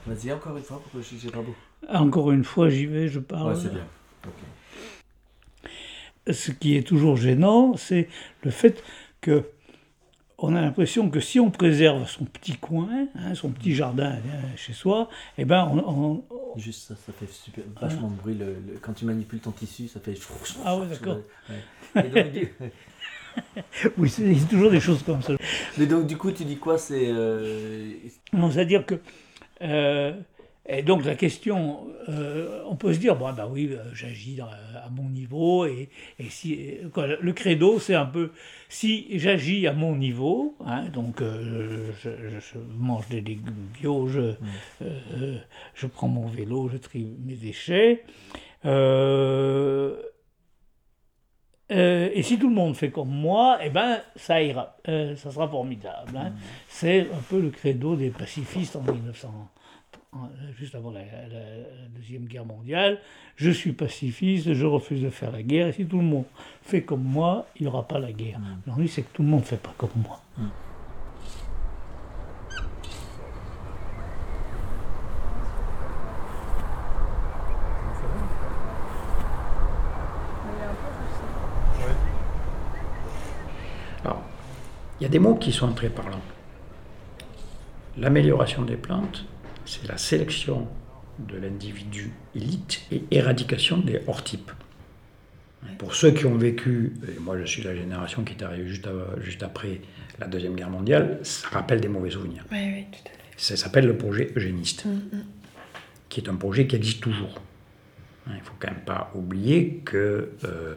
vas-y 0.07 0.33
encore 0.33 0.57
une 0.57 0.62
fois 0.64 0.81
pour 0.83 0.93
que 0.93 1.01
je 1.03 1.17
j'ai 1.17 1.31
pas 1.31 1.41
beau. 1.43 1.55
Encore 1.89 2.33
une 2.33 2.45
fois, 2.45 2.69
j'y 2.69 2.87
vais, 2.87 3.09
je 3.09 3.21
parle. 3.21 3.53
Ouais, 3.55 3.61
c'est 3.61 3.73
bien. 3.73 3.87
Ce 6.33 6.51
qui 6.51 6.77
est 6.77 6.83
toujours 6.83 7.17
gênant, 7.17 7.77
c'est 7.77 8.09
le 8.43 8.51
fait 8.51 8.83
que 9.21 9.45
on 10.39 10.55
a 10.55 10.61
l'impression 10.61 11.09
que 11.09 11.21
si 11.21 11.39
on 11.41 11.51
préserve 11.51 12.07
son 12.09 12.25
petit 12.25 12.57
coin, 12.57 13.07
hein, 13.14 13.35
son 13.35 13.49
petit 13.51 13.75
jardin 13.75 14.17
hein, 14.17 14.57
chez 14.57 14.73
soi, 14.75 15.09
eh 15.39 15.45
ben 15.45 15.67
on, 15.73 15.79
on- 15.89 16.25
Juste 16.59 16.89
ça, 16.89 16.95
ça 16.97 17.12
fait 17.12 17.31
super, 17.31 17.64
vachement 17.81 18.09
de 18.09 18.17
bruit. 18.17 18.35
Le, 18.35 18.47
le- 18.47 18.79
quand 18.81 18.93
tu 18.95 19.05
manipules 19.05 19.39
ton 19.41 19.51
tissu, 19.53 19.89
ça 19.89 20.01
fait. 20.01 20.14
Ah 20.64 20.77
ouais, 20.79 20.87
d'accord. 20.87 21.19
Ouais. 21.95 22.53
Oui, 23.99 24.09
c'est 24.09 24.49
toujours 24.49 24.70
des 24.70 24.80
choses 24.80 25.03
comme 25.03 25.22
ça. 25.22 25.34
Mais 25.78 25.87
donc, 25.87 26.07
du 26.07 26.16
coup, 26.16 26.30
tu 26.32 26.45
dis 26.45 26.57
quoi 26.57 26.78
C'est. 26.78 27.07
euh, 27.09 27.93
Non, 28.32 28.51
c'est-à-dire 28.51 28.84
que. 28.87 28.95
euh, 29.62 30.12
et 30.68 30.82
donc 30.82 31.05
la 31.05 31.14
question, 31.14 31.87
euh, 32.09 32.62
on 32.66 32.74
peut 32.74 32.93
se 32.93 32.99
dire, 32.99 33.14
bon, 33.14 33.32
bah 33.32 33.47
oui, 33.49 33.68
euh, 33.70 33.84
j'agis 33.95 34.41
à 34.41 34.89
mon 34.91 35.09
niveau, 35.09 35.64
et, 35.64 35.89
et 36.18 36.24
si, 36.28 36.59
quoi, 36.93 37.07
le 37.07 37.32
credo, 37.32 37.78
c'est 37.78 37.95
un 37.95 38.05
peu, 38.07 38.32
si 38.68 39.07
j'agis 39.16 39.68
à 39.68 39.72
mon 39.72 39.95
niveau, 39.95 40.57
hein, 40.66 40.87
donc 40.93 41.20
je, 41.20 41.93
je- 42.03 42.59
mange 42.76 43.07
des 43.09 43.20
légumes 43.20 43.68
bio, 43.80 44.09
je, 44.09 44.32
euh, 44.82 45.39
je 45.74 45.87
prends 45.87 46.09
mon 46.09 46.26
vélo, 46.26 46.68
je 46.72 46.78
trie 46.78 47.14
mes 47.24 47.37
déchets, 47.37 48.03
euh, 51.71 51.75
euh, 51.77 52.11
et 52.14 52.23
si 52.23 52.39
tout 52.39 52.49
le 52.49 52.55
monde 52.55 52.77
fait 52.77 52.91
comme 52.91 53.09
moi, 53.11 53.59
eh 53.62 53.71
ben, 53.71 53.99
ça 54.17 54.43
ira, 54.43 54.77
Euh, 54.89 55.17
ça 55.17 55.31
sera 55.31 55.49
formidable. 55.49 56.17
hein. 56.17 56.33
C'est 56.69 57.01
un 57.03 57.23
peu 57.29 57.41
le 57.41 57.51
credo 57.51 57.97
des 57.97 58.11
pacifistes 58.11 58.77
en 58.77 58.83
1900, 58.83 59.33
en- 60.12 60.29
juste 60.57 60.75
avant 60.77 60.91
la, 60.93 61.01
la- 61.01 61.29
la 61.29 61.89
Deuxième 61.97 62.25
Guerre 62.27 62.45
mondiale. 62.47 63.01
Je 63.37 63.51
suis 63.51 63.73
pacifiste, 63.73 64.53
je 64.55 64.64
refuse 64.67 65.03
de 65.03 65.11
faire 65.11 65.33
la 65.33 65.43
guerre, 65.43 65.67
et 65.69 65.73
si 65.73 65.87
tout 65.87 65.99
le 65.99 66.05
monde 66.05 66.25
fait 66.62 66.83
comme 66.83 67.03
moi, 67.03 67.47
il 67.57 67.62
n'y 67.62 67.69
aura 67.69 67.87
pas 67.87 67.99
la 67.99 68.12
guerre. 68.12 68.39
L'ennui, 68.67 68.89
c'est 68.89 69.03
que 69.03 69.12
tout 69.12 69.23
le 69.23 69.29
monde 69.29 69.41
ne 69.41 69.47
fait 69.47 69.61
pas 69.62 69.75
comme 69.77 69.91
moi. 70.03 70.21
Alors, 70.39 70.51
des 85.17 85.21
mots 85.21 85.35
qui 85.37 85.51
sont 85.51 85.73
très 85.73 85.89
parlants. 85.89 86.21
l'amélioration 87.97 88.61
des 88.67 88.77
plantes, 88.77 89.25
c'est 89.64 89.89
la 89.89 89.97
sélection 89.97 90.69
de 91.19 91.39
l'individu 91.39 92.12
élite 92.35 92.83
et 92.93 93.03
éradication 93.11 93.79
des 93.79 94.03
hors-types. 94.07 94.51
Pour 95.79 95.95
ceux 95.95 96.11
qui 96.11 96.27
ont 96.27 96.37
vécu, 96.37 96.93
et 97.09 97.19
moi 97.19 97.39
je 97.39 97.47
suis 97.47 97.62
la 97.62 97.75
génération 97.75 98.25
qui 98.25 98.35
est 98.35 98.43
arrivée 98.43 98.69
juste, 98.69 98.87
à- 98.87 99.19
juste 99.23 99.43
après 99.43 99.81
la 100.19 100.27
Deuxième 100.27 100.55
Guerre 100.55 100.69
mondiale, 100.69 101.19
ça 101.23 101.49
rappelle 101.49 101.81
des 101.81 101.89
mauvais 101.89 102.11
souvenirs. 102.11 102.45
Oui, 102.53 102.59
oui, 102.75 102.85
tout 102.93 102.99
à 103.07 103.11
fait. 103.11 103.35
Ça 103.39 103.57
s'appelle 103.57 103.87
le 103.87 103.97
projet 103.97 104.31
eugéniste, 104.37 104.85
Mm, 104.85 104.91
mm. 105.17 105.25
qui 106.11 106.21
est 106.21 106.29
un 106.29 106.37
projet 106.37 106.67
qui 106.67 106.77
existe 106.77 107.01
toujours. 107.03 107.41
Hein, 108.27 108.33
Il 108.35 108.41
ne 108.41 108.45
faut 108.45 108.53
quand 108.59 108.69
même 108.71 108.85
pas 108.85 109.11
oublier 109.14 109.81
que 109.83 109.97
euh, 110.45 110.75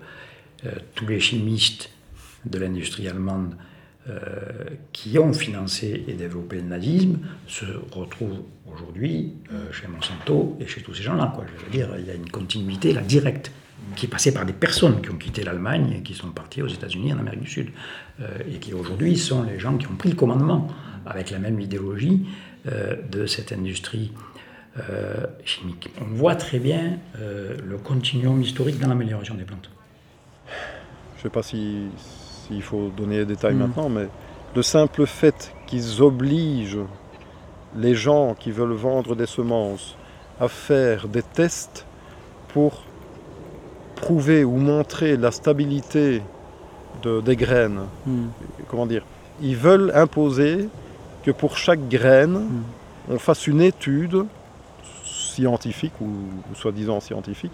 euh, 0.65 0.71
tous 0.95 1.07
les 1.07 1.19
chimistes 1.19 1.89
de 2.45 2.57
l'industrie 2.57 3.05
allemande 3.09 3.55
qui 4.91 5.19
ont 5.19 5.33
financé 5.33 6.03
et 6.07 6.13
développé 6.13 6.57
le 6.57 6.63
nazisme 6.63 7.19
se 7.47 7.65
retrouvent 7.91 8.41
aujourd'hui 8.71 9.33
euh, 9.51 9.71
chez 9.71 9.87
Monsanto 9.87 10.57
et 10.59 10.67
chez 10.67 10.81
tous 10.81 10.93
ces 10.93 11.03
gens-là. 11.03 11.33
Je 11.59 11.65
veux 11.65 11.71
dire, 11.71 11.89
il 11.99 12.05
y 12.05 12.11
a 12.11 12.13
une 12.15 12.29
continuité 12.29 12.93
là 12.93 13.01
directe 13.01 13.51
qui 13.95 14.05
est 14.05 14.09
passée 14.09 14.33
par 14.33 14.45
des 14.45 14.53
personnes 14.53 15.01
qui 15.01 15.09
ont 15.09 15.17
quitté 15.17 15.43
l'Allemagne 15.43 15.93
et 15.97 16.01
qui 16.03 16.13
sont 16.13 16.29
parties 16.29 16.61
aux 16.61 16.67
États-Unis, 16.67 17.13
en 17.13 17.19
Amérique 17.19 17.41
du 17.41 17.49
Sud, 17.49 17.69
euh, 18.19 18.27
et 18.51 18.57
qui 18.59 18.73
aujourd'hui 18.73 19.17
sont 19.17 19.43
les 19.43 19.57
gens 19.59 19.77
qui 19.77 19.87
ont 19.87 19.95
pris 19.95 20.09
le 20.09 20.15
commandement 20.15 20.67
avec 21.05 21.31
la 21.31 21.39
même 21.39 21.59
idéologie 21.59 22.25
euh, 22.67 22.95
de 23.11 23.25
cette 23.25 23.51
industrie 23.51 24.11
euh, 24.89 25.25
chimique. 25.45 25.89
On 26.01 26.13
voit 26.13 26.35
très 26.35 26.59
bien 26.59 26.97
euh, 27.19 27.55
le 27.65 27.77
continuum 27.77 28.41
historique 28.41 28.79
dans 28.79 28.87
l'amélioration 28.89 29.33
des 29.35 29.43
plantes. 29.43 29.69
Je 31.15 31.19
ne 31.19 31.23
sais 31.23 31.29
pas 31.29 31.41
si- 31.43 31.87
s'il 32.49 32.61
faut 32.63 32.89
donner 32.97 33.19
les 33.19 33.25
détails 33.25 33.53
Mm. 33.53 33.59
maintenant, 33.59 33.89
mais 33.89 34.07
le 34.55 34.61
simple 34.63 35.05
fait 35.05 35.53
qu'ils 35.67 36.01
obligent 36.01 36.79
les 37.77 37.93
gens 37.95 38.33
qui 38.37 38.49
veulent 38.51 38.73
vendre 38.73 39.15
des 39.15 39.27
semences 39.27 39.95
à 40.41 40.47
faire 40.47 41.07
des 41.07 41.21
tests 41.21 41.85
pour 42.49 42.81
prouver 43.95 44.43
ou 44.43 44.57
montrer 44.57 45.17
la 45.17 45.29
stabilité 45.31 46.21
de- 47.03 47.21
des 47.21 47.35
graines. 47.35 47.81
Comment 48.69 48.85
dire? 48.87 49.03
Ils 49.41 49.55
veulent 49.55 49.91
imposer 49.93 50.67
que 51.23 51.31
pour 51.31 51.57
chaque 51.57 51.87
graine, 51.89 52.41
on 53.09 53.19
fasse 53.19 53.45
une 53.47 53.61
étude 53.61 54.25
scientifique 55.03 55.93
ou, 56.01 56.05
ou 56.51 56.55
soi-disant 56.55 56.99
scientifique 56.99 57.53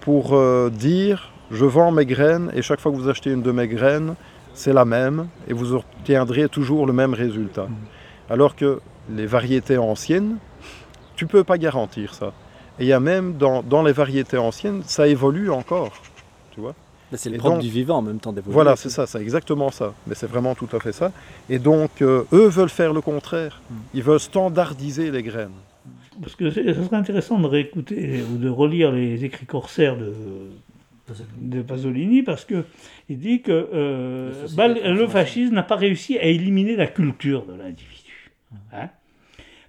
pour 0.00 0.34
euh, 0.34 0.70
dire 0.70 1.30
je 1.50 1.64
vends 1.64 1.90
mes 1.90 2.06
graines 2.06 2.50
et 2.54 2.62
chaque 2.62 2.80
fois 2.80 2.92
que 2.92 2.96
vous 2.96 3.08
achetez 3.08 3.30
une 3.30 3.42
de 3.42 3.52
mes 3.52 3.68
graines, 3.68 4.14
c'est 4.54 4.72
la 4.72 4.84
même 4.84 5.28
et 5.48 5.52
vous 5.52 5.74
obtiendrez 5.74 6.48
toujours 6.48 6.86
le 6.86 6.92
même 6.92 7.14
résultat. 7.14 7.68
Alors 8.30 8.56
que 8.56 8.80
les 9.10 9.26
variétés 9.26 9.78
anciennes, 9.78 10.36
tu 11.16 11.26
peux 11.26 11.44
pas 11.44 11.58
garantir 11.58 12.14
ça. 12.14 12.32
Et 12.78 12.84
il 12.84 12.88
y 12.88 12.92
a 12.92 13.00
même 13.00 13.34
dans, 13.36 13.62
dans 13.62 13.82
les 13.82 13.92
variétés 13.92 14.38
anciennes, 14.38 14.82
ça 14.84 15.08
évolue 15.08 15.50
encore. 15.50 15.92
Tu 16.52 16.60
vois 16.60 16.74
c'est 17.14 17.30
le 17.30 17.36
Et 17.36 17.38
propre 17.38 17.54
donc- 17.54 17.62
du 17.64 17.70
vivant 17.70 17.96
en 17.96 18.02
même 18.02 18.18
temps 18.20 18.34
d'évoluer. 18.34 18.52
Voilà, 18.52 18.76
c'est 18.76 18.90
ça, 18.90 19.06
c'est 19.06 19.18
exactement 19.22 19.70
ça. 19.70 19.94
Mais 20.06 20.14
c'est 20.14 20.26
vraiment 20.26 20.54
tout 20.54 20.68
à 20.76 20.78
fait 20.78 20.92
ça. 20.92 21.10
Et 21.48 21.58
donc, 21.58 22.02
euh, 22.02 22.24
eux 22.34 22.48
veulent 22.48 22.68
faire 22.68 22.92
le 22.92 23.00
contraire. 23.00 23.62
Ils 23.94 24.02
veulent 24.02 24.20
standardiser 24.20 25.10
les 25.10 25.22
graines. 25.22 25.56
Parce 26.20 26.34
que 26.34 26.50
c'est- 26.50 26.74
ça 26.74 26.84
serait 26.84 26.96
intéressant 26.96 27.38
de 27.38 27.46
réécouter 27.46 28.22
ou 28.30 28.36
de 28.36 28.50
relire 28.50 28.92
les 28.92 29.24
écrits 29.24 29.46
corsaires 29.46 29.96
de, 29.96 30.12
de 31.40 31.62
Pasolini 31.62 32.22
parce 32.22 32.44
que 32.44 32.64
il 33.08 33.18
dit 33.18 33.40
que 33.42 33.68
euh, 33.72 34.46
bah, 34.54 34.68
le 34.68 35.06
fascisme 35.08 35.54
n'a 35.54 35.62
pas 35.62 35.76
réussi 35.76 36.18
à 36.18 36.24
éliminer 36.24 36.76
la 36.76 36.86
culture 36.86 37.44
de 37.46 37.54
l'individu. 37.54 38.30
hein. 38.72 38.88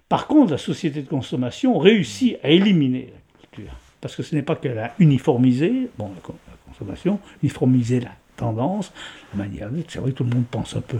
Par 0.08 0.26
contre, 0.26 0.50
la 0.52 0.58
société 0.58 1.02
de 1.02 1.08
consommation 1.08 1.78
réussit 1.78 2.36
à 2.42 2.50
éliminer 2.50 3.12
la 3.12 3.38
culture. 3.48 3.76
Parce 4.00 4.16
que 4.16 4.22
ce 4.22 4.34
n'est 4.34 4.42
pas 4.42 4.56
qu'elle 4.56 4.78
a 4.78 4.94
uniformisé 4.98 5.88
bon, 5.98 6.10
la, 6.14 6.20
con- 6.20 6.34
la 6.48 6.56
consommation, 6.72 7.20
uniformisé 7.42 8.00
la 8.00 8.10
tendance, 8.36 8.92
la 9.32 9.44
manière 9.44 9.70
d'être. 9.70 9.90
C'est 9.90 9.98
vrai 10.00 10.10
que 10.12 10.16
tout 10.16 10.24
le 10.24 10.30
monde 10.30 10.46
pense 10.50 10.74
un 10.74 10.80
peu 10.80 10.98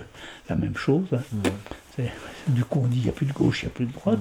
la 0.48 0.54
même 0.56 0.76
chose. 0.76 1.06
hein. 1.12 2.02
Du 2.48 2.64
coup, 2.64 2.80
on 2.84 2.86
dit 2.86 2.98
il 2.98 3.02
n'y 3.04 3.08
a 3.08 3.12
plus 3.12 3.26
de 3.26 3.32
gauche, 3.32 3.62
il 3.62 3.66
n'y 3.66 3.70
a 3.72 3.74
plus 3.74 3.86
de 3.86 3.92
droite. 3.92 4.20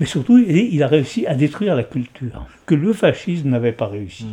Mais 0.00 0.06
surtout, 0.06 0.38
il 0.38 0.74
il 0.74 0.82
a 0.82 0.88
réussi 0.88 1.26
à 1.26 1.34
détruire 1.34 1.76
la 1.76 1.84
culture, 1.84 2.46
que 2.66 2.74
le 2.74 2.92
fascisme 2.92 3.48
n'avait 3.50 3.72
pas 3.72 3.86
réussi 3.86 4.26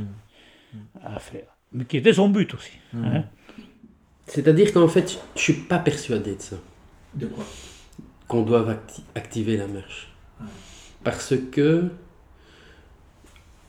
à 1.03 1.19
faire. 1.19 1.47
Mais 1.71 1.85
qui 1.85 1.97
était 1.97 2.13
son 2.13 2.29
but 2.29 2.53
aussi. 2.53 2.71
hein. 2.95 3.23
C'est-à-dire 4.27 4.73
qu'en 4.73 4.87
fait, 4.87 5.19
je 5.35 5.41
suis 5.41 5.53
pas 5.53 5.79
persuadé 5.79 6.35
de 6.35 6.41
ça. 6.41 6.57
De 7.13 7.27
quoi? 7.27 7.45
Qu'on 8.27 8.41
doive 8.41 8.69
acti- 8.69 9.03
activer 9.15 9.55
la 9.57 9.67
marche. 9.67 10.09
Parce 11.03 11.33
que, 11.51 11.85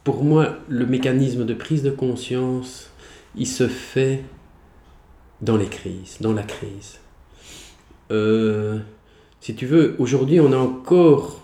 pour 0.03 0.25
moi, 0.25 0.57
le 0.69 0.85
mécanisme 0.87 1.45
de 1.47 1.55
prise 1.55 1.83
de 1.85 1.91
conscience, 1.91 2.91
il 3.37 3.47
se 3.47 3.69
fait 3.69 4.25
dans 5.41 5.57
les 5.57 5.67
crises, 5.69 6.17
dans 6.21 6.33
la 6.33 6.43
crise. 6.43 6.99
Euh, 8.11 8.79
si 9.41 9.55
tu 9.55 9.67
veux, 9.67 9.95
aujourd'hui, 10.01 10.41
on 10.41 10.53
a 10.53 10.57
encore 10.57 11.41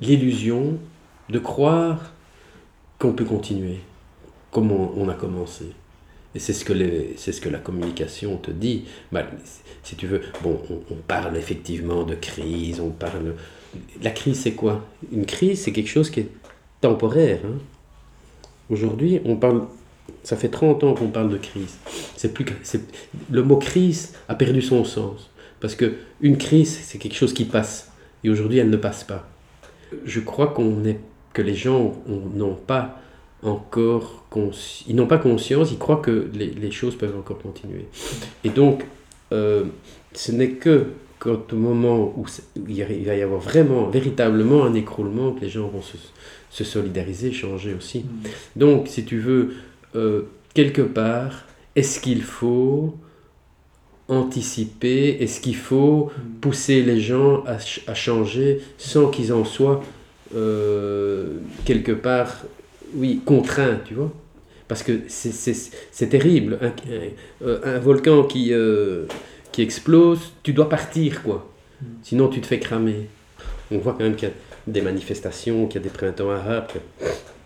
l'illusion 0.00 0.78
de 1.30 1.38
croire 1.40 2.12
qu'on 3.00 3.12
peut 3.12 3.24
continuer 3.24 3.80
comme 4.56 4.72
on, 4.72 5.06
a 5.10 5.12
commencé. 5.12 5.66
Et 6.34 6.38
c'est 6.38 6.54
ce, 6.54 6.64
que 6.64 6.72
les- 6.72 7.12
c'est 7.18 7.32
ce 7.32 7.42
que 7.42 7.50
la 7.50 7.58
communication 7.58 8.38
te 8.38 8.50
dit. 8.50 8.84
Bah, 9.12 9.26
si 9.82 9.96
tu 9.96 10.06
veux, 10.06 10.22
bon, 10.42 10.58
on, 10.90 10.94
parle 10.94 11.36
effectivement 11.36 12.04
de 12.04 12.14
crise, 12.14 12.80
on 12.80 12.88
parle... 12.88 13.34
La 14.02 14.10
crise, 14.12 14.40
c'est 14.40 14.52
quoi? 14.54 14.82
Une 15.12 15.26
crise, 15.26 15.60
c'est 15.60 15.72
quelque 15.72 15.90
chose 15.90 16.08
qui 16.08 16.20
est 16.20 16.28
temporaire. 16.80 17.40
hein. 17.44 17.58
Aujourd'hui, 18.70 19.20
on 19.26 19.36
parle... 19.36 19.64
Ça 20.22 20.36
fait 20.38 20.48
30 20.48 20.84
ans 20.84 20.94
qu'on 20.94 21.08
parle 21.08 21.28
de 21.28 21.36
crise. 21.36 21.76
C'est 22.16 22.32
plus 22.32 22.46
c'est- 22.62 22.88
le 23.30 23.42
mot 23.42 23.58
crise 23.58 24.14
a 24.30 24.34
perdu 24.34 24.62
son 24.62 24.84
sens. 24.84 25.28
Parce 25.60 25.74
que 25.74 25.96
une 26.22 26.38
crise, 26.38 26.78
c'est 26.82 26.96
quelque 26.96 27.14
chose 27.16 27.34
qui 27.34 27.44
passe. 27.44 27.90
Et 28.24 28.30
aujourd'hui, 28.30 28.58
elle 28.58 28.70
ne 28.70 28.76
passe 28.78 29.04
pas. 29.04 29.28
Je 30.06 30.20
crois 30.20 30.46
qu'on 30.46 30.82
est, 30.86 30.98
que 31.34 31.42
les 31.42 31.54
gens 31.54 31.92
on- 32.08 32.30
n'ont 32.38 32.54
pas 32.54 33.02
encore 33.46 34.24
ils 34.86 34.94
n'ont 34.94 35.06
pas 35.06 35.18
conscience, 35.18 35.70
ils 35.72 35.78
croient 35.78 36.02
que 36.02 36.28
les, 36.34 36.48
les 36.48 36.70
choses 36.70 36.96
peuvent 36.96 37.16
encore 37.16 37.38
continuer. 37.38 37.86
Et 38.44 38.50
donc, 38.50 38.84
euh, 39.32 39.64
ce 40.12 40.32
n'est 40.32 40.50
que 40.50 40.86
quand 41.18 41.52
au 41.52 41.56
moment 41.56 42.12
où, 42.16 42.26
il 42.68 42.84
va 43.04 43.14
y 43.14 43.22
avoir 43.22 43.40
vraiment, 43.40 43.88
véritablement 43.88 44.64
un 44.64 44.74
écroulement, 44.74 45.32
que 45.32 45.40
les 45.40 45.48
gens 45.48 45.68
vont 45.68 45.82
se, 45.82 45.96
se 46.50 46.64
solidariser, 46.64 47.32
changer 47.32 47.74
aussi. 47.74 48.04
Donc, 48.54 48.88
si 48.88 49.04
tu 49.04 49.18
veux, 49.18 49.54
euh, 49.94 50.22
quelque 50.52 50.82
part, 50.82 51.46
est-ce 51.74 52.00
qu'il 52.00 52.22
faut 52.22 52.94
anticiper 54.08 55.16
Est-ce 55.22 55.40
qu'il 55.40 55.56
faut 55.56 56.10
pousser 56.40 56.82
les 56.82 57.00
gens 57.00 57.44
à 57.46 57.94
changer 57.94 58.60
sans 58.78 59.08
qu'ils 59.08 59.32
en 59.32 59.44
soient 59.44 59.82
euh, 60.34 61.38
quelque 61.64 61.92
part, 61.92 62.44
oui, 62.94 63.20
contraints, 63.24 63.80
tu 63.84 63.94
vois 63.94 64.12
Parce 64.68 64.82
que 64.82 65.00
c'est- 65.08 66.08
terrible. 66.08 66.58
Un, 66.62 66.72
un- 67.46 67.74
un 67.76 67.78
volcan 67.78 68.24
qui, 68.24 68.52
euh, 68.52 69.06
qui 69.52 69.62
explose, 69.62 70.32
tu 70.42 70.52
dois 70.52 70.68
partir, 70.68 71.22
quoi. 71.22 71.50
Sinon, 72.02 72.28
tu 72.28 72.40
te 72.40 72.46
fais 72.46 72.58
cramer. 72.58 73.08
On 73.70 73.78
voit 73.78 73.92
quand 73.92 74.04
même 74.04 74.16
qu'il 74.16 74.28
y 74.28 74.30
a 74.30 74.34
des 74.66 74.80
manifestations, 74.82 75.66
qu'il 75.66 75.80
y 75.80 75.84
a 75.84 75.88
des 75.88 75.92
printemps 75.96 76.30
arabes, 76.30 76.68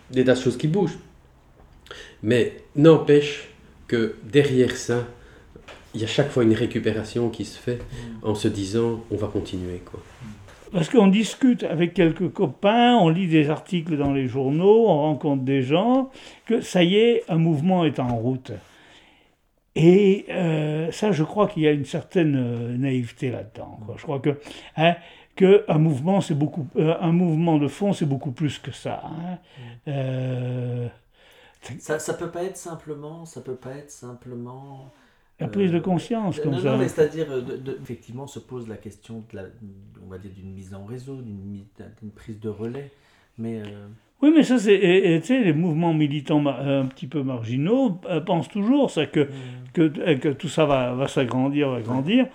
des 0.09 0.23
tas 0.23 0.33
de 0.35 0.39
choses 0.39 0.57
qui 0.57 0.67
bougent. 0.67 0.97
Mais 2.23 2.61
n'empêche 2.75 3.49
que 3.87 4.15
derrière 4.23 4.75
ça, 4.77 5.05
il 5.93 6.01
y 6.01 6.03
a 6.03 6.07
chaque 6.07 6.31
fois 6.31 6.43
une 6.43 6.53
récupération 6.53 7.29
qui 7.29 7.43
se 7.45 7.57
fait 7.59 7.79
en 8.21 8.35
se 8.35 8.47
disant 8.47 9.03
on 9.11 9.17
va 9.17 9.27
continuer. 9.27 9.81
Quoi. 9.83 10.01
Parce 10.71 10.89
qu'on 10.89 11.07
discute 11.07 11.63
avec 11.63 11.93
quelques 11.93 12.31
copains, 12.31 12.95
on 12.95 13.09
lit 13.09 13.27
des 13.27 13.49
articles 13.49 13.97
dans 13.97 14.13
les 14.13 14.27
journaux, 14.27 14.87
on 14.87 15.01
rencontre 15.01 15.43
des 15.43 15.61
gens, 15.61 16.09
que 16.45 16.61
ça 16.61 16.83
y 16.83 16.95
est, 16.95 17.23
un 17.29 17.37
mouvement 17.37 17.85
est 17.85 17.99
en 17.99 18.15
route. 18.15 18.51
Et 19.75 20.25
euh, 20.29 20.91
ça, 20.91 21.11
je 21.11 21.23
crois 21.23 21.47
qu'il 21.47 21.63
y 21.63 21.67
a 21.67 21.71
une 21.71 21.85
certaine 21.85 22.35
euh, 22.35 22.77
naïveté 22.77 23.31
là-dedans. 23.31 23.79
Je 23.95 24.03
crois 24.03 24.19
que, 24.19 24.37
hein, 24.75 24.95
que 25.35 25.63
un 25.69 25.77
mouvement, 25.77 26.19
c'est 26.19 26.35
beaucoup, 26.35 26.67
euh, 26.75 26.95
un 26.99 27.13
mouvement 27.13 27.57
de 27.57 27.67
fond, 27.67 27.93
c'est 27.93 28.05
beaucoup 28.05 28.31
plus 28.31 28.59
que 28.59 28.71
ça. 28.71 29.01
hein. 29.05 29.37
Ça, 31.79 31.99
ça 31.99 32.13
peut 32.15 32.31
pas 32.31 32.43
être 32.43 32.57
simplement, 32.57 33.25
ça 33.25 33.41
peut 33.41 33.55
pas 33.55 33.73
être 33.75 33.91
simplement. 33.91 34.91
La 35.41 35.47
prise 35.47 35.71
de 35.71 35.79
conscience, 35.79 36.39
euh, 36.39 36.43
comme 36.43 36.53
non, 36.53 36.59
ça. 36.59 36.71
Non, 36.71 36.77
mais 36.77 36.87
c'est-à-dire, 36.87 37.25
euh, 37.31 37.41
effectivement, 37.81 38.27
se 38.27 38.39
pose 38.39 38.67
la 38.69 38.77
question 38.77 39.23
de 39.31 39.35
la, 39.35 39.43
on 40.05 40.09
va 40.09 40.17
dire 40.17 40.31
d'une 40.35 40.53
mise 40.53 40.73
en 40.73 40.85
réseau, 40.85 41.17
d'une 41.21 42.11
prise 42.15 42.39
de 42.39 42.49
relais, 42.49 42.91
mais. 43.37 43.59
euh, 43.59 43.87
Oui, 44.21 44.31
mais 44.35 44.43
ça, 44.43 44.57
c'est. 44.59 44.79
Tu 45.21 45.27
sais, 45.27 45.43
les 45.43 45.53
mouvements 45.53 45.93
militants 45.93 46.45
un 46.45 46.85
petit 46.85 47.07
peu 47.07 47.23
marginaux 47.23 47.99
pensent 48.25 48.49
toujours 48.49 48.91
ça, 48.91 49.05
que, 49.07 49.27
que, 49.73 49.91
euh, 49.99 50.15
que 50.17 50.29
tout 50.29 50.47
ça 50.49 50.65
va, 50.65 50.93
va 50.93 51.07
s'agrandir, 51.07 51.69
va 51.71 51.81
grandir. 51.81 52.27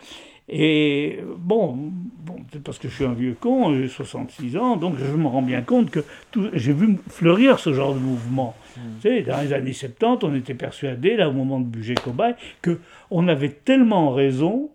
Et 0.49 1.19
bon, 1.39 1.77
bon 2.25 2.35
peut-être 2.35 2.63
parce 2.63 2.79
que 2.79 2.89
je 2.89 2.95
suis 2.95 3.05
un 3.05 3.15
vieux 3.15 3.37
con, 3.39 3.75
j'ai 3.75 3.89
66 3.89 4.57
ans, 4.57 4.77
donc 4.77 4.95
je 4.99 5.17
me 5.17 5.27
rends 5.27 5.43
bien 5.43 5.63
compte 5.63 5.91
que 5.91 6.05
j'ai 6.53 6.73
vu 6.73 6.99
fleurir 7.09 7.59
ce 7.59 7.73
genre 7.73 7.95
de 7.95 7.99
mouvement. 7.99 8.55
Mmh. 8.77 8.81
Tu 9.01 9.09
sais, 9.09 9.23
dans 9.23 9.41
les 9.41 9.53
années 9.53 9.73
70, 9.73 10.25
on 10.25 10.35
était 10.35 10.55
persuadé, 10.55 11.17
là, 11.17 11.29
au 11.29 11.33
moment 11.33 11.59
de 11.59 11.67
budget 11.67 11.95
cobaye, 11.95 12.35
qu'on 12.63 13.29
avait 13.29 13.51
tellement 13.51 14.13
raison 14.13 14.71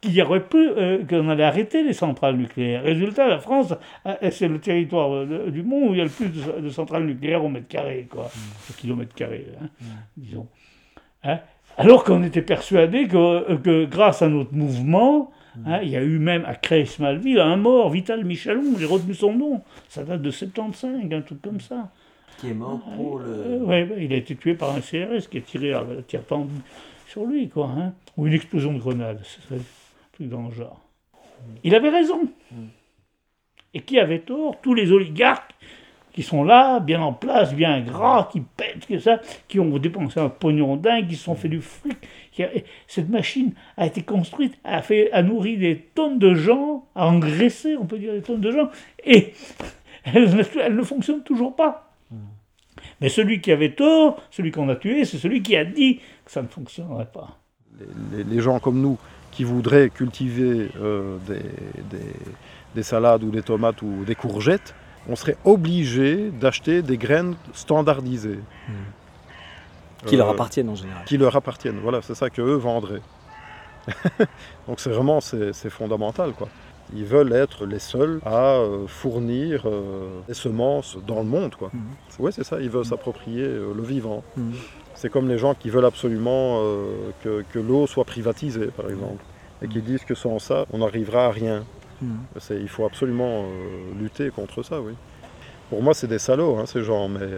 qu'il 0.00 0.14
y 0.14 0.22
aurait 0.22 0.42
euh, 0.54 1.04
qu'on 1.04 1.28
allait 1.28 1.44
arrêter 1.44 1.84
les 1.84 1.92
centrales 1.92 2.36
nucléaires. 2.36 2.82
Résultat, 2.82 3.28
la 3.28 3.38
France, 3.38 3.74
euh, 4.06 4.30
c'est 4.30 4.48
le 4.48 4.58
territoire 4.58 5.12
euh, 5.12 5.50
du 5.50 5.62
monde 5.62 5.90
où 5.90 5.94
il 5.94 5.98
y 5.98 6.00
a 6.00 6.04
le 6.04 6.10
plus 6.10 6.28
de, 6.28 6.68
centrales 6.70 7.04
nucléaires 7.04 7.44
au 7.44 7.48
mètre 7.48 7.68
carré, 7.68 8.08
quoi, 8.10 8.24
mmh. 8.24 8.70
au 8.70 8.72
kilomètre 8.80 9.14
carré, 9.14 9.46
hein, 9.60 9.66
mmh. 9.80 9.84
disons. 10.16 10.48
Hein 11.22 11.38
alors 11.76 12.04
qu'on 12.04 12.22
était 12.22 12.42
persuadé 12.42 13.08
que, 13.08 13.56
que, 13.56 13.84
grâce 13.86 14.22
à 14.22 14.28
notre 14.28 14.52
mouvement, 14.52 15.30
hein, 15.66 15.80
il 15.82 15.88
y 15.88 15.96
a 15.96 16.02
eu 16.02 16.18
même 16.18 16.44
à 16.44 16.54
Creys-Malville 16.54 17.40
un 17.40 17.56
mort, 17.56 17.90
Vital 17.90 18.24
Michalon, 18.24 18.76
j'ai 18.78 18.86
retenu 18.86 19.14
son 19.14 19.34
nom, 19.34 19.62
ça 19.88 20.04
date 20.04 20.22
de 20.22 20.30
75, 20.30 21.12
un 21.12 21.20
truc 21.22 21.42
comme 21.42 21.60
ça. 21.60 21.90
Qui 22.38 22.50
est 22.50 22.54
mort 22.54 22.80
pour 22.96 23.18
le. 23.18 23.26
Euh, 23.26 23.58
oui, 23.62 24.04
il 24.04 24.12
a 24.12 24.16
été 24.16 24.34
tué 24.34 24.54
par 24.54 24.74
un 24.74 24.80
CRS 24.80 25.28
qui 25.30 25.38
a 25.38 25.40
tiré 25.40 25.72
à 25.72 25.84
tir 26.06 26.22
pendu 26.22 26.54
sur 27.06 27.24
lui, 27.24 27.48
quoi. 27.48 27.70
Hein. 27.76 27.92
Ou 28.16 28.26
une 28.26 28.32
explosion 28.32 28.72
de 28.72 28.78
grenade, 28.78 29.20
c'est 29.24 29.54
un 29.54 29.58
truc 30.12 30.28
dans 30.28 30.48
le 30.48 30.52
genre. 30.52 30.80
Il 31.64 31.74
avait 31.74 31.90
raison. 31.90 32.28
Mm. 32.50 32.64
Et 33.74 33.80
qui 33.80 33.98
avait 33.98 34.20
tort? 34.20 34.60
Tous 34.62 34.74
les 34.74 34.92
oligarques 34.92 35.54
qui 36.12 36.22
sont 36.22 36.44
là, 36.44 36.80
bien 36.80 37.00
en 37.00 37.12
place, 37.12 37.54
bien 37.54 37.80
gras, 37.80 38.28
qui 38.30 38.40
pètent, 38.40 38.86
que 38.86 38.98
ça, 38.98 39.20
qui 39.48 39.58
ont 39.60 39.78
dépensé 39.78 40.20
un 40.20 40.28
pognon 40.28 40.76
dingue, 40.76 41.08
qui 41.08 41.16
se 41.16 41.24
sont 41.24 41.34
fait 41.34 41.48
du 41.48 41.60
fric. 41.60 41.96
Cette 42.86 43.08
machine 43.08 43.52
a 43.76 43.86
été 43.86 44.02
construite, 44.02 44.54
a, 44.64 44.82
fait, 44.82 45.10
a 45.12 45.22
nourri 45.22 45.56
des 45.56 45.76
tonnes 45.94 46.18
de 46.18 46.34
gens, 46.34 46.86
a 46.94 47.06
engraissé, 47.06 47.76
on 47.76 47.86
peut 47.86 47.98
dire, 47.98 48.12
des 48.12 48.22
tonnes 48.22 48.40
de 48.40 48.50
gens, 48.50 48.68
et 49.04 49.32
elle, 50.04 50.34
ne 50.76 50.82
fonctionne 50.82 51.22
toujours 51.22 51.56
pas. 51.56 51.88
Mais 53.00 53.08
celui 53.08 53.40
qui 53.40 53.52
avait 53.52 53.72
tort, 53.72 54.20
celui 54.30 54.50
qu'on 54.50 54.68
a 54.68 54.76
tué, 54.76 55.04
c'est 55.04 55.18
celui 55.18 55.42
qui 55.42 55.56
a 55.56 55.64
dit 55.64 56.00
que 56.24 56.30
ça 56.30 56.42
ne 56.42 56.48
fonctionnerait 56.48 57.10
pas. 57.12 57.38
Les, 58.12 58.40
gens 58.40 58.60
comme 58.60 58.80
nous 58.80 58.98
qui 59.30 59.44
voudraient 59.44 59.88
cultiver 59.88 60.68
euh, 60.80 61.16
des, 61.26 61.40
des 62.74 62.82
salades 62.82 63.24
ou 63.24 63.30
des 63.30 63.42
tomates 63.42 63.82
ou 63.82 64.04
des 64.04 64.14
courgettes, 64.14 64.74
on 65.08 65.16
serait 65.16 65.36
obligé 65.44 66.30
d'acheter 66.30 66.82
des 66.82 66.96
graines 66.96 67.34
standardisées. 67.52 68.38
Qui 70.06 70.16
leur 70.16 70.28
euh, 70.28 70.32
appartiennent 70.32 70.68
en 70.68 70.74
général. 70.74 71.04
Qui 71.04 71.16
leur 71.16 71.34
appartiennent, 71.36 71.80
voilà, 71.80 72.02
c'est 72.02 72.14
ça 72.14 72.30
qu'eux 72.30 72.54
vendraient. 72.54 73.02
Donc 74.68 74.78
c'est 74.78 74.90
vraiment 74.90 75.20
c'est, 75.20 75.70
fondamental 75.70 76.32
quoi. 76.32 76.48
Ils 76.94 77.04
veulent 77.04 77.32
être 77.32 77.64
les 77.64 77.78
seuls 77.78 78.20
à 78.24 78.56
euh, 78.56 78.86
fournir 78.86 79.62
euh, 79.66 80.20
des 80.28 80.34
semences 80.34 80.98
dans 81.06 81.18
le 81.18 81.26
monde 81.26 81.54
quoi. 81.56 81.70
Hmm. 81.72 81.80
Oui 82.20 82.32
c'est 82.32 82.44
ça, 82.44 82.60
ils 82.60 82.70
veulent 82.70 82.84
s'approprier 82.84 83.44
le 83.44 83.82
vivant. 83.82 84.22
Hmm. 84.36 84.52
C'est 84.94 85.10
comme 85.10 85.28
les 85.28 85.38
gens 85.38 85.54
qui 85.54 85.68
veulent 85.68 85.84
absolument 85.84 86.60
que, 87.24 87.44
que 87.52 87.58
l'eau 87.58 87.88
soit 87.88 88.04
privatisée 88.04 88.66
par 88.66 88.88
exemple 88.88 89.24
et 89.62 89.66
qui 89.66 89.80
disent 89.82 90.04
que 90.04 90.14
sans 90.14 90.38
ça 90.38 90.64
on 90.72 90.78
n'arrivera 90.78 91.26
à 91.26 91.30
rien. 91.30 91.64
Hmm. 92.02 92.16
Il 92.50 92.68
faut 92.68 92.84
absolument 92.84 93.44
euh, 93.44 93.92
lutter 93.98 94.30
contre 94.30 94.62
ça, 94.62 94.80
oui. 94.80 94.94
Pour 95.70 95.82
moi, 95.82 95.94
c'est 95.94 96.08
des 96.08 96.18
salauds, 96.18 96.58
hein, 96.58 96.66
ces 96.66 96.82
gens, 96.82 97.08
mais, 97.08 97.28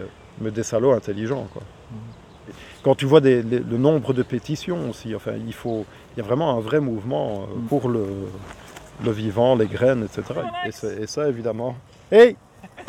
mais, 0.41 0.51
des 0.51 0.63
salauds 0.63 0.91
intelligents. 0.91 1.47
Quoi. 1.53 1.61
Hmm. 1.91 2.51
Quand 2.83 2.95
tu 2.95 3.05
vois 3.05 3.19
le 3.19 3.77
nombre 3.77 4.13
de 4.13 4.23
pétitions 4.23 4.89
aussi, 4.89 5.15
enfin, 5.15 5.33
il, 5.33 5.53
faut, 5.53 5.85
il 6.15 6.19
y 6.19 6.23
a 6.23 6.25
vraiment 6.25 6.57
un 6.57 6.59
vrai 6.59 6.79
mouvement 6.79 7.43
euh, 7.43 7.55
hmm. 7.55 7.67
pour 7.67 7.89
le, 7.89 8.05
le, 9.03 9.11
vivant, 9.11 9.55
les 9.55 9.67
graines, 9.67 10.03
etc. 10.03 10.41
Et, 10.99 11.07
ça, 11.07 11.29
évidemment. 11.29 11.75
Hey 12.11 12.35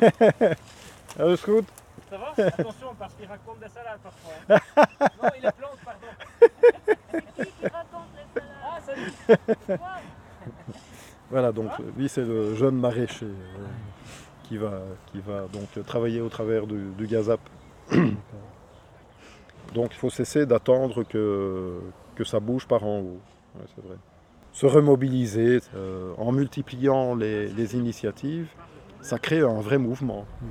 Allô, 1.18 1.36
Scout 1.36 1.66
Ça 2.10 2.16
va? 2.16 2.46
Attention, 2.46 2.94
parce 2.98 3.14
qu'il 3.14 3.26
raconte 3.26 3.60
des 3.60 3.68
salades 3.68 4.00
parfois. 4.02 4.32
non, 5.22 5.30
il 5.38 5.46
est 5.46 5.52
plante, 5.52 5.78
pardon. 5.84 6.06
Qui 7.60 7.66
raconte 7.66 8.08
les 8.16 8.40
salades? 8.40 8.54
Ah, 8.64 8.80
salut 9.68 9.78
voilà, 11.30 11.52
donc 11.52 11.70
lui 11.96 12.08
c'est 12.08 12.24
le 12.24 12.54
jeune 12.54 12.76
maraîcher 12.76 13.26
euh, 13.26 13.68
qui, 14.44 14.56
va, 14.58 15.46
donc 15.52 15.84
travailler 15.84 16.20
au 16.20 16.28
travers 16.28 16.66
du, 16.66 17.06
gazap. 17.06 17.40
donc 19.74 19.92
il 19.92 19.96
faut 19.98 20.10
cesser 20.10 20.46
d'attendre 20.46 21.02
que, 21.02 21.80
que 22.14 22.24
ça 22.24 22.40
bouge 22.40 22.66
par 22.66 22.84
en 22.84 23.00
haut. 23.00 23.20
Se 24.52 24.66
remobiliser 24.66 25.60
euh, 25.74 26.14
en 26.18 26.32
multipliant 26.32 27.14
les, 27.14 27.76
initiatives, 27.76 28.48
ça 29.00 29.18
crée 29.18 29.40
un 29.40 29.60
vrai 29.60 29.78
mouvement. 29.78 30.26
Hmm. 30.40 30.46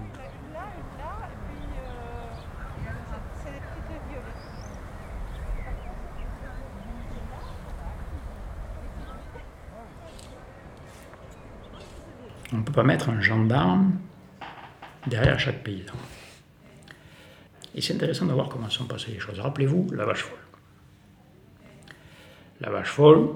On 12.55 12.59
ne 12.59 12.63
peut 12.63 12.71
pas 12.71 12.83
mettre 12.83 13.09
un 13.09 13.19
gendarme 13.19 13.99
derrière 15.07 15.37
chaque 15.37 15.61
paysan. 15.61 15.93
Et 17.75 17.81
c'est 17.81 17.93
intéressant 17.93 18.25
de 18.25 18.31
voir 18.31 18.47
comment 18.47 18.69
sont 18.69 18.85
passées 18.85 19.11
les 19.11 19.19
choses. 19.19 19.41
Rappelez-vous 19.41 19.89
la 19.91 20.05
vache 20.05 20.23
folle. 20.23 20.39
La 22.61 22.69
vache 22.69 22.91
folle, 22.91 23.27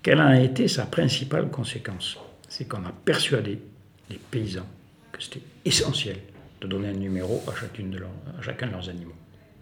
quelle 0.00 0.20
a 0.20 0.40
été 0.40 0.68
sa 0.68 0.86
principale 0.86 1.50
conséquence? 1.50 2.16
C'est 2.48 2.68
qu'on 2.68 2.84
a 2.84 2.92
persuadé 2.92 3.60
les 4.08 4.18
paysans 4.18 4.68
que 5.10 5.20
c'était 5.20 5.42
essentiel 5.64 6.18
de 6.60 6.68
donner 6.68 6.90
un 6.90 6.92
numéro 6.92 7.42
à, 7.50 7.56
chacune 7.56 7.90
de 7.90 8.00
à 8.38 8.42
chacun 8.42 8.68
de 8.68 8.72
leurs 8.72 8.88
animaux. 8.88 9.16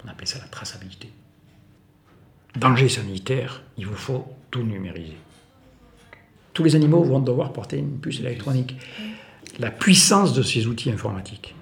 On 0.05 0.09
appelait 0.09 0.26
ça 0.26 0.38
la 0.40 0.48
traçabilité. 0.48 1.11
Danger 2.55 2.90
sanitaire, 2.90 3.62
il 3.78 3.86
vous 3.86 3.96
faut 3.96 4.26
tout 4.50 4.62
numériser 4.62 5.16
tous 6.53 6.64
les 6.64 6.76
animaux 6.76 7.03
vont 7.03 7.20
devoir 7.20 7.53
porter 7.53 7.78
une 7.78 7.98
puce 7.98 8.20
électronique. 8.20 8.76
La 9.59 9.70
puissance 9.70 10.32
de 10.32 10.42
ces 10.42 10.66
outils 10.66 10.90
informatiques. 10.90 11.55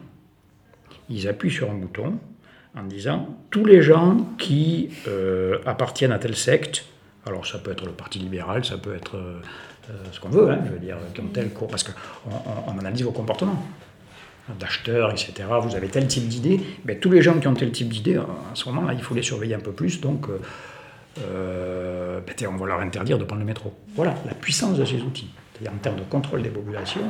Ils 1.08 1.26
appuient 1.28 1.50
sur 1.50 1.70
un 1.70 1.74
bouton 1.74 2.18
en 2.76 2.84
disant 2.84 3.28
tous 3.50 3.64
les 3.64 3.82
gens 3.82 4.16
qui 4.38 4.90
euh, 5.08 5.58
appartiennent 5.66 6.12
à 6.12 6.18
telle 6.18 6.36
secte, 6.36 6.84
alors 7.26 7.46
ça 7.46 7.58
peut 7.58 7.72
être 7.72 7.84
le 7.84 7.92
Parti 7.92 8.20
libéral, 8.20 8.64
ça 8.64 8.78
peut 8.78 8.94
être 8.94 9.16
euh, 9.16 9.40
ce 10.12 10.20
qu'on 10.20 10.28
veut, 10.28 10.50
hein, 10.50 10.60
je 10.66 10.72
veux 10.72 10.78
dire, 10.78 10.96
qui 11.14 11.20
ont 11.20 11.28
tel 11.32 11.50
cours, 11.50 11.68
parce 11.68 11.82
qu'on 11.82 11.92
on 12.66 12.78
analyse 12.78 13.02
vos 13.02 13.10
comportements 13.10 13.60
d'acheteurs, 14.58 15.10
etc. 15.10 15.32
Vous 15.62 15.76
avez 15.76 15.88
tel 15.88 16.06
type 16.06 16.26
d'idée, 16.28 16.60
mais 16.84 16.96
tous 16.96 17.10
les 17.10 17.22
gens 17.22 17.38
qui 17.38 17.48
ont 17.48 17.54
tel 17.54 17.70
type 17.72 17.88
d'idée, 17.88 18.16
à 18.16 18.26
ce 18.54 18.68
moment-là, 18.70 18.94
il 18.94 19.02
faut 19.02 19.14
les 19.14 19.22
surveiller 19.22 19.54
un 19.54 19.60
peu 19.60 19.72
plus. 19.72 20.00
Donc, 20.00 20.28
euh, 20.28 20.40
euh, 21.18 22.20
ben, 22.20 22.48
on 22.48 22.56
va 22.56 22.66
leur 22.66 22.80
interdire 22.80 23.18
de 23.18 23.24
prendre 23.24 23.40
le 23.40 23.46
métro. 23.46 23.74
Voilà 23.94 24.14
la 24.26 24.34
puissance 24.34 24.78
de 24.78 24.84
ces 24.84 25.02
outils, 25.02 25.30
c'est-à-dire 25.52 25.72
en 25.72 25.82
termes 25.82 25.96
de 25.96 26.04
contrôle 26.04 26.42
des 26.42 26.50
populations, 26.50 27.02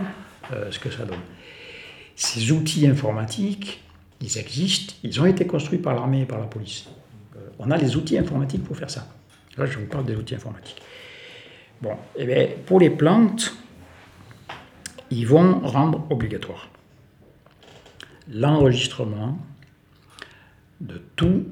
euh, 0.53 0.71
ce 0.71 0.79
que 0.79 0.91
ça 0.91 1.05
donne. 1.05 1.21
Ces 2.17 2.53
outils 2.53 2.87
informatiques, 2.87 3.83
ils 4.21 4.39
existent, 4.39 4.95
ils 5.03 5.21
ont 5.21 5.27
été 5.27 5.47
construits 5.47 5.79
par 5.79 5.95
l'armée 5.95 6.23
et 6.23 6.27
par 6.27 6.39
la 6.39 6.47
police. 6.47 6.89
Euh, 7.37 7.41
on 7.59 7.71
a 7.71 7.77
les 7.77 7.97
outils 7.97 8.19
informatiques 8.19 8.65
pour 8.65 8.77
faire 8.77 8.91
ça. 8.91 9.07
Là, 9.57 9.67
je 9.67 9.79
vous 9.79 9.87
parle 9.87 10.05
des 10.05 10.17
outils 10.17 10.35
informatiques. 10.35 10.81
Bon, 11.83 11.97
eh 12.17 12.25
bien, 12.25 12.49
pour 12.67 12.81
les 12.81 12.91
plantes, 12.91 13.55
ils 15.11 15.27
vont 15.27 15.61
rendre 15.61 16.07
obligatoire 16.11 16.69
l'enregistrement 18.33 19.39
de 20.81 21.01
toutes 21.17 21.47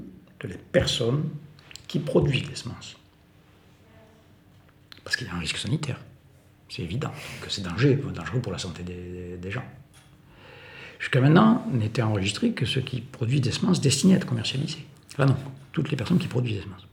les 0.45 0.57
personnes 0.57 1.29
qui 1.89 1.99
produisent 1.99 2.49
les 2.49 2.55
semences. 2.55 2.97
Parce 5.03 5.17
qu'il 5.17 5.27
y 5.27 5.31
a 5.31 5.35
un 5.35 5.41
risque 5.41 5.57
sanitaire. 5.57 5.99
C'est 6.69 6.83
évident 6.83 7.11
que 7.41 7.51
c'est 7.51 7.63
dangereux, 7.63 7.97
pour 8.43 8.53
la 8.53 8.59
santé 8.59 8.83
des, 8.83 9.51
gens. 9.51 9.65
Jusqu'à 10.99 11.21
maintenant, 11.21 11.67
n'était 11.73 12.03
enregistré 12.03 12.53
que 12.53 12.67
ceux 12.67 12.83
qui 12.83 13.01
produisent 13.01 13.41
des 13.41 13.53
semences 13.53 13.81
destinées 13.81 14.15
à 14.15 14.17
être 14.19 14.27
commercialisées. 14.27 14.85
Là 15.17 15.25
non, 15.25 15.37
toutes 15.73 15.91
les 15.91 15.97
personnes 15.97 16.19
qui 16.19 16.29
produisent 16.29 16.57
des 16.57 16.63
semences. 16.63 16.87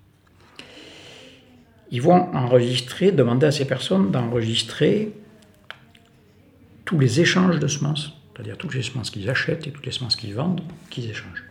Ils 1.92 2.02
vont 2.02 2.34
enregistrer, 2.34 3.12
demander 3.12 3.48
à 3.48 3.52
ces 3.52 3.66
personnes 3.66 4.12
d'enregistrer 4.12 5.14
tous 6.86 6.98
les 6.98 7.20
échanges 7.20 7.60
de 7.60 7.68
semences, 7.68 8.14
c'est-à-dire 8.34 8.58
toutes 8.58 8.74
les 8.74 8.82
semences 8.82 9.10
qu'ils 9.10 9.30
achètent 9.30 9.68
et 9.68 9.72
toutes 9.72 9.86
les 9.86 9.92
semences 9.92 10.16
qu'ils 10.16 10.34
vendent, 10.34 10.62
qu'ils 10.90 11.10
échangent 11.10 11.44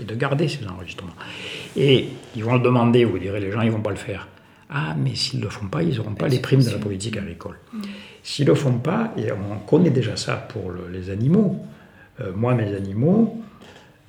et 0.00 0.04
de 0.04 0.14
garder 0.14 0.48
ces 0.48 0.66
enregistrements. 0.66 1.14
Et 1.76 2.08
ils 2.34 2.44
vont 2.44 2.54
le 2.54 2.60
demander, 2.60 3.04
vous 3.04 3.18
direz, 3.18 3.40
les 3.40 3.50
gens, 3.50 3.60
ils 3.62 3.68
ne 3.68 3.72
vont 3.72 3.82
pas 3.82 3.90
le 3.90 3.96
faire. 3.96 4.28
Ah, 4.70 4.94
mais 4.98 5.14
s'ils 5.14 5.40
ne 5.40 5.44
le 5.44 5.50
font 5.50 5.68
pas, 5.68 5.82
ils 5.82 5.96
n'auront 5.96 6.14
pas 6.14 6.28
les 6.28 6.38
primes 6.38 6.62
de 6.62 6.70
la 6.70 6.78
politique 6.78 7.16
agricole. 7.16 7.58
Mm. 7.72 7.80
S'ils 8.22 8.46
ne 8.46 8.50
le 8.50 8.56
font 8.56 8.78
pas, 8.78 9.12
et 9.16 9.30
on 9.32 9.58
connaît 9.58 9.90
déjà 9.90 10.16
ça 10.16 10.36
pour 10.36 10.72
les 10.90 11.10
animaux, 11.10 11.60
euh, 12.20 12.32
moi, 12.34 12.54
mes 12.54 12.74
animaux, 12.74 13.42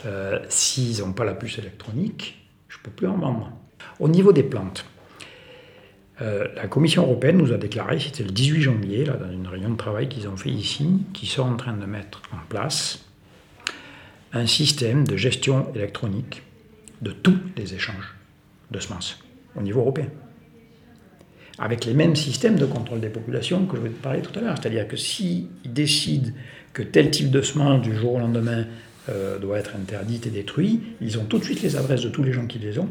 euh, 0.05 0.39
s'ils 0.49 0.99
n'ont 0.99 1.13
pas 1.13 1.25
la 1.25 1.33
puce 1.33 1.57
électronique, 1.57 2.47
je 2.69 2.77
ne 2.77 2.83
peux 2.83 2.91
plus 2.91 3.07
en 3.07 3.17
vendre. 3.17 3.51
Au 3.99 4.07
niveau 4.07 4.31
des 4.31 4.43
plantes, 4.43 4.85
Euh, 6.21 6.47
la 6.55 6.67
Commission 6.67 7.03
européenne 7.03 7.37
nous 7.37 7.51
a 7.53 7.57
déclaré, 7.57 7.99
c'était 7.99 8.23
le 8.23 8.29
18 8.29 8.61
janvier, 8.61 9.05
là, 9.05 9.13
dans 9.13 9.31
une 9.31 9.47
réunion 9.47 9.69
de 9.69 9.77
travail 9.77 10.07
qu'ils 10.07 10.27
ont 10.27 10.37
fait 10.37 10.51
ici, 10.51 11.01
qu'ils 11.13 11.29
sont 11.29 11.41
en 11.41 11.55
train 11.55 11.73
de 11.73 11.85
mettre 11.85 12.21
en 12.31 12.45
place 12.49 13.05
un 14.33 14.47
système 14.47 15.07
de 15.07 15.15
gestion 15.15 15.67
électronique 15.75 16.41
de 17.01 17.11
tous 17.11 17.37
les 17.55 17.75
échanges 17.75 18.15
de 18.71 18.79
semences 18.79 19.19
au 19.55 19.61
niveau 19.61 19.81
européen. 19.81 20.07
Avec 21.59 21.85
les 21.85 21.93
mêmes 21.93 22.15
systèmes 22.15 22.55
de 22.55 22.65
contrôle 22.65 22.99
des 22.99 23.09
populations 23.09 23.65
que 23.67 23.75
je 23.77 23.81
vous 23.81 23.87
ai 23.87 23.91
parlé 23.91 24.21
tout 24.21 24.37
à 24.37 24.41
l'heure. 24.41 24.55
C'est-à-dire 24.59 24.87
que 24.87 24.97
s'ils 24.97 25.47
décident 25.63 26.31
que 26.73 26.81
tel 26.81 27.11
type 27.11 27.29
de 27.29 27.41
semence 27.43 27.83
du 27.83 27.95
jour 27.95 28.15
au 28.15 28.19
lendemain 28.19 28.65
euh, 29.09 29.37
doit 29.37 29.59
être 29.59 29.75
interdite 29.75 30.25
et 30.25 30.31
détruit, 30.31 30.81
ils 30.99 31.19
ont 31.19 31.25
tout 31.25 31.37
de 31.37 31.43
suite 31.43 31.61
les 31.61 31.75
adresses 31.75 32.01
de 32.01 32.09
tous 32.09 32.23
les 32.23 32.33
gens 32.33 32.47
qui 32.47 32.57
les 32.57 32.79
ont. 32.79 32.89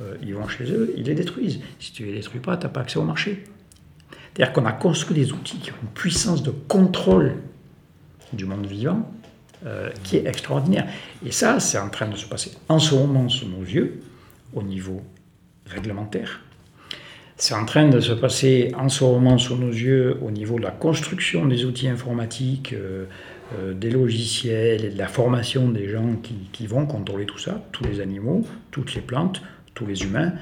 Euh, 0.00 0.14
ils 0.22 0.34
vont 0.34 0.48
chez 0.48 0.64
eux, 0.72 0.94
ils 0.96 1.04
les 1.04 1.14
détruisent. 1.14 1.60
Si 1.78 1.92
tu 1.92 2.06
les 2.06 2.14
détruis 2.14 2.40
pas, 2.40 2.56
tu 2.56 2.64
n'as 2.64 2.70
pas 2.70 2.80
accès 2.80 2.98
au 2.98 3.04
marché. 3.04 3.44
C'est-à-dire 4.32 4.54
qu'on 4.54 4.64
a 4.64 4.72
construit 4.72 5.14
des 5.14 5.32
outils 5.32 5.58
qui 5.58 5.70
ont 5.72 5.76
une 5.82 5.88
puissance 5.88 6.42
de 6.42 6.50
contrôle 6.50 7.34
du 8.32 8.46
monde 8.46 8.64
vivant 8.64 9.12
euh, 9.64 9.90
qui 10.02 10.16
est 10.16 10.26
extraordinaire. 10.26 10.88
Et 11.24 11.30
ça, 11.30 11.60
c'est 11.60 11.78
en 11.78 11.88
train 11.88 12.08
de 12.08 12.16
se 12.16 12.26
passer 12.26 12.50
en 12.68 12.80
ce 12.80 12.96
moment 12.96 13.28
sous 13.28 13.46
nos 13.46 13.62
yeux, 13.62 14.00
au 14.54 14.62
niveau 14.64 15.02
réglementaire. 15.66 16.40
C'est 17.36 17.54
en 17.54 17.64
train 17.64 17.88
de 17.88 18.00
se 18.00 18.12
passer 18.12 18.72
en 18.76 18.88
ce 18.88 19.04
moment 19.04 19.38
sous 19.38 19.56
nos 19.56 19.70
yeux 19.70 20.18
au 20.20 20.32
niveau 20.32 20.58
de 20.58 20.64
la 20.64 20.72
construction 20.72 21.46
des 21.46 21.64
outils 21.64 21.86
informatiques, 21.86 22.72
euh, 22.72 23.04
euh, 23.56 23.72
des 23.72 23.90
logiciels 23.90 24.84
et 24.84 24.90
de 24.90 24.98
la 24.98 25.06
formation 25.06 25.68
des 25.68 25.88
gens 25.88 26.16
qui, 26.52 26.66
vont 26.66 26.84
contrôler 26.84 27.24
tout 27.24 27.38
ça, 27.38 27.62
tous 27.70 27.84
les 27.84 28.00
animaux, 28.00 28.44
toutes 28.72 28.96
les 28.96 29.00
plantes, 29.00 29.42
tous 29.74 29.86
les 29.86 30.02
humains. 30.02 30.32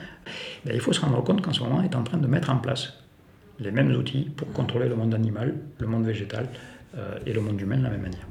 Il 0.64 0.80
faut 0.80 0.94
se 0.94 1.00
rendre 1.02 1.22
compte 1.22 1.42
qu'en 1.42 1.52
ce 1.52 1.60
moment, 1.60 1.80
on 1.80 1.82
est 1.82 1.94
en 1.94 2.04
train 2.04 2.16
de 2.16 2.26
mettre 2.26 2.48
en 2.48 2.56
place 2.56 2.94
les 3.58 3.70
mêmes 3.70 3.94
outils 3.94 4.30
pour 4.34 4.50
contrôler 4.54 4.88
le 4.88 4.96
monde 4.96 5.12
animal, 5.12 5.56
le 5.78 5.86
monde 5.86 6.06
végétal 6.06 6.46
et 7.26 7.32
le 7.34 7.40
monde 7.42 7.60
humain 7.60 7.76
de 7.76 7.84
la 7.84 7.90
même 7.90 8.02
manière. 8.02 8.26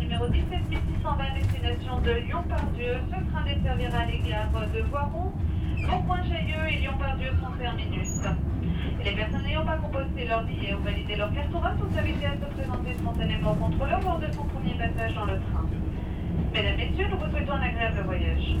Numéro 0.00 0.26
17620 0.28 1.34
destination 1.34 2.00
de 2.00 2.12
Lyon-Pardieu. 2.12 2.94
Ce 3.10 3.30
train 3.30 3.44
desservira 3.44 4.04
les 4.06 4.18
gares 4.20 4.50
de 4.72 4.80
Voiron, 4.88 5.32
Bon-Point-Chailleux 5.88 6.68
et 6.70 6.76
Lyon-Pardieu 6.76 7.30
sont 7.40 7.50
terminus. 7.58 8.20
Les 9.04 9.12
personnes 9.12 9.42
n'ayant 9.42 9.64
pas 9.64 9.76
composté 9.76 10.26
leur 10.28 10.44
billet 10.44 10.74
ou 10.74 10.82
validé 10.84 11.16
leur 11.16 11.32
carton 11.34 11.60
sont 11.60 11.98
invitées 11.98 12.26
à 12.26 12.34
se 12.34 12.54
présenter 12.54 12.94
spontanément 12.94 13.52
au 13.52 13.56
contrôleur 13.56 14.00
lors 14.02 14.18
de 14.20 14.30
son 14.32 14.44
premier 14.44 14.74
passage 14.74 15.14
dans 15.14 15.26
le 15.26 15.40
train. 15.50 15.66
Mesdames, 16.52 16.76
Messieurs, 16.76 17.08
nous 17.10 17.18
vous 17.18 17.30
souhaitons 17.30 17.52
un 17.54 17.62
agréable 17.62 18.02
voyage. 18.04 18.56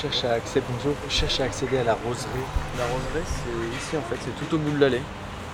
Cherche 0.00 0.24
à 0.24 0.32
accéder, 0.32 0.64
je 1.08 1.12
cherche 1.12 1.40
à 1.40 1.44
accéder 1.44 1.78
à 1.78 1.84
la 1.84 1.92
roserie. 1.94 2.46
La 2.78 2.84
roserie, 2.84 3.26
c'est 3.26 3.76
ici 3.76 3.96
en 3.96 4.02
fait, 4.08 4.16
c'est 4.20 4.34
tout 4.46 4.54
au 4.54 4.58
bout 4.58 4.70
de 4.70 4.80
l'allée. 4.80 5.02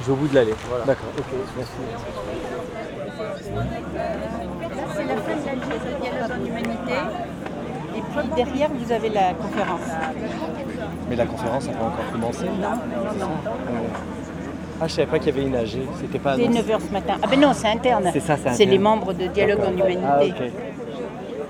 Je 0.01 0.07
vais 0.07 0.13
au 0.13 0.17
bout 0.17 0.29
de 0.29 0.35
l'allée. 0.35 0.55
Voilà. 0.69 0.85
D'accord, 0.85 1.09
ok, 1.19 1.25
merci. 1.57 1.73
C'est 4.95 5.05
la 5.05 5.17
fin 5.17 5.37
de 5.37 5.45
la 5.47 6.01
dialogue 6.01 6.31
en 6.31 6.47
humanité. 6.47 6.99
Et 7.97 8.01
puis 8.01 8.29
derrière, 8.37 8.71
vous 8.73 8.93
avez 8.93 9.09
la 9.09 9.35
conférence. 9.35 9.81
Mais 11.09 11.17
la 11.17 11.27
conférence 11.27 11.67
n'a 11.67 11.73
pas 11.73 11.85
encore 11.85 12.13
commencé 12.13 12.45
Non, 12.45 12.71
non, 12.71 13.27
non. 13.27 13.31
Ah, 14.81 14.87
je 14.87 14.93
savais 14.93 15.07
pas 15.07 15.19
qu'il 15.19 15.35
y 15.35 15.39
avait 15.39 15.49
une 15.49 15.57
AG. 15.57 15.79
C'était 16.01 16.19
pas. 16.19 16.37
C'est 16.37 16.43
9h 16.47 16.87
ce 16.87 16.93
matin. 16.93 17.15
Ah 17.23 17.27
ben 17.27 17.41
non, 17.41 17.53
c'est 17.55 17.69
interne. 17.69 18.11
C'est 18.13 18.21
ça, 18.21 18.37
c'est 18.37 18.53
C'est 18.53 18.65
les 18.67 18.79
membres 18.79 19.13
de 19.15 19.27
Dialogue 19.27 19.61
en 19.67 19.73
Humanité. 19.73 20.05
Ah, 20.07 20.21
ok. 20.23 20.53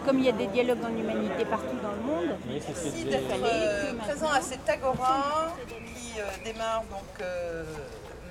Comme 0.06 0.20
il 0.20 0.26
y 0.26 0.28
a 0.28 0.32
des 0.32 0.46
dialogues 0.46 0.84
en 0.84 0.96
humanité 0.96 1.44
partout 1.50 1.74
dans 1.82 1.90
le 1.90 2.28
monde, 2.28 2.36
Merci 2.68 3.04
d'être 3.04 3.42
euh, 3.42 3.94
présent 3.94 4.30
à 4.30 4.40
cet 4.40 4.68
agora 4.68 5.54
qui 5.68 6.20
euh, 6.20 6.24
démarre 6.44 6.82
donc 6.90 7.20
euh, 7.20 7.64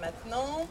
maintenant. 0.02 0.68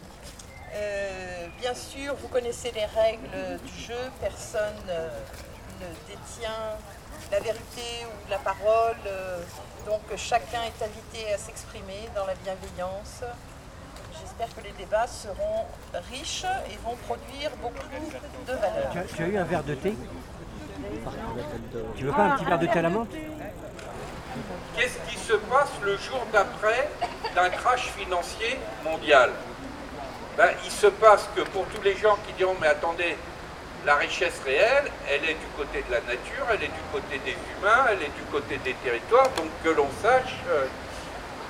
Euh, 0.75 1.47
bien 1.61 1.75
sûr, 1.75 2.15
vous 2.17 2.29
connaissez 2.29 2.73
les 2.73 2.85
règles 2.85 3.59
du 3.65 3.83
jeu. 3.83 4.11
Personne 4.21 4.83
euh, 4.89 5.09
ne 5.81 5.87
détient 6.09 6.77
la 7.31 7.41
vérité 7.41 8.05
ou 8.07 8.31
la 8.31 8.39
parole. 8.39 8.97
euh, 9.07 9.41
donc 9.87 10.01
chacun 10.17 10.62
est 10.62 10.83
invité 10.85 11.33
à 11.33 11.39
s'exprimer 11.39 12.09
dans 12.15 12.27
la 12.27 12.35
bienveillance. 12.35 13.23
J'espère 14.21 14.55
que 14.57 14.62
les 14.62 14.73
débats 14.73 15.07
seront 15.07 15.67
riches 16.11 16.47
et 16.71 16.77
vont 16.85 16.97
produire 17.07 17.51
beaucoup 17.62 17.77
de 18.47 18.53
valeur. 18.53 18.91
Tu 18.93 18.99
as, 18.99 19.05
tu 19.05 19.23
as 19.23 19.27
eu 19.27 19.39
un 19.39 19.45
verre 19.45 19.65
de 19.65 19.75
thé? 19.75 19.95
Tu 21.97 22.05
veux 22.05 22.12
pas 22.12 22.25
un 22.25 22.37
petit 22.37 22.45
verre 22.47 22.59
de 22.59 22.67
thé 22.67 22.79
à 22.79 22.83
la 22.83 22.91
menthe? 22.91 23.11
Qu'est-ce 24.76 24.99
qui 25.09 25.18
se 25.18 25.35
passe 25.35 25.70
le 25.82 25.97
jour 25.97 26.26
d'après 26.32 26.89
d'un 27.35 27.51
crash 27.51 27.93
financier 27.97 28.59
mondial? 28.82 29.30
Ben, 30.37 30.51
Il 30.64 30.70
se 30.70 30.89
passe 30.89 31.28
que 31.37 31.43
pour 31.43 31.66
tous 31.66 31.82
les 31.82 31.97
gens 31.97 32.18
qui 32.26 32.32
diront 32.35 32.57
mais 32.61 32.66
attendez, 32.66 33.16
la 33.87 33.97
richesse 33.97 34.41
réelle, 34.45 34.91
elle 35.09 35.24
est 35.28 35.35
du 35.35 35.47
côté 35.57 35.85
de 35.87 35.93
la 35.93 36.01
nature, 36.01 36.47
elle 36.51 36.62
est 36.62 36.68
du 36.68 36.85
côté 36.91 37.20
des 37.24 37.37
humains, 37.53 37.85
elle 37.91 38.03
est 38.03 38.14
du 38.16 38.24
côté 38.32 38.59
des 38.64 38.74
territoires, 38.74 39.28
donc 39.37 39.47
que 39.62 39.68
l'on 39.68 39.89
sache, 40.03 40.37
euh, 40.49 40.64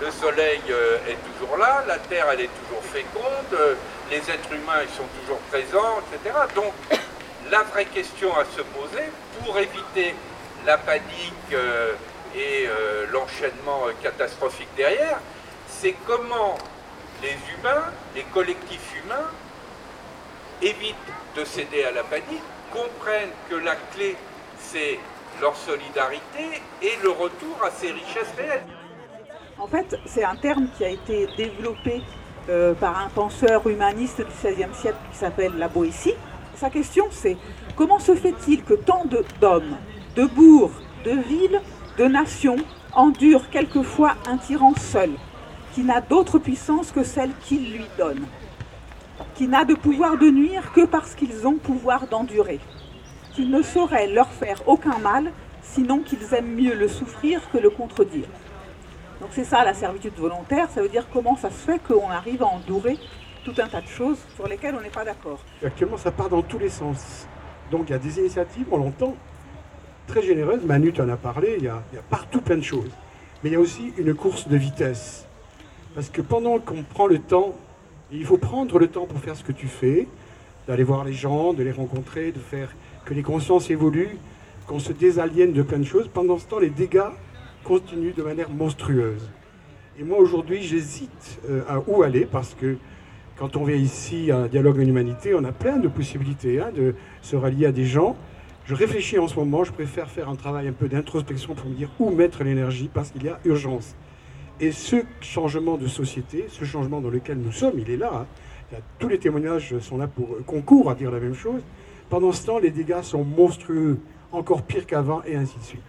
le 0.00 0.10
soleil 0.10 0.60
euh, 0.68 0.98
est 1.08 1.18
toujours 1.30 1.56
là, 1.56 1.84
la 1.86 1.98
terre 1.98 2.26
elle 2.32 2.40
est 2.40 2.50
toujours 2.62 2.82
féconde, 2.82 3.52
euh, 3.52 3.74
les 4.10 4.18
êtres 4.18 4.52
humains 4.52 4.82
ils 4.82 4.96
sont 4.96 5.08
toujours 5.20 5.38
présents, 5.50 6.00
etc. 6.12 6.34
Donc 6.56 6.72
la 7.50 7.62
vraie 7.62 7.86
question 7.86 8.36
à 8.36 8.44
se 8.44 8.62
poser 8.62 9.04
pour 9.40 9.56
éviter 9.56 10.14
la 10.66 10.76
panique 10.76 11.54
et 12.36 12.66
euh, 12.66 13.06
l'enchaînement 13.12 13.86
euh, 13.86 13.92
catastrophique 14.02 14.68
derrière, 14.76 15.18
c'est 15.68 15.94
comment 16.06 16.56
les 17.22 17.36
humains, 17.54 17.84
les 18.14 18.24
collectifs 18.24 18.92
humains, 19.04 19.30
évitent 20.62 20.94
de 21.36 21.44
céder 21.44 21.84
à 21.84 21.92
la 21.92 22.02
panique, 22.02 22.42
comprennent 22.72 23.30
que 23.48 23.56
la 23.56 23.76
clé, 23.94 24.16
c'est 24.58 24.98
leur 25.40 25.56
solidarité 25.56 26.62
et 26.82 26.92
le 27.02 27.10
retour 27.10 27.56
à 27.64 27.70
ces 27.70 27.90
richesses 27.92 28.32
réelles. 28.36 28.64
En 29.58 29.66
fait, 29.66 29.96
c'est 30.06 30.24
un 30.24 30.36
terme 30.36 30.66
qui 30.76 30.84
a 30.84 30.88
été 30.88 31.28
développé 31.36 32.02
euh, 32.48 32.74
par 32.74 32.98
un 32.98 33.08
penseur 33.08 33.66
humaniste 33.68 34.18
du 34.18 34.24
XVIe 34.24 34.74
siècle 34.74 34.98
qui 35.10 35.18
s'appelle 35.18 35.52
la 35.56 35.68
Boétie. 35.68 36.14
Sa 36.56 36.70
question, 36.70 37.06
c'est 37.10 37.36
comment 37.76 37.98
se 37.98 38.14
fait-il 38.14 38.64
que 38.64 38.74
tant 38.74 39.04
d'hommes, 39.40 39.76
de 40.16 40.24
bourgs, 40.26 40.72
de 41.04 41.12
villes, 41.12 41.60
de 41.98 42.04
nations 42.04 42.56
endurent 42.92 43.50
quelquefois 43.50 44.14
un 44.26 44.36
tyran 44.36 44.74
seul, 44.76 45.10
qui 45.74 45.82
n'a 45.82 46.00
d'autre 46.00 46.38
puissance 46.38 46.92
que 46.92 47.02
celle 47.02 47.30
qu'il 47.42 47.72
lui 47.72 47.86
donne 47.98 48.24
qui 49.34 49.48
n'a 49.48 49.64
de 49.64 49.74
pouvoir 49.74 50.16
de 50.16 50.30
nuire 50.30 50.72
que 50.72 50.84
parce 50.86 51.14
qu'ils 51.14 51.46
ont 51.46 51.56
pouvoir 51.56 52.06
d'endurer, 52.06 52.60
qu'il 53.32 53.50
ne 53.50 53.62
saurait 53.62 54.08
leur 54.08 54.28
faire 54.28 54.62
aucun 54.66 54.98
mal, 54.98 55.32
sinon 55.62 56.00
qu'ils 56.00 56.34
aiment 56.34 56.54
mieux 56.54 56.74
le 56.74 56.88
souffrir 56.88 57.40
que 57.50 57.58
le 57.58 57.70
contredire. 57.70 58.26
Donc 59.20 59.30
c'est 59.32 59.44
ça 59.44 59.64
la 59.64 59.74
servitude 59.74 60.14
volontaire, 60.16 60.68
ça 60.70 60.82
veut 60.82 60.88
dire 60.88 61.06
comment 61.12 61.36
ça 61.36 61.50
se 61.50 61.56
fait 61.56 61.78
qu'on 61.78 62.10
arrive 62.10 62.42
à 62.42 62.46
endurer 62.46 62.98
tout 63.44 63.54
un 63.58 63.68
tas 63.68 63.80
de 63.80 63.86
choses 63.86 64.18
sur 64.36 64.48
lesquelles 64.48 64.74
on 64.78 64.80
n'est 64.80 64.88
pas 64.88 65.04
d'accord. 65.04 65.40
Actuellement, 65.64 65.96
ça 65.96 66.10
part 66.10 66.28
dans 66.28 66.42
tous 66.42 66.58
les 66.58 66.70
sens. 66.70 67.26
Donc 67.70 67.88
il 67.88 67.92
y 67.92 67.94
a 67.94 67.98
des 67.98 68.18
initiatives, 68.18 68.66
on 68.70 68.78
l'entend, 68.78 69.14
très 70.06 70.22
généreuses. 70.22 70.64
Manu 70.64 70.92
en 70.98 71.08
a 71.08 71.16
parlé, 71.16 71.56
il 71.58 71.64
y 71.64 71.68
a, 71.68 71.82
partout 72.10 72.40
plein 72.40 72.56
de 72.56 72.62
choses. 72.62 72.90
Mais 73.42 73.50
il 73.50 73.52
y 73.52 73.56
a 73.56 73.60
aussi 73.60 73.92
une 73.98 74.14
course 74.14 74.48
de 74.48 74.56
vitesse. 74.56 75.26
Parce 75.94 76.08
que 76.08 76.22
pendant 76.22 76.58
qu'on 76.58 76.82
prend 76.82 77.06
le 77.06 77.18
temps, 77.18 77.54
il 78.12 78.24
faut 78.24 78.38
prendre 78.38 78.78
le 78.78 78.88
temps 78.88 79.06
pour 79.06 79.20
faire 79.20 79.36
ce 79.36 79.44
que 79.44 79.52
tu 79.52 79.66
fais, 79.66 80.06
d'aller 80.66 80.84
voir 80.84 81.04
les 81.04 81.12
gens, 81.12 81.52
de 81.52 81.62
les 81.62 81.72
rencontrer, 81.72 82.32
de 82.32 82.38
faire 82.38 82.74
que 83.04 83.14
les 83.14 83.22
consciences 83.22 83.70
évoluent, 83.70 84.18
qu'on 84.66 84.78
se 84.78 84.92
désaliène 84.92 85.52
de 85.52 85.62
plein 85.62 85.78
de 85.78 85.84
choses. 85.84 86.08
Pendant 86.12 86.38
ce 86.38 86.46
temps, 86.46 86.58
les 86.58 86.70
dégâts 86.70 87.10
continuent 87.64 88.14
de 88.14 88.22
manière 88.22 88.50
monstrueuse. 88.50 89.28
Et 89.98 90.04
moi, 90.04 90.18
aujourd'hui, 90.18 90.62
j'hésite 90.62 91.40
euh, 91.48 91.62
à 91.68 91.80
où 91.86 92.02
aller 92.02 92.26
parce 92.26 92.54
que 92.54 92.76
quand 93.36 93.56
on 93.56 93.64
vient 93.64 93.76
ici 93.76 94.30
à 94.30 94.38
un 94.38 94.46
dialogue 94.46 94.78
en 94.78 94.82
humanité, 94.82 95.34
on 95.34 95.44
a 95.44 95.52
plein 95.52 95.76
de 95.76 95.88
possibilités 95.88 96.60
hein, 96.60 96.70
de 96.74 96.94
se 97.22 97.36
rallier 97.36 97.66
à 97.66 97.72
des 97.72 97.84
gens. 97.84 98.16
Je 98.66 98.74
réfléchis 98.74 99.18
en 99.18 99.28
ce 99.28 99.36
moment, 99.36 99.62
je 99.62 99.72
préfère 99.72 100.08
faire 100.08 100.28
un 100.30 100.36
travail 100.36 100.68
un 100.68 100.72
peu 100.72 100.88
d'introspection 100.88 101.54
pour 101.54 101.68
me 101.68 101.74
dire 101.74 101.90
où 101.98 102.10
mettre 102.10 102.42
l'énergie 102.44 102.88
parce 102.92 103.10
qu'il 103.10 103.24
y 103.24 103.28
a 103.28 103.38
urgence. 103.44 103.94
Et 104.58 104.72
ce 104.72 104.96
changement 105.20 105.76
de 105.76 105.86
société, 105.86 106.46
ce 106.48 106.64
changement 106.64 107.00
dans 107.02 107.10
lequel 107.10 107.38
nous 107.38 107.52
sommes, 107.52 107.78
il 107.78 107.90
est 107.90 107.98
là. 107.98 108.26
hein. 108.72 108.76
Tous 108.98 109.08
les 109.08 109.18
témoignages 109.18 109.78
sont 109.80 109.98
là 109.98 110.06
pour 110.06 110.38
concours 110.46 110.90
à 110.90 110.94
dire 110.94 111.10
la 111.10 111.20
même 111.20 111.34
chose. 111.34 111.60
Pendant 112.08 112.32
ce 112.32 112.46
temps, 112.46 112.58
les 112.58 112.70
dégâts 112.70 113.02
sont 113.02 113.22
monstrueux, 113.22 113.98
encore 114.32 114.62
pire 114.62 114.86
qu'avant, 114.86 115.22
et 115.26 115.36
ainsi 115.36 115.58
de 115.58 115.64
suite. 115.64 115.82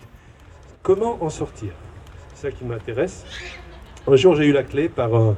Comment 0.83 1.17
en 1.23 1.29
sortir? 1.29 1.69
C'est 2.33 2.49
ça 2.49 2.51
qui 2.51 2.65
m'intéresse. 2.65 3.25
Un 4.05 4.15
jour, 4.17 4.35
j'ai 4.35 4.45
eu 4.45 4.51
la 4.51 4.63
clé 4.63 4.89
par. 4.89 5.35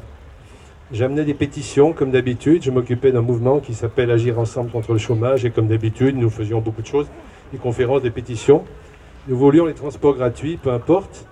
J'amenais 0.92 1.24
des 1.26 1.34
pétitions, 1.34 1.94
comme 1.94 2.12
d'habitude. 2.12 2.64
Je 2.64 2.72
m'occupais 2.72 3.12
d'un 3.12 3.22
mouvement 3.22 3.60
qui 3.60 3.74
s'appelle 3.74 4.10
Agir 4.10 4.40
ensemble 4.40 4.72
contre 4.72 4.94
le 4.94 5.00
chômage. 5.00 5.46
Et 5.46 5.52
comme 5.52 5.68
d'habitude, 5.68 6.18
nous 6.18 6.30
faisions 6.30 6.60
beaucoup 6.62 6.82
de 6.82 6.88
choses. 6.88 7.08
Des 7.52 7.58
conférences, 7.58 8.02
des 8.02 8.12
pétitions. 8.12 8.66
Nous 9.28 9.38
voulions 9.38 9.66
les 9.66 9.74
transports 9.74 10.16
gratuits, 10.16 10.58
peu 10.58 10.72
importe. 10.72 11.26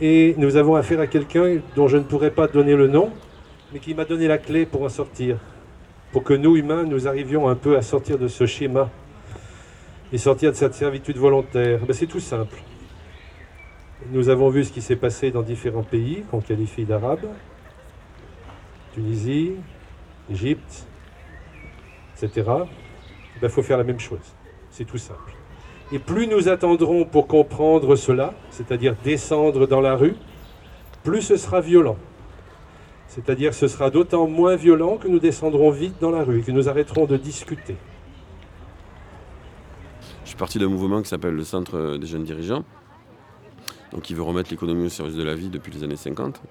Et 0.00 0.34
nous 0.38 0.56
avons 0.56 0.74
affaire 0.74 1.00
à 1.00 1.06
quelqu'un 1.06 1.58
dont 1.74 1.88
je 1.88 1.96
ne 1.96 2.02
pourrais 2.02 2.30
pas 2.30 2.46
donner 2.48 2.74
le 2.74 2.86
nom, 2.86 3.10
mais 3.72 3.78
qui 3.78 3.94
m'a 3.94 4.04
donné 4.04 4.28
la 4.28 4.38
clé 4.38 4.66
pour 4.66 4.82
en 4.82 4.88
sortir. 4.88 5.38
Pour 6.12 6.22
que 6.22 6.34
nous, 6.34 6.56
humains, 6.56 6.84
nous 6.84 7.08
arrivions 7.08 7.48
un 7.48 7.54
peu 7.54 7.76
à 7.76 7.82
sortir 7.82 8.18
de 8.18 8.28
ce 8.28 8.46
schéma 8.46 8.90
et 10.12 10.18
sortir 10.18 10.50
de 10.52 10.56
cette 10.56 10.74
servitude 10.74 11.16
volontaire. 11.16 11.80
Ben, 11.86 11.92
c'est 11.92 12.06
tout 12.06 12.20
simple. 12.20 12.58
Nous 14.12 14.28
avons 14.28 14.50
vu 14.50 14.64
ce 14.64 14.72
qui 14.72 14.82
s'est 14.82 14.96
passé 14.96 15.30
dans 15.30 15.42
différents 15.42 15.82
pays 15.82 16.22
qu'on 16.30 16.40
qualifie 16.40 16.84
d'arabes. 16.84 17.26
Tunisie, 18.94 19.52
Égypte, 20.30 20.86
etc. 22.22 22.50
Il 23.42 23.48
faut 23.48 23.62
faire 23.62 23.78
la 23.78 23.84
même 23.84 24.00
chose. 24.00 24.34
C'est 24.76 24.84
tout 24.84 24.98
simple. 24.98 25.32
Et 25.90 25.98
plus 25.98 26.26
nous 26.26 26.48
attendrons 26.50 27.06
pour 27.06 27.26
comprendre 27.26 27.96
cela, 27.96 28.34
c'est-à-dire 28.50 28.94
descendre 29.02 29.66
dans 29.66 29.80
la 29.80 29.96
rue, 29.96 30.16
plus 31.02 31.22
ce 31.22 31.38
sera 31.38 31.62
violent. 31.62 31.96
C'est-à-dire 33.08 33.54
ce 33.54 33.68
sera 33.68 33.88
d'autant 33.88 34.26
moins 34.26 34.54
violent 34.54 34.98
que 34.98 35.08
nous 35.08 35.18
descendrons 35.18 35.70
vite 35.70 35.94
dans 35.98 36.10
la 36.10 36.22
rue, 36.22 36.42
que 36.42 36.50
nous 36.50 36.68
arrêterons 36.68 37.06
de 37.06 37.16
discuter. 37.16 37.76
Je 40.24 40.28
suis 40.28 40.36
parti 40.36 40.58
d'un 40.58 40.68
mouvement 40.68 41.00
qui 41.00 41.08
s'appelle 41.08 41.34
le 41.34 41.44
Centre 41.44 41.96
des 41.96 42.06
jeunes 42.06 42.24
dirigeants, 42.24 42.62
donc 43.92 44.02
qui 44.02 44.12
veut 44.12 44.24
remettre 44.24 44.50
l'économie 44.50 44.84
au 44.84 44.90
service 44.90 45.16
de 45.16 45.22
la 45.22 45.36
vie 45.36 45.48
depuis 45.48 45.72
les 45.72 45.84
années 45.84 45.96
50. 45.96 46.42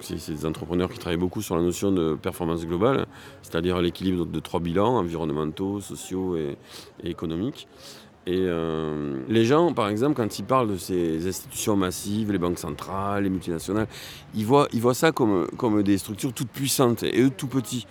C'est 0.00 0.32
des 0.32 0.46
entrepreneurs 0.46 0.90
qui 0.90 0.98
travaillent 0.98 1.18
beaucoup 1.18 1.42
sur 1.42 1.54
la 1.54 1.62
notion 1.62 1.92
de 1.92 2.14
performance 2.14 2.66
globale, 2.66 3.06
c'est-à-dire 3.42 3.80
l'équilibre 3.80 4.24
de 4.24 4.40
trois 4.40 4.58
bilans, 4.58 4.96
environnementaux, 4.96 5.80
sociaux 5.80 6.36
et, 6.36 6.56
et 7.02 7.10
économiques. 7.10 7.68
Et 8.24 8.38
euh, 8.38 9.20
les 9.28 9.44
gens, 9.44 9.72
par 9.72 9.88
exemple, 9.88 10.14
quand 10.14 10.38
ils 10.38 10.44
parlent 10.44 10.70
de 10.70 10.76
ces 10.76 11.26
institutions 11.26 11.76
massives, 11.76 12.30
les 12.30 12.38
banques 12.38 12.58
centrales, 12.58 13.24
les 13.24 13.30
multinationales, 13.30 13.88
ils 14.34 14.46
voient, 14.46 14.68
ils 14.72 14.80
voient 14.80 14.94
ça 14.94 15.10
comme, 15.10 15.48
comme 15.56 15.82
des 15.82 15.98
structures 15.98 16.32
toutes 16.32 16.50
puissantes 16.50 17.02
et 17.02 17.20
eux 17.20 17.30
tout 17.30 17.48
petits. 17.48 17.86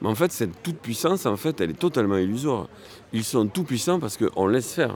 Mais 0.00 0.08
en 0.08 0.14
fait, 0.14 0.30
cette 0.30 0.62
toute 0.62 0.78
puissance, 0.78 1.26
en 1.26 1.36
fait, 1.36 1.60
elle 1.60 1.70
est 1.70 1.78
totalement 1.78 2.16
illusoire. 2.16 2.68
Ils 3.12 3.24
sont 3.24 3.46
tout 3.48 3.64
puissants 3.64 3.98
parce 3.98 4.16
qu'on 4.16 4.46
laisse 4.46 4.72
faire. 4.72 4.94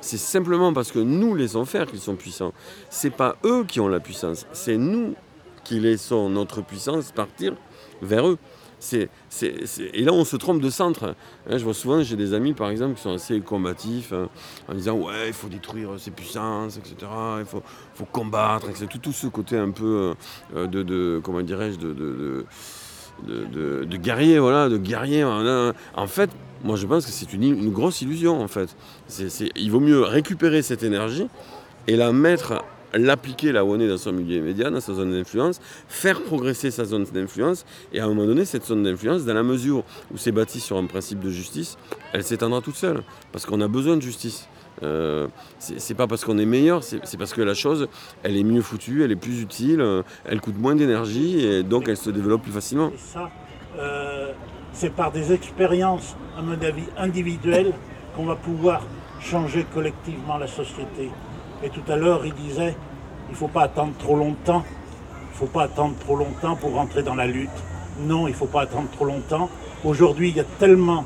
C'est 0.00 0.16
simplement 0.16 0.72
parce 0.72 0.92
que 0.92 1.00
nous 1.00 1.34
laissons 1.34 1.64
faire 1.64 1.86
qu'ils 1.86 1.98
sont 1.98 2.14
puissants. 2.14 2.52
C'est 2.88 3.10
pas 3.10 3.36
eux 3.44 3.64
qui 3.64 3.80
ont 3.80 3.88
la 3.88 3.98
puissance, 3.98 4.46
c'est 4.52 4.76
nous 4.76 5.14
qui 5.66 5.80
laissons 5.80 6.28
notre 6.30 6.62
puissance 6.62 7.12
partir 7.12 7.54
vers 8.02 8.28
eux. 8.28 8.38
Et 8.92 10.04
là, 10.04 10.12
on 10.12 10.24
se 10.24 10.36
trompe 10.36 10.60
de 10.60 10.70
centre. 10.70 11.14
Hein, 11.48 11.58
je 11.58 11.64
vois 11.64 11.74
souvent, 11.74 12.02
j'ai 12.02 12.14
des 12.14 12.34
amis, 12.34 12.52
par 12.52 12.70
exemple, 12.70 12.94
qui 12.94 13.02
sont 13.02 13.14
assez 13.14 13.40
combatifs, 13.40 14.12
hein, 14.12 14.28
en 14.68 14.74
disant 14.74 14.94
ouais, 14.96 15.28
il 15.28 15.32
faut 15.32 15.48
détruire 15.48 15.90
ces 15.98 16.10
puissances, 16.10 16.76
etc. 16.76 16.94
Il 17.40 17.46
faut, 17.46 17.62
combattre, 18.12 18.68
etc. 18.68 18.86
Tout, 18.88 18.98
tout 18.98 19.12
ce 19.12 19.26
côté 19.28 19.56
un 19.56 19.70
peu 19.70 20.14
euh, 20.54 20.66
de, 20.66 21.20
comment 21.24 21.40
dirais-je, 21.40 21.78
de, 21.78 21.92
de- 21.94 22.46
de- 23.84 23.96
guerrier, 23.96 24.38
voilà, 24.38 24.68
de 24.68 24.76
guerrier. 24.76 25.24
En 25.24 26.06
fait, 26.06 26.30
moi 26.62 26.76
je 26.76 26.86
pense 26.86 27.06
que 27.06 27.12
c'est 27.12 27.32
une, 27.32 27.44
une 27.44 27.72
grosse 27.72 28.02
illusion 28.02 28.40
en 28.42 28.48
fait. 28.48 28.76
Il 29.56 29.70
vaut 29.70 29.80
mieux 29.80 30.02
récupérer 30.02 30.62
cette 30.62 30.82
énergie 30.82 31.26
et 31.88 31.96
la 31.96 32.12
mettre, 32.12 32.62
l'appliquer 32.98 33.52
là 33.52 33.64
où 33.64 33.72
on 33.72 33.80
est 33.80 33.88
dans 33.88 33.98
son 33.98 34.12
milieu 34.12 34.36
immédiat, 34.36 34.70
dans 34.70 34.80
sa 34.80 34.94
zone 34.94 35.12
d'influence, 35.12 35.60
faire 35.88 36.22
progresser 36.22 36.70
sa 36.70 36.84
zone 36.84 37.04
d'influence 37.04 37.64
et 37.92 38.00
à 38.00 38.04
un 38.04 38.08
moment 38.08 38.26
donné, 38.26 38.44
cette 38.44 38.66
zone 38.66 38.82
d'influence, 38.82 39.24
dans 39.24 39.34
la 39.34 39.42
mesure 39.42 39.84
où 40.12 40.16
c'est 40.16 40.32
bâti 40.32 40.60
sur 40.60 40.76
un 40.76 40.86
principe 40.86 41.20
de 41.20 41.30
justice, 41.30 41.76
elle 42.12 42.22
s'éteindra 42.22 42.60
toute 42.60 42.76
seule 42.76 43.02
parce 43.32 43.46
qu'on 43.46 43.60
a 43.60 43.68
besoin 43.68 43.96
de 43.96 44.02
justice. 44.02 44.48
Euh, 44.82 45.26
c'est 45.58 45.94
pas 45.94 46.06
parce 46.06 46.24
qu'on 46.24 46.36
est 46.38 46.44
meilleur, 46.44 46.82
c'est 46.82 47.16
parce 47.16 47.32
que 47.32 47.40
la 47.40 47.54
chose, 47.54 47.88
elle 48.22 48.36
est 48.36 48.44
mieux 48.44 48.60
foutue, 48.60 49.04
elle 49.04 49.12
est 49.12 49.16
plus 49.16 49.40
utile, 49.40 49.80
euh, 49.80 50.02
elle 50.26 50.40
coûte 50.40 50.58
moins 50.58 50.74
d'énergie 50.74 51.44
et 51.44 51.62
donc 51.62 51.88
elle 51.88 51.96
se 51.96 52.10
développe 52.10 52.42
plus 52.42 52.52
facilement. 52.52 52.92
Ça, 52.98 53.30
euh, 53.78 54.32
c'est 54.72 54.90
par 54.90 55.12
des 55.12 55.32
expériences, 55.32 56.14
à 56.36 56.42
mon 56.42 56.60
avis, 56.60 56.84
individuelles 56.98 57.72
qu'on 58.14 58.26
va 58.26 58.36
pouvoir 58.36 58.82
changer 59.20 59.66
collectivement 59.72 60.36
la 60.36 60.46
société. 60.46 61.10
Et 61.62 61.70
tout 61.70 61.90
à 61.90 61.96
l'heure, 61.96 62.26
il 62.26 62.34
disait, 62.34 62.76
il 63.28 63.32
ne 63.32 63.36
faut 63.36 63.48
pas 63.48 63.62
attendre 63.62 63.92
trop 63.98 64.16
longtemps. 64.16 64.64
Il 65.20 65.32
ne 65.32 65.36
faut 65.36 65.52
pas 65.52 65.64
attendre 65.64 65.94
trop 65.98 66.16
longtemps 66.16 66.56
pour 66.56 66.72
rentrer 66.72 67.02
dans 67.02 67.14
la 67.14 67.26
lutte. 67.26 67.50
Non, 68.00 68.26
il 68.26 68.32
ne 68.32 68.36
faut 68.36 68.46
pas 68.46 68.62
attendre 68.62 68.88
trop 68.90 69.04
longtemps. 69.04 69.48
Aujourd'hui, 69.84 70.30
il 70.30 70.36
y 70.36 70.40
a 70.40 70.44
tellement, 70.58 71.04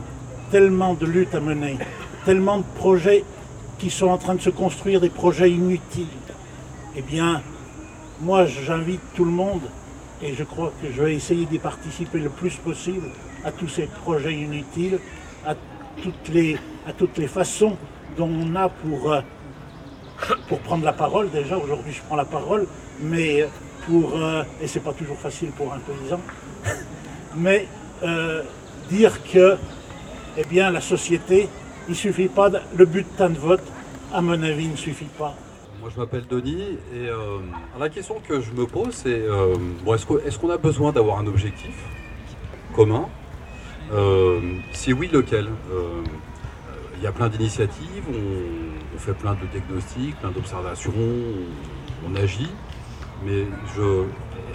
tellement 0.51 0.95
de 0.95 1.07
luttes 1.07 1.35
à 1.35 1.41
mener, 1.41 1.79
tellement 2.25 2.59
de 2.59 2.65
projets 2.77 3.25
qui 3.79 3.91
sont 3.91 4.09
en 4.09 4.19
train 4.19 4.35
de 4.35 4.41
se 4.41 4.51
construire, 4.51 5.01
des 5.01 5.09
projets 5.09 5.51
inutiles. 5.51 6.07
Eh 6.97 7.03
bien, 7.03 7.43
moi, 8.21 8.45
j'invite 8.45 9.01
tout 9.15 9.25
le 9.25 9.31
monde, 9.31 9.63
et 10.23 10.35
je 10.35 10.45
crois 10.45 10.73
que 10.83 10.93
je 10.93 11.03
vais 11.03 11.15
essayer 11.15 11.47
d'y 11.47 11.59
participer 11.59 12.19
le 12.19 12.29
plus 12.29 12.57
possible 12.57 13.09
à 13.45 13.53
tous 13.53 13.69
ces 13.69 13.87
projets 13.87 14.35
inutiles, 14.35 14.99
à 15.47 15.55
toutes 16.03 16.29
les, 16.29 16.59
à 16.87 16.93
toutes 16.93 17.17
les 17.19 17.29
façons 17.29 17.77
dont 18.17 18.29
on 18.29 18.55
a 18.57 18.69
pour, 18.69 19.13
euh, 19.13 19.21
pour 20.49 20.61
prendre 20.61 20.85
la 20.85 20.93
parole. 20.93 21.31
Déjà, 21.31 21.57
aujourd'hui, 21.59 21.93
je 21.93 22.01
prends 22.07 22.17
la 22.17 22.25
parole, 22.25 22.67
mais 23.01 23.49
pour, 23.87 24.17
euh, 24.17 24.43
et 24.63 24.67
c'est 24.67 24.81
pas 24.81 24.93
toujours 24.93 25.19
facile 25.19 25.51
pour 25.51 25.73
un 25.73 25.79
paysan, 25.79 26.21
mais 27.37 27.67
euh, 28.03 28.43
dire 28.89 29.23
que, 29.25 29.57
eh 30.37 30.45
bien, 30.45 30.71
la 30.71 30.81
société, 30.81 31.49
il 31.89 31.95
suffit 31.97 32.29
pas, 32.29 32.51
de- 32.51 32.61
le 32.77 32.85
bulletin 32.87 33.31
de 33.31 33.39
vote, 33.39 33.63
à 34.13 34.21
mon 34.21 34.43
avis, 34.43 34.69
ne 34.69 34.77
suffit 34.77 35.05
pas. 35.19 35.35
Moi, 35.81 35.89
je 35.95 35.99
m'appelle 35.99 36.27
Denis 36.29 36.79
et 36.95 37.09
euh, 37.09 37.39
la 37.79 37.89
question 37.89 38.17
que 38.29 38.41
je 38.41 38.53
me 38.53 38.67
pose, 38.67 38.93
c'est 38.93 39.09
euh, 39.23 39.55
bon, 39.85 39.95
est-ce 39.95 40.39
qu'on 40.39 40.51
a 40.51 40.59
besoin 40.59 40.93
d'avoir 40.93 41.19
un 41.19 41.27
objectif 41.27 41.75
commun? 42.77 43.09
Euh, 43.93 44.41
Si 44.73 44.93
oui, 44.93 45.09
lequel? 45.13 45.47
Euh, 45.73 46.03
Il 47.01 47.05
y 47.05 47.07
a 47.07 47.13
plein 47.13 47.31
d'initiatives, 47.31 48.05
on, 48.11 48.99
fait 48.99 49.15
plein 49.15 49.33
de 49.33 49.47
diagnostics, 49.51 50.15
plein 50.21 50.31
d'observations, 50.31 50.93
on, 52.07 52.15
agit, 52.15 52.51
mais 53.25 53.47
je, 53.75 54.05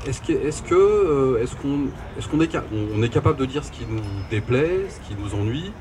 est-ce 0.07 0.21
que, 0.21 0.31
est-ce 0.33 0.61
que, 0.61 0.75
euh, 0.75 1.41
est-ce 1.41 1.55
qu'on, 1.55 1.87
est-ce 2.15 2.27
qu'on 2.27 2.39
est, 2.41 2.55
on 2.95 3.01
est 3.01 3.09
capable 3.09 3.39
de 3.39 3.45
dire 3.45 3.65
ce 3.65 3.71
qui 3.71 3.87
nous 3.89 3.99
déplaît, 4.29 4.85
ce 4.89 4.99
qui 5.07 5.19
nous 5.19 5.33
ennuie, 5.33 5.71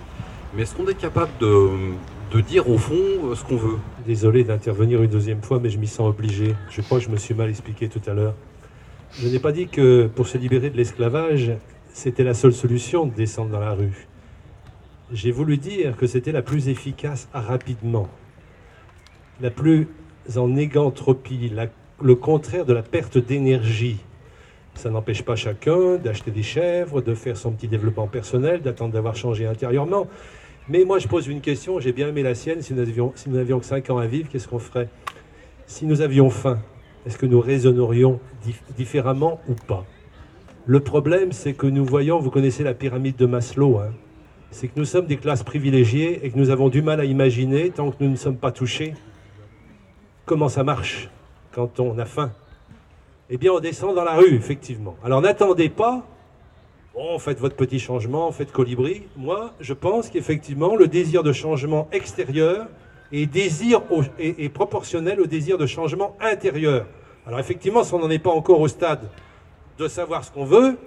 mais 0.54 0.62
est-ce 0.62 0.74
qu'on 0.74 0.86
est 0.86 0.98
capable 0.98 1.32
de, 1.38 1.68
de 2.32 2.40
dire 2.40 2.66
au 2.70 2.78
fond 2.78 2.94
euh, 2.94 3.34
ce 3.34 3.44
qu'on 3.44 3.56
veut? 3.56 3.76
Désolé 4.06 4.42
d'intervenir 4.42 5.02
une 5.02 5.10
deuxième 5.10 5.42
fois, 5.42 5.60
mais 5.62 5.68
je 5.68 5.76
m'y 5.78 5.86
sens 5.86 6.08
obligé. 6.08 6.54
Je 6.70 6.80
crois 6.80 6.98
que 6.98 7.04
je 7.04 7.10
me 7.10 7.18
suis 7.18 7.34
mal 7.34 7.50
expliqué 7.50 7.90
tout 7.90 8.00
à 8.06 8.14
l'heure. 8.14 8.34
Je 9.12 9.28
n'ai 9.28 9.38
pas 9.38 9.52
dit 9.52 9.68
que 9.68 10.06
pour 10.06 10.28
se 10.28 10.38
libérer 10.38 10.70
de 10.70 10.78
l'esclavage, 10.78 11.52
c'était 11.92 12.24
la 12.24 12.32
seule 12.32 12.54
solution 12.54 13.04
de 13.04 13.12
descendre 13.12 13.50
dans 13.50 13.60
la 13.60 13.72
rue. 13.72 14.08
J'ai 15.12 15.30
voulu 15.30 15.58
dire 15.58 15.96
que 15.96 16.06
c'était 16.06 16.32
la 16.32 16.42
plus 16.42 16.68
efficace 16.68 17.28
rapidement, 17.32 18.08
la 19.40 19.50
plus 19.50 19.88
en 20.36 20.48
négantropie, 20.48 21.50
la- 21.54 21.66
le 22.02 22.14
contraire 22.14 22.64
de 22.64 22.72
la 22.72 22.82
perte 22.82 23.18
d'énergie. 23.18 23.98
Ça 24.74 24.90
n'empêche 24.90 25.22
pas 25.22 25.36
chacun 25.36 25.96
d'acheter 25.96 26.30
des 26.30 26.42
chèvres, 26.42 27.00
de 27.02 27.14
faire 27.14 27.36
son 27.36 27.52
petit 27.52 27.68
développement 27.68 28.08
personnel, 28.08 28.62
d'attendre 28.62 28.92
d'avoir 28.92 29.14
changé 29.14 29.46
intérieurement. 29.46 30.08
Mais 30.68 30.84
moi, 30.84 30.98
je 30.98 31.06
pose 31.06 31.28
une 31.28 31.42
question, 31.42 31.78
j'ai 31.78 31.92
bien 31.92 32.08
aimé 32.08 32.22
la 32.22 32.34
sienne. 32.34 32.62
Si 32.62 32.72
nous 32.72 32.80
avions, 32.80 33.12
si 33.14 33.28
n'avions 33.28 33.60
que 33.60 33.66
5 33.66 33.90
ans 33.90 33.98
à 33.98 34.06
vivre, 34.06 34.28
qu'est-ce 34.30 34.48
qu'on 34.48 34.58
ferait? 34.58 34.88
Si 35.66 35.84
nous 35.84 36.00
avions 36.00 36.30
faim, 36.30 36.58
est-ce 37.06 37.18
que 37.18 37.26
nous 37.26 37.40
raisonnerions 37.40 38.18
dif- 38.44 38.62
différemment 38.76 39.40
ou 39.48 39.54
pas? 39.54 39.84
Le 40.66 40.80
problème, 40.80 41.32
c'est 41.32 41.52
que 41.52 41.66
nous 41.66 41.84
voyons, 41.84 42.18
vous 42.18 42.30
connaissez 42.30 42.64
la 42.64 42.72
pyramide 42.72 43.16
de 43.16 43.26
Maslow, 43.26 43.78
hein, 43.78 43.92
c'est 44.54 44.68
que 44.68 44.74
nous 44.78 44.84
sommes 44.84 45.06
des 45.06 45.16
classes 45.16 45.42
privilégiées 45.42 46.24
et 46.24 46.30
que 46.30 46.38
nous 46.38 46.50
avons 46.50 46.68
du 46.68 46.80
mal 46.80 47.00
à 47.00 47.04
imaginer, 47.04 47.70
tant 47.70 47.90
que 47.90 47.96
nous 47.98 48.08
ne 48.10 48.14
sommes 48.16 48.36
pas 48.36 48.52
touchés, 48.52 48.94
comment 50.26 50.48
ça 50.48 50.62
marche 50.62 51.10
quand 51.52 51.80
on 51.80 51.98
a 51.98 52.04
faim. 52.04 52.30
Eh 53.30 53.36
bien, 53.36 53.50
on 53.52 53.58
descend 53.58 53.96
dans 53.96 54.04
la 54.04 54.14
rue, 54.14 54.34
effectivement. 54.36 54.94
Alors 55.04 55.20
n'attendez 55.20 55.68
pas, 55.68 56.06
bon, 56.94 57.18
faites 57.18 57.40
votre 57.40 57.56
petit 57.56 57.80
changement, 57.80 58.30
faites 58.30 58.52
colibri. 58.52 59.02
Moi, 59.16 59.52
je 59.60 59.72
pense 59.72 60.08
qu'effectivement, 60.08 60.76
le 60.76 60.86
désir 60.86 61.24
de 61.24 61.32
changement 61.32 61.88
extérieur 61.90 62.68
est, 63.12 63.26
désir 63.26 63.80
au- 63.90 64.02
est- 64.20 64.48
proportionnel 64.50 65.20
au 65.20 65.26
désir 65.26 65.58
de 65.58 65.66
changement 65.66 66.16
intérieur. 66.20 66.86
Alors 67.26 67.40
effectivement, 67.40 67.82
si 67.82 67.92
on 67.92 67.98
n'en 67.98 68.10
est 68.10 68.20
pas 68.20 68.30
encore 68.30 68.60
au 68.60 68.68
stade 68.68 69.08
de 69.78 69.88
savoir 69.88 70.22
ce 70.24 70.30
qu'on 70.30 70.44
veut, 70.44 70.78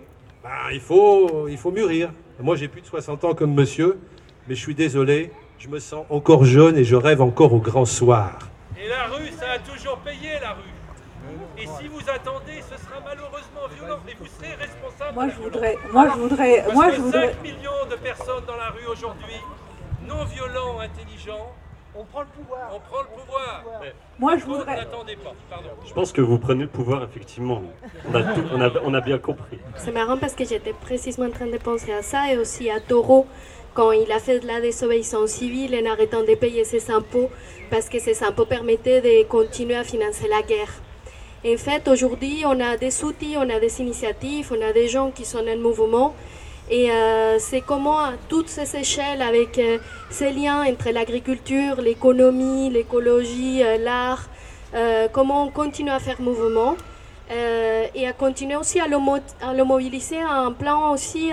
ben, 0.41 0.49
il, 0.71 0.79
faut, 0.79 1.49
il 1.49 1.57
faut 1.57 1.71
mûrir. 1.71 2.13
Moi, 2.39 2.55
j'ai 2.55 2.67
plus 2.67 2.81
de 2.81 2.85
60 2.85 3.23
ans 3.23 3.33
comme 3.33 3.53
monsieur, 3.53 3.99
mais 4.47 4.55
je 4.55 4.59
suis 4.61 4.75
désolé, 4.75 5.31
je 5.57 5.67
me 5.67 5.79
sens 5.79 6.05
encore 6.09 6.45
jeune 6.45 6.77
et 6.77 6.83
je 6.83 6.95
rêve 6.95 7.21
encore 7.21 7.53
au 7.53 7.59
grand 7.59 7.85
soir. 7.85 8.37
Et 8.79 8.87
la 8.87 9.05
rue, 9.05 9.29
ça 9.31 9.51
a 9.55 9.59
toujours 9.59 9.97
payé 9.99 10.33
la 10.41 10.51
rue. 10.53 10.61
Et 11.57 11.65
si 11.65 11.87
vous 11.87 11.99
attendez, 12.07 12.61
ce 12.61 12.77
sera 12.77 13.01
malheureusement 13.03 13.67
violent 13.75 13.99
et 14.07 14.15
vous 14.19 14.27
serez 14.27 14.53
responsable. 14.53 15.13
Moi, 15.15 15.25
de 15.25 15.29
la 15.29 15.35
je 15.35 15.41
voudrais- 15.41 15.77
moi, 15.91 16.07
je 16.13 16.19
voudrais- 16.19 16.61
Parce 16.61 16.73
moi, 16.75 16.89
que 16.89 16.95
je 16.95 17.01
voudrais- 17.01 17.33
5 17.33 17.41
millions 17.41 17.85
de 17.89 17.95
personnes 17.95 18.45
dans 18.45 18.55
la 18.55 18.69
rue 18.69 18.85
aujourd'hui, 18.91 19.41
non 20.07 20.23
violents, 20.25 20.79
intelligents. 20.79 21.51
On 21.99 22.03
prend 22.05 22.21
le 22.21 22.27
pouvoir. 22.27 22.69
On 22.75 22.79
prend 22.79 23.01
le 23.01 23.21
pouvoir. 23.21 23.63
Moi, 24.19 24.37
je 24.37 24.45
voudrais- 24.45 24.75
N'attendez 24.77 25.15
pas. 25.15 25.33
Pardon. 25.49 25.69
Je 25.85 25.93
pense 25.93 26.11
que 26.11 26.21
vous 26.21 26.37
prenez 26.37 26.63
le 26.63 26.69
pouvoir, 26.69 27.03
effectivement. 27.03 27.61
On 28.09 28.13
a, 28.15 28.23
tout- 28.23 28.43
on 28.53 28.61
a, 28.61 28.69
on 28.83 28.93
a 28.93 29.01
bien 29.01 29.17
compris. 29.17 29.57
C'est 29.77 29.91
marrant 29.91 30.17
parce 30.17 30.33
que 30.33 30.45
j'étais 30.45 30.73
précisément 30.73 31.27
en 31.27 31.31
train 31.31 31.47
de 31.47 31.57
penser 31.57 31.91
à 31.93 32.01
ça 32.03 32.31
et 32.31 32.37
aussi 32.37 32.69
à 32.69 32.79
Taureau 32.79 33.25
quand 33.73 33.91
il 33.91 34.11
a 34.11 34.19
fait 34.19 34.39
de 34.39 34.47
la 34.47 34.59
désobéissance 34.61 35.31
civile 35.31 35.75
en 35.81 35.91
arrêtant 35.91 36.21
de 36.23 36.35
payer 36.35 36.63
ses 36.65 36.89
impôts 36.91 37.29
parce 37.69 37.89
que 37.89 37.99
ses 37.99 38.23
impôts 38.23 38.45
permettaient 38.45 39.01
de 39.01 39.23
continuer 39.27 39.75
à 39.75 39.83
financer 39.83 40.27
la 40.27 40.41
guerre. 40.41 40.71
En 41.45 41.57
fait, 41.57 41.87
aujourd'hui, 41.87 42.43
on 42.45 42.59
a 42.59 42.77
des 42.77 43.03
outils, 43.03 43.35
on 43.37 43.49
a 43.49 43.59
des 43.59 43.79
initiatives, 43.81 44.51
on 44.51 44.61
a 44.61 44.73
des 44.73 44.87
gens 44.87 45.11
qui 45.11 45.25
sont 45.25 45.45
en 45.47 45.57
mouvement. 45.57 46.15
Et 46.69 46.91
euh, 46.91 47.39
c'est 47.39 47.61
comment, 47.61 48.11
toutes 48.27 48.49
ces 48.49 48.75
échelles, 48.75 49.21
avec 49.21 49.57
euh, 49.57 49.77
ces 50.09 50.31
liens 50.31 50.65
entre 50.65 50.89
l'agriculture, 50.89 51.79
l'économie, 51.81 52.69
l'écologie, 52.69 53.63
euh, 53.63 53.77
l'art, 53.77 54.27
comment 55.13 55.45
on 55.45 55.49
continue 55.49 55.89
à 55.89 55.99
faire 55.99 56.21
mouvement 56.21 56.75
et 57.31 58.07
à 58.07 58.13
continuer 58.13 58.55
aussi 58.57 58.79
à 58.79 58.87
le, 58.87 58.97
à 59.41 59.53
le 59.53 59.63
mobiliser 59.63 60.19
à 60.19 60.41
un 60.41 60.51
plan 60.51 60.91
aussi. 60.91 61.31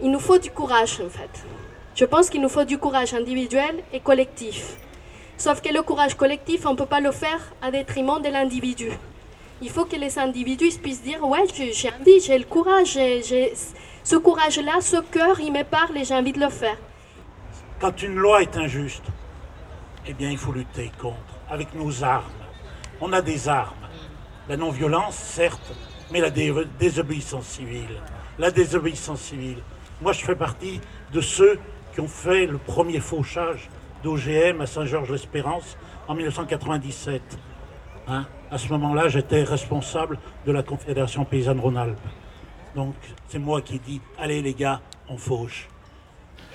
il 0.00 0.10
nous 0.10 0.20
faut 0.20 0.38
du 0.38 0.50
courage, 0.50 1.00
en 1.04 1.08
fait. 1.08 1.44
Je 1.96 2.04
pense 2.04 2.30
qu'il 2.30 2.42
nous 2.42 2.50
faut 2.50 2.64
du 2.64 2.78
courage 2.78 3.12
individuel 3.14 3.82
et 3.92 3.98
collectif. 3.98 4.76
Sauf 5.36 5.60
que 5.62 5.72
le 5.72 5.82
courage 5.82 6.14
collectif, 6.14 6.64
on 6.66 6.72
ne 6.72 6.76
peut 6.76 6.86
pas 6.86 7.00
le 7.00 7.10
faire 7.10 7.40
à 7.60 7.72
détriment 7.72 8.20
de 8.22 8.28
l'individu. 8.28 8.92
Il 9.60 9.70
faut 9.70 9.84
que 9.84 9.96
les 9.96 10.18
individus 10.18 10.78
puissent 10.82 11.02
dire 11.02 11.26
Ouais, 11.26 11.44
j'ai 11.56 11.90
envie, 11.90 12.20
j'ai 12.20 12.38
le 12.38 12.44
courage, 12.44 12.92
j'ai- 12.92 13.52
ce 14.04 14.16
courage-là, 14.16 14.80
ce 14.80 14.98
cœur, 15.00 15.40
il 15.40 15.52
me 15.52 15.64
parle 15.64 15.96
et 15.98 16.04
j'ai 16.04 16.14
envie 16.14 16.32
de 16.32 16.40
le 16.40 16.48
faire. 16.48 16.76
Quand 17.80 18.02
une 18.02 18.16
loi 18.16 18.42
est 18.42 18.56
injuste, 18.56 19.04
eh 20.06 20.12
bien, 20.14 20.30
il 20.30 20.38
faut 20.38 20.52
lutter 20.52 20.90
contre, 21.00 21.16
avec 21.50 21.74
nos 21.74 22.02
armes. 22.04 22.24
On 23.00 23.12
a 23.12 23.20
des 23.20 23.48
armes. 23.48 23.74
La 24.48 24.56
non-violence, 24.56 25.14
certes, 25.14 25.72
mais 26.10 26.20
la 26.20 26.30
dé- 26.30 26.54
désobéissance 26.78 27.44
civile. 27.46 28.00
La 28.38 28.50
désobéissance 28.50 29.20
civile. 29.20 29.58
Moi, 30.00 30.12
je 30.12 30.24
fais 30.24 30.36
partie 30.36 30.80
de 31.12 31.20
ceux 31.20 31.58
qui 31.92 32.00
ont 32.00 32.08
fait 32.08 32.46
le 32.46 32.58
premier 32.58 33.00
fauchage 33.00 33.68
d'OGM 34.02 34.60
à 34.60 34.66
Saint-Georges-l'Espérance 34.66 35.76
en 36.06 36.14
1997. 36.14 37.20
Hein? 38.10 38.26
À 38.50 38.58
ce 38.58 38.68
moment-là, 38.68 39.08
j'étais 39.08 39.42
responsable 39.42 40.18
de 40.46 40.52
la 40.52 40.62
Confédération 40.62 41.24
paysanne 41.24 41.60
Rhône-Alpes. 41.60 41.98
Donc, 42.74 42.94
c'est 43.28 43.38
moi 43.38 43.60
qui 43.60 43.78
dis 43.78 44.00
Allez, 44.18 44.40
les 44.40 44.54
gars, 44.54 44.80
on 45.08 45.18
fauche. 45.18 45.68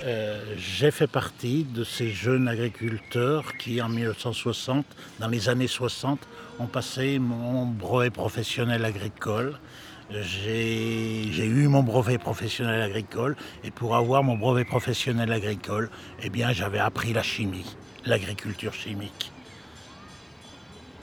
Euh, 0.04 0.56
j'ai 0.58 0.90
fait 0.90 1.08
partie 1.08 1.64
de 1.64 1.84
ces 1.84 2.10
jeunes 2.10 2.48
agriculteurs 2.48 3.54
qui, 3.58 3.82
en 3.82 3.90
1960, 3.90 4.86
dans 5.20 5.28
les 5.28 5.50
années 5.50 5.68
60, 5.68 6.20
ont 6.60 6.66
passé 6.66 7.20
mon 7.20 7.68
brevet 7.68 8.10
professionnel 8.10 8.84
agricole. 8.84 9.60
J'ai 10.10 11.46
eu 11.46 11.68
mon 11.68 11.84
brevet 11.84 12.18
professionnel 12.18 12.82
agricole 12.82 13.36
et 13.64 13.72
pour 13.72 13.96
avoir 13.96 14.24
mon 14.24 14.36
brevet 14.36 14.66
professionnel 14.66 15.32
agricole, 15.32 15.90
eh 16.22 16.30
j'avais 16.52 16.80
appris 16.80 17.14
la 17.14 17.24
chimie, 17.24 17.76
l'agriculture 18.06 18.74
chimique. 18.74 19.32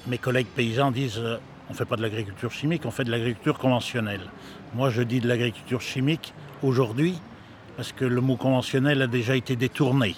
Mes 0.06 0.18
collègues 0.18 0.46
paysans 0.46 0.90
disent 0.90 1.18
euh, 1.18 1.36
on 1.68 1.72
ne 1.72 1.76
fait 1.76 1.84
pas 1.84 1.96
de 1.96 2.02
l'agriculture 2.02 2.50
chimique, 2.50 2.86
on 2.86 2.90
fait 2.90 3.04
de 3.04 3.10
l'agriculture 3.10 3.58
conventionnelle. 3.58 4.22
Moi, 4.74 4.88
je 4.88 5.02
dis 5.02 5.20
de 5.20 5.28
l'agriculture 5.28 5.80
chimique 5.80 6.32
aujourd'hui 6.62 7.18
parce 7.76 7.92
que 7.92 8.06
le 8.06 8.20
mot 8.20 8.36
conventionnel 8.36 9.02
a 9.02 9.06
déjà 9.06 9.36
été 9.36 9.56
détourné, 9.56 10.16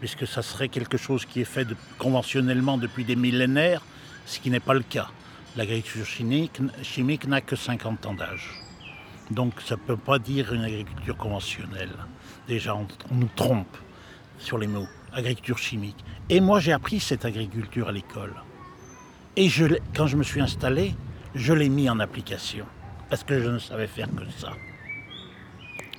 puisque 0.00 0.26
ça 0.26 0.42
serait 0.42 0.68
quelque 0.68 0.96
chose 0.96 1.24
qui 1.26 1.40
est 1.40 1.44
fait 1.44 1.68
conventionnellement 1.98 2.78
depuis 2.78 3.04
des 3.04 3.16
millénaires, 3.16 3.82
ce 4.26 4.38
qui 4.38 4.48
n'est 4.48 4.60
pas 4.60 4.74
le 4.74 4.82
cas. 4.82 5.08
L'agriculture 5.56 6.06
chimique, 6.06 6.60
chimique 6.82 7.26
n'a 7.26 7.40
que 7.40 7.56
50 7.56 8.06
ans 8.06 8.14
d'âge. 8.14 8.50
Donc 9.30 9.60
ça 9.60 9.74
ne 9.74 9.80
peut 9.80 9.96
pas 9.96 10.20
dire 10.20 10.52
une 10.52 10.62
agriculture 10.62 11.16
conventionnelle. 11.16 11.92
Déjà, 12.46 12.76
on, 12.76 12.86
on 13.10 13.14
nous 13.16 13.30
trompe 13.34 13.76
sur 14.38 14.56
les 14.56 14.68
mots. 14.68 14.88
Agriculture 15.12 15.58
chimique. 15.58 16.04
Et 16.30 16.40
moi, 16.40 16.60
j'ai 16.60 16.72
appris 16.72 17.00
cette 17.00 17.24
agriculture 17.24 17.88
à 17.88 17.92
l'école. 17.92 18.34
Et 19.36 19.48
quand 19.96 20.06
je 20.06 20.16
me 20.16 20.22
suis 20.22 20.40
installé, 20.40 20.94
je 21.34 21.52
l'ai 21.52 21.68
mis 21.68 21.90
en 21.90 21.98
application, 21.98 22.66
parce 23.10 23.24
que 23.24 23.42
je 23.42 23.50
ne 23.50 23.58
savais 23.58 23.88
faire 23.88 24.06
que 24.14 24.30
ça. 24.38 24.52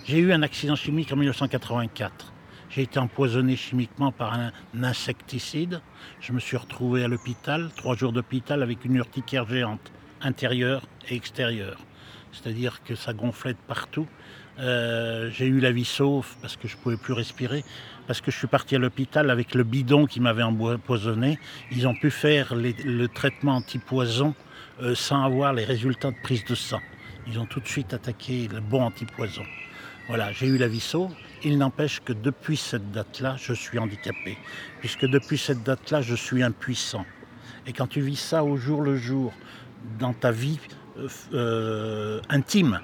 J'ai 0.05 0.19
eu 0.19 0.31
un 0.31 0.41
accident 0.41 0.77
chimique 0.77 1.11
en 1.11 1.17
1984. 1.17 2.31
J'ai 2.69 2.83
été 2.83 2.97
empoisonné 2.97 3.57
chimiquement 3.57 4.13
par 4.13 4.35
un 4.35 4.51
insecticide. 4.81 5.81
Je 6.21 6.31
me 6.31 6.39
suis 6.39 6.55
retrouvé 6.55 7.03
à 7.03 7.09
l'hôpital, 7.09 7.71
trois 7.75 7.97
jours 7.97 8.13
d'hôpital 8.13 8.63
avec 8.63 8.85
une 8.85 8.95
urticaire 8.95 9.45
géante, 9.49 9.91
intérieure 10.21 10.87
et 11.09 11.15
extérieure. 11.15 11.79
C'est-à-dire 12.31 12.83
que 12.83 12.95
ça 12.95 13.11
gonflait 13.11 13.53
de 13.53 13.59
partout. 13.67 14.07
Euh, 14.59 15.29
j'ai 15.31 15.47
eu 15.47 15.59
la 15.59 15.71
vie 15.71 15.85
sauve 15.85 16.27
parce 16.41 16.55
que 16.55 16.67
je 16.67 16.75
ne 16.77 16.81
pouvais 16.81 16.97
plus 16.97 17.13
respirer, 17.13 17.63
parce 18.07 18.21
que 18.21 18.31
je 18.31 18.37
suis 18.37 18.47
parti 18.47 18.75
à 18.75 18.79
l'hôpital 18.79 19.29
avec 19.29 19.53
le 19.53 19.63
bidon 19.63 20.05
qui 20.05 20.19
m'avait 20.19 20.43
empoisonné. 20.43 21.39
Ils 21.71 21.87
ont 21.87 21.95
pu 21.95 22.09
faire 22.09 22.55
le 22.55 23.07
traitement 23.07 23.55
antipoison 23.55 24.33
euh, 24.81 24.93
sans 24.93 25.23
avoir 25.23 25.53
les 25.53 25.63
résultats 25.63 26.11
de 26.11 26.17
prise 26.21 26.43
de 26.43 26.55
sang. 26.55 26.81
Ils 27.27 27.39
ont 27.39 27.45
tout 27.45 27.61
de 27.61 27.67
suite 27.67 27.93
attaqué 27.93 28.49
le 28.51 28.59
bon 28.59 28.83
antipoison. 28.83 29.43
Voilà, 30.07 30.31
j'ai 30.33 30.47
eu 30.47 30.57
la 30.57 30.67
vie 30.67 30.81
sauve. 30.81 31.13
Il 31.43 31.57
n'empêche 31.57 32.01
que 32.01 32.13
depuis 32.13 32.57
cette 32.57 32.91
date-là, 32.91 33.37
je 33.37 33.53
suis 33.53 33.79
handicapé. 33.79 34.37
Puisque 34.79 35.05
depuis 35.05 35.37
cette 35.37 35.63
date-là, 35.63 36.01
je 36.01 36.13
suis 36.13 36.43
impuissant. 36.43 37.05
Et 37.65 37.73
quand 37.73 37.87
tu 37.87 38.01
vis 38.01 38.19
ça 38.19 38.43
au 38.43 38.57
jour 38.57 38.81
le 38.81 38.97
jour, 38.97 39.33
dans 39.97 40.13
ta 40.13 40.31
vie 40.31 40.59
euh, 41.33 42.19
intime, 42.29 42.79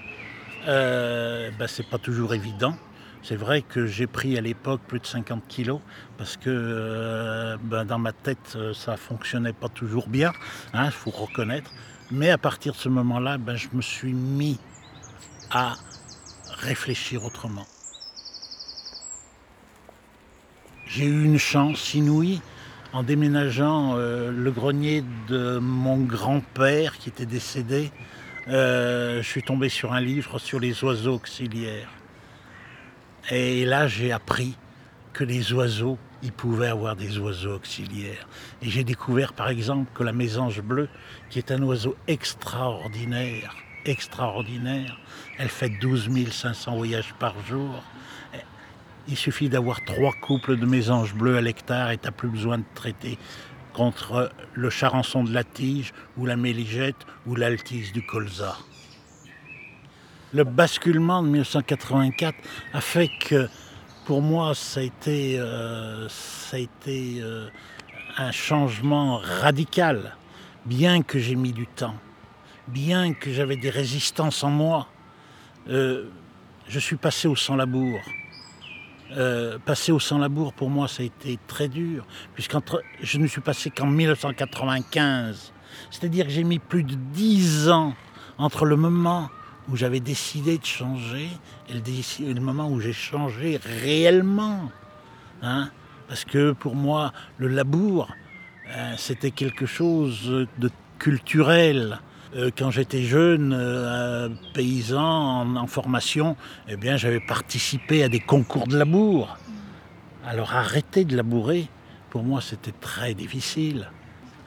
ben, 0.65 1.67
c'est 1.67 1.87
pas 1.87 1.97
toujours 1.97 2.33
évident. 2.33 2.75
C'est 3.23 3.35
vrai 3.35 3.61
que 3.61 3.85
j'ai 3.85 4.07
pris 4.07 4.37
à 4.37 4.41
l'époque 4.41 4.81
plus 4.87 4.99
de 4.99 5.05
50 5.05 5.47
kilos 5.47 5.79
parce 6.17 6.37
que 6.37 6.49
euh, 6.49 7.57
ben, 7.61 7.85
dans 7.85 7.99
ma 7.99 8.13
tête 8.13 8.53
euh, 8.55 8.73
ça 8.73 8.97
fonctionnait 8.97 9.53
pas 9.53 9.69
toujours 9.69 10.07
bien, 10.07 10.33
il 10.73 10.91
faut 10.91 11.11
reconnaître. 11.11 11.71
Mais 12.09 12.31
à 12.31 12.39
partir 12.39 12.73
de 12.73 12.77
ce 12.77 12.89
moment-là, 12.89 13.37
ben, 13.37 13.55
je 13.55 13.67
me 13.73 13.81
suis 13.81 14.13
mis 14.13 14.59
à 15.51 15.75
réfléchir 16.49 17.23
autrement. 17.23 17.67
J'ai 20.87 21.05
eu 21.05 21.23
une 21.23 21.37
chance 21.37 21.93
inouïe 21.93 22.41
en 22.91 23.03
déménageant 23.03 23.93
euh, 23.95 24.31
le 24.31 24.51
grenier 24.51 25.03
de 25.27 25.59
mon 25.59 25.97
grand-père 25.97 26.97
qui 26.97 27.09
était 27.09 27.27
décédé 27.27 27.91
euh, 28.47 29.21
je 29.21 29.27
suis 29.27 29.43
tombé 29.43 29.69
sur 29.69 29.93
un 29.93 30.01
livre 30.01 30.39
sur 30.39 30.59
les 30.59 30.83
oiseaux 30.83 31.15
auxiliaires. 31.15 31.89
Et 33.29 33.65
là, 33.65 33.87
j'ai 33.87 34.11
appris 34.11 34.57
que 35.13 35.23
les 35.23 35.53
oiseaux, 35.53 35.97
ils 36.23 36.31
pouvaient 36.31 36.69
avoir 36.69 36.95
des 36.95 37.19
oiseaux 37.19 37.55
auxiliaires. 37.55 38.27
Et 38.61 38.69
j'ai 38.69 38.83
découvert 38.83 39.33
par 39.33 39.49
exemple 39.49 39.91
que 39.93 40.03
la 40.03 40.13
mésange 40.13 40.61
bleue, 40.61 40.89
qui 41.29 41.37
est 41.37 41.51
un 41.51 41.61
oiseau 41.61 41.95
extraordinaire, 42.07 43.55
extraordinaire, 43.85 44.99
elle 45.37 45.49
fait 45.49 45.69
12 45.69 46.09
500 46.31 46.75
voyages 46.75 47.13
par 47.19 47.35
jour. 47.45 47.83
Il 49.07 49.17
suffit 49.17 49.49
d'avoir 49.49 49.83
trois 49.85 50.13
couples 50.13 50.57
de 50.57 50.65
mésanges 50.65 51.13
bleues 51.13 51.37
à 51.37 51.41
l'hectare 51.41 51.91
et 51.91 51.97
tu 51.97 52.05
n'as 52.05 52.11
plus 52.11 52.29
besoin 52.29 52.59
de 52.59 52.63
traiter 52.75 53.17
contre 53.73 54.31
le 54.53 54.69
charançon 54.69 55.23
de 55.23 55.33
la 55.33 55.43
tige 55.43 55.93
ou 56.17 56.25
la 56.25 56.35
méligette 56.35 57.05
ou 57.25 57.35
l'altise 57.35 57.91
du 57.91 58.05
colza. 58.05 58.57
Le 60.33 60.43
basculement 60.43 61.21
de 61.21 61.27
1984 61.27 62.35
a 62.73 62.81
fait 62.81 63.09
que 63.19 63.49
pour 64.05 64.21
moi 64.21 64.55
ça 64.55 64.79
a 64.79 64.83
été, 64.83 65.37
euh, 65.39 66.07
ça 66.09 66.57
a 66.57 66.59
été 66.59 67.19
euh, 67.21 67.49
un 68.17 68.31
changement 68.31 69.17
radical, 69.17 70.15
bien 70.65 71.01
que 71.01 71.19
j'ai 71.19 71.35
mis 71.35 71.51
du 71.51 71.67
temps, 71.67 71.95
bien 72.67 73.13
que 73.13 73.31
j'avais 73.31 73.57
des 73.57 73.69
résistances 73.69 74.43
en 74.43 74.51
moi. 74.51 74.87
Euh, 75.69 76.05
je 76.67 76.79
suis 76.79 76.95
passé 76.95 77.27
au 77.27 77.35
sans-labour. 77.35 77.99
Euh, 79.17 79.57
passer 79.65 79.91
au 79.91 79.99
sans-labour, 79.99 80.53
pour 80.53 80.69
moi, 80.69 80.87
ça 80.87 81.03
a 81.03 81.05
été 81.05 81.37
très 81.47 81.67
dur, 81.67 82.05
puisque 82.33 82.55
je 83.01 83.17
ne 83.17 83.27
suis 83.27 83.41
passé 83.41 83.69
qu'en 83.69 83.87
1995. 83.87 85.51
C'est-à-dire 85.89 86.25
que 86.25 86.31
j'ai 86.31 86.45
mis 86.45 86.59
plus 86.59 86.83
de 86.83 86.95
dix 86.95 87.69
ans 87.69 87.93
entre 88.37 88.65
le 88.65 88.77
moment 88.77 89.29
où 89.69 89.75
j'avais 89.75 89.99
décidé 89.99 90.57
de 90.57 90.65
changer 90.65 91.27
et 91.69 91.73
le, 92.33 92.41
moment 92.41 92.69
où 92.69 92.79
j'ai 92.79 92.93
changé 92.93 93.59
réellement. 93.83 94.71
Hein. 95.41 95.69
Parce 96.07 96.23
que 96.23 96.53
pour 96.53 96.75
moi, 96.75 97.11
le 97.37 97.47
labour, 97.47 98.09
euh, 98.69 98.93
c'était 98.97 99.31
quelque 99.31 99.65
chose 99.65 100.47
de 100.57 100.71
culturel. 100.99 101.99
Euh, 102.35 102.49
quand 102.57 102.71
j'étais 102.71 103.03
jeune, 103.03 103.53
euh, 103.53 104.29
paysan 104.53 105.57
en, 105.57 105.67
formation, 105.67 106.37
eh 106.69 106.77
j'avais 106.97 107.19
participé 107.19 108.03
à 108.03 108.09
des 108.09 108.21
concours 108.21 108.67
de 108.67 108.77
labour. 108.77 109.37
Alors 110.25 110.53
arrêter 110.53 111.03
de 111.03 111.17
labourer, 111.17 111.67
pour 112.09 112.23
moi, 112.23 112.39
c'était 112.39 112.71
très 112.71 113.13
difficile. 113.13 113.89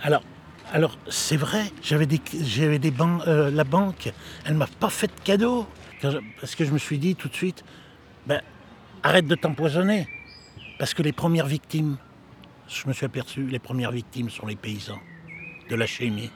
Alors, 0.02 0.98
c'est 1.08 1.36
vrai, 1.36 1.64
j'avais 1.82 2.06
des, 2.06 2.20
j'avais 2.42 2.78
des 2.78 2.92
euh, 3.26 3.50
la 3.50 3.64
banque, 3.64 4.12
elle 4.46 4.54
m'a 4.54 4.66
pas 4.66 4.90
fait 4.90 5.08
de 5.08 5.20
cadeau 5.22 5.66
parce 6.40 6.54
que 6.54 6.64
je 6.64 6.72
me 6.72 6.78
suis 6.78 6.98
dit 6.98 7.14
tout 7.14 7.28
de 7.28 7.34
suite, 7.34 7.64
ben, 8.26 8.40
arrête 9.02 9.26
de 9.26 9.34
t'empoisonner, 9.34 10.06
parce 10.78 10.92
que 10.92 11.02
les 11.02 11.12
premières 11.12 11.46
victimes, 11.46 11.96
je 12.68 12.86
me 12.86 12.92
suis 12.92 13.06
aperçu, 13.06 13.46
les 13.46 13.58
premières 13.58 13.92
victimes 13.92 14.28
sont 14.28 14.46
les 14.46 14.56
paysans 14.56 15.00
de 15.70 15.76
la 15.76 15.86
chimie. 15.86 16.30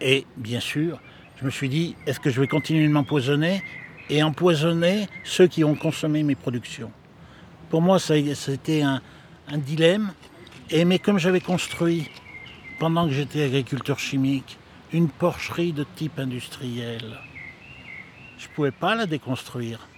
Et 0.00 0.26
bien 0.36 0.60
sûr, 0.60 1.00
je 1.40 1.44
me 1.44 1.50
suis 1.50 1.68
dit, 1.68 1.96
est-ce 2.06 2.20
que 2.20 2.30
je 2.30 2.40
vais 2.40 2.46
continuer 2.46 2.86
de 2.86 2.92
m'empoisonner 2.92 3.62
et 4.10 4.22
empoisonner 4.22 5.08
ceux 5.24 5.46
qui 5.46 5.64
ont 5.64 5.74
consommé 5.74 6.22
mes 6.22 6.34
productions? 6.34 6.90
Pour 7.70 7.82
moi, 7.82 7.98
ça, 7.98 8.14
c'était 8.34 8.82
un, 8.82 9.02
un 9.48 9.58
dilemme. 9.58 10.12
Et, 10.70 10.84
mais 10.84 10.98
comme 10.98 11.18
j'avais 11.18 11.40
construit, 11.40 12.08
pendant 12.78 13.06
que 13.06 13.12
j'étais 13.12 13.42
agriculteur 13.42 13.98
chimique, 13.98 14.58
une 14.92 15.08
porcherie 15.08 15.72
de 15.72 15.84
type 15.96 16.18
industriel, 16.18 17.18
je 18.38 18.46
ne 18.46 18.52
pouvais 18.54 18.70
pas 18.70 18.94
la 18.94 19.06
déconstruire. 19.06 19.88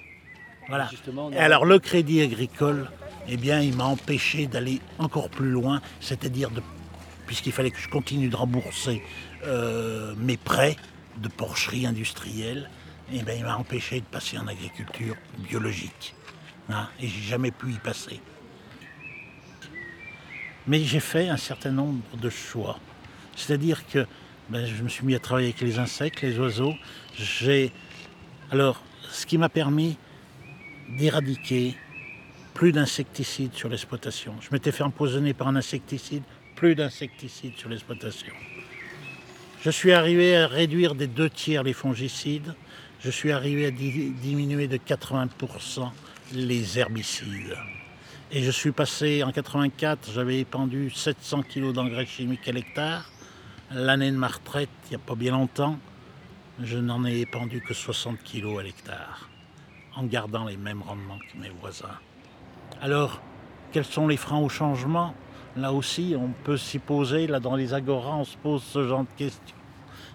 Voilà. 0.68 0.88
Et 1.32 1.38
alors 1.38 1.64
le 1.64 1.78
crédit 1.78 2.22
agricole, 2.22 2.88
eh 3.28 3.36
bien, 3.36 3.60
il 3.60 3.76
m'a 3.76 3.84
empêché 3.84 4.46
d'aller 4.46 4.80
encore 4.98 5.28
plus 5.28 5.50
loin, 5.50 5.80
c'est-à-dire 6.00 6.50
de 6.50 6.62
puisqu'il 7.30 7.52
fallait 7.52 7.70
que 7.70 7.78
je 7.78 7.88
continue 7.88 8.28
de 8.28 8.34
rembourser 8.34 9.04
euh, 9.46 10.16
mes 10.16 10.36
prêts 10.36 10.74
de 11.18 11.28
porcherie 11.28 11.86
industrielle, 11.86 12.68
eh 13.12 13.22
ben, 13.22 13.38
il 13.38 13.44
m'a 13.44 13.56
empêché 13.56 14.00
de 14.00 14.04
passer 14.04 14.36
en 14.36 14.48
agriculture 14.48 15.14
biologique. 15.38 16.16
Hein, 16.70 16.88
et 16.98 17.06
j'ai 17.06 17.22
jamais 17.22 17.52
pu 17.52 17.70
y 17.70 17.78
passer. 17.78 18.20
Mais 20.66 20.80
j'ai 20.80 20.98
fait 20.98 21.28
un 21.28 21.36
certain 21.36 21.70
nombre 21.70 22.02
de 22.20 22.30
choix. 22.30 22.80
C'est-à-dire 23.36 23.86
que 23.86 24.04
ben, 24.48 24.66
je 24.66 24.82
me 24.82 24.88
suis 24.88 25.06
mis 25.06 25.14
à 25.14 25.20
travailler 25.20 25.50
avec 25.50 25.60
les 25.60 25.78
insectes, 25.78 26.22
les 26.22 26.36
oiseaux. 26.36 26.74
J'ai 27.14 27.70
alors 28.50 28.82
ce 29.08 29.24
qui 29.24 29.38
m'a 29.38 29.48
permis 29.48 29.96
d'éradiquer 30.98 31.76
plus 32.54 32.72
d'insecticides 32.72 33.54
sur 33.54 33.68
l'exploitation. 33.68 34.34
Je 34.40 34.48
m'étais 34.50 34.72
fait 34.72 34.82
empoisonner 34.82 35.32
par 35.32 35.46
un 35.46 35.54
insecticide 35.54 36.24
plus 36.60 36.74
d'insecticides 36.74 37.56
sur 37.56 37.70
l'exploitation. 37.70 38.34
Je 39.62 39.70
suis 39.70 39.92
arrivé 39.92 40.36
à 40.36 40.46
réduire 40.46 40.94
des 40.94 41.06
deux 41.06 41.30
tiers 41.30 41.62
les 41.62 41.72
fongicides. 41.72 42.54
Je 43.00 43.10
suis 43.10 43.32
arrivé 43.32 43.64
à 43.64 43.70
diminuer 43.70 44.68
de 44.68 44.76
80% 44.76 45.90
les 46.34 46.78
herbicides. 46.78 47.56
Et 48.30 48.42
je 48.42 48.50
suis 48.50 48.72
passé 48.72 49.22
en 49.22 49.32
84, 49.32 50.10
j'avais 50.12 50.40
épandu 50.40 50.90
700 50.90 51.44
kg 51.44 51.72
d'engrais 51.72 52.04
chimiques 52.04 52.46
à 52.46 52.52
l'hectare. 52.52 53.10
L'année 53.70 54.10
de 54.10 54.18
ma 54.18 54.28
retraite, 54.28 54.68
il 54.84 54.90
n'y 54.90 54.96
a 54.96 54.98
pas 54.98 55.14
bien 55.14 55.32
longtemps, 55.32 55.78
je 56.62 56.76
n'en 56.76 57.06
ai 57.06 57.20
épandu 57.20 57.62
que 57.62 57.72
60 57.72 58.18
kg 58.22 58.58
à 58.58 58.62
l'hectare, 58.62 59.30
en 59.96 60.04
gardant 60.04 60.44
les 60.44 60.58
mêmes 60.58 60.82
rendements 60.82 61.20
que 61.20 61.38
mes 61.40 61.52
voisins. 61.58 61.98
Alors, 62.82 63.22
quels 63.72 63.86
sont 63.86 64.06
les 64.06 64.18
freins 64.18 64.40
au 64.40 64.50
changement? 64.50 65.14
Là 65.56 65.72
aussi, 65.72 66.14
on 66.16 66.30
peut 66.44 66.56
s'y 66.56 66.78
poser, 66.78 67.26
là 67.26 67.40
dans 67.40 67.56
les 67.56 67.74
agoras, 67.74 68.14
on 68.14 68.24
se 68.24 68.36
pose 68.36 68.62
ce 68.62 68.86
genre 68.86 69.02
de 69.02 69.16
questions. 69.16 69.56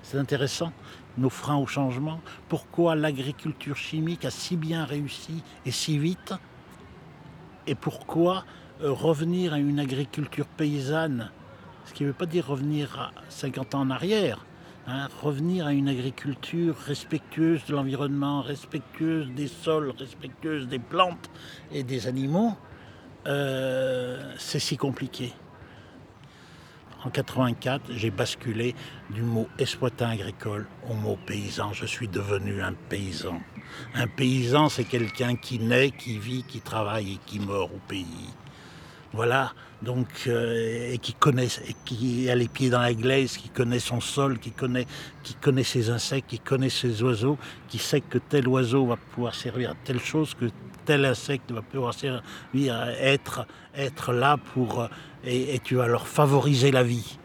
C'est 0.02 0.18
intéressant, 0.18 0.72
nos 1.18 1.30
freins 1.30 1.58
au 1.58 1.68
changement. 1.68 2.22
Pourquoi 2.48 2.96
l'agriculture 2.96 3.76
chimique 3.76 4.24
a 4.24 4.32
si 4.32 4.56
bien 4.56 4.86
réussi 4.86 5.44
et 5.66 5.72
si 5.72 5.98
vite? 5.98 6.34
Et 7.68 7.76
pourquoi 7.76 8.46
euh, 8.82 8.92
revenir 8.92 9.54
à 9.54 9.60
une 9.60 9.80
agriculture 9.80 10.46
paysanne 10.46 11.32
Ce 11.86 11.94
qui 11.94 12.04
ne 12.04 12.10
veut 12.10 12.14
pas 12.14 12.28
dire 12.28 12.48
revenir 12.48 13.00
à 13.00 13.12
50 13.30 13.76
ans 13.76 13.82
en 13.82 13.90
arrière. 13.90 14.46
Hein, 14.88 15.08
revenir 15.24 15.66
à 15.66 15.74
une 15.74 15.90
agriculture 15.90 16.78
respectueuse 16.78 17.66
de 17.66 17.74
l'environnement, 17.74 18.42
respectueuse 18.42 19.32
des 19.32 19.48
sols, 19.48 19.92
respectueuse 19.98 20.68
des 20.68 20.78
plantes 20.78 21.32
et 21.72 21.82
des 21.82 22.06
animaux, 22.06 22.53
euh, 23.27 24.34
c'est 24.38 24.60
si 24.60 24.77
compliqué. 24.77 25.34
En 27.03 27.10
84, 27.11 27.91
j'ai 27.91 28.10
basculé 28.10 28.73
du 29.11 29.22
mot 29.22 29.47
exploitant 29.60 30.10
agricole 30.10 30.65
au 30.89 30.95
mot 30.95 31.18
paysan. 31.27 31.72
Je 31.72 31.85
suis 31.85 32.07
devenu 32.07 32.61
un 32.61 32.73
paysan. 32.73 33.41
Un 33.93 34.07
paysan, 34.07 34.69
c'est 34.69 34.85
quelqu'un 34.85 35.35
qui 35.35 35.60
naît, 35.60 35.91
qui 35.91 36.18
vit, 36.18 36.43
qui 36.43 36.61
travaille 36.61 37.14
et 37.14 37.19
qui 37.26 37.39
meurt 37.39 37.69
au 37.72 37.80
pays. 37.88 38.34
Voilà, 39.14 39.53
donc, 39.81 40.07
euh, 40.27 40.93
et 40.93 40.97
qui 40.97 41.14
connaît, 41.14 41.45
et 41.45 41.76
qui 41.85 42.30
a 42.30 42.35
les 42.35 42.47
pieds 42.47 42.69
dans 42.69 42.81
la 42.81 42.93
glaise, 42.93 43.38
qui 43.38 43.49
connaît 43.49 43.80
son 43.80 44.02
sol, 44.02 44.39
qui 44.39 44.52
connaît, 44.52 44.88
qui 45.23 45.35
connaît 45.35 45.64
ses 45.64 45.89
insectes, 45.89 46.27
qui 46.27 46.39
connaît 46.39 46.69
ses 46.69 47.02
oiseaux, 47.03 47.38
qui 47.69 47.77
sait 47.77 48.02
que 48.02 48.18
tel 48.18 48.47
oiseau 48.47 48.88
va 48.88 48.97
pouvoir 48.97 49.35
servir 49.35 49.72
à 49.72 49.73
telle 49.84 50.02
chose, 50.02 50.34
que 50.34 50.45
tel 50.86 51.06
insecte 51.06 51.52
va 51.52 51.62
pouvoir 51.62 51.94
être, 52.53 54.14
là 54.14 54.38
pour. 54.53 54.88
Et, 55.26 55.60
tu 55.64 55.76
vas 55.76 55.88
leur 55.88 56.07
favoriser 56.07 56.72
la 56.72 56.84
vie. 56.84 57.18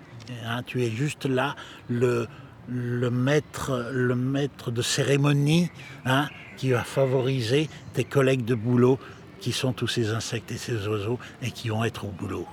Hein, 0.46 0.62
tu 0.64 0.82
es 0.82 0.90
juste 0.90 1.26
là, 1.26 1.56
le, 1.88 2.26
le, 2.68 3.10
maître, 3.10 3.90
le 3.92 4.14
maître 4.14 4.70
de 4.70 4.82
cérémonie, 4.82 5.70
hein, 6.04 6.28
qui 6.56 6.70
va 6.70 6.84
favoriser 6.84 7.68
tes 7.94 8.04
collègues 8.04 8.44
de 8.44 8.54
boulot 8.54 8.98
qui 9.40 9.52
sont 9.52 9.72
tous 9.72 9.88
ces 9.88 10.10
insectes 10.10 10.52
et 10.52 10.58
ces 10.58 10.86
oiseaux 10.86 11.18
et 11.42 11.50
qui 11.50 11.70
vont 11.70 11.84
être 11.84 12.04
au 12.04 12.10
boulot. 12.10 12.46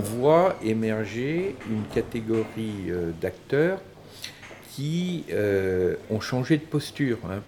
On 0.00 0.02
voit 0.02 0.56
émerger 0.64 1.56
une 1.68 1.84
catégorie 1.94 2.88
euh, 2.88 3.10
d'acteurs 3.20 3.80
qui 4.72 5.24
euh, 5.30 5.96
ont 6.08 6.20
changé 6.20 6.56
de 6.56 6.62
posture. 6.62 7.18
Hein. 7.28 7.42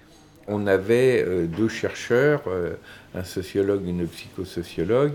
On 0.48 0.66
avait 0.66 1.24
euh, 1.26 1.46
deux 1.46 1.68
chercheurs, 1.68 2.42
un 3.14 3.24
sociologue 3.24 3.86
et 3.86 3.90
une 3.90 4.06
psychosociologue, 4.06 5.14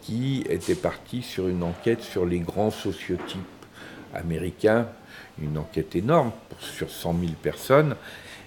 qui 0.00 0.44
était 0.48 0.74
parti 0.74 1.22
sur 1.22 1.46
une 1.46 1.62
enquête 1.62 2.02
sur 2.02 2.26
les 2.26 2.40
grands 2.40 2.72
sociotypes 2.72 3.38
américains, 4.12 4.88
une 5.40 5.58
enquête 5.58 5.94
énorme 5.94 6.32
sur 6.58 6.90
100 6.90 7.16
000 7.20 7.32
personnes. 7.40 7.94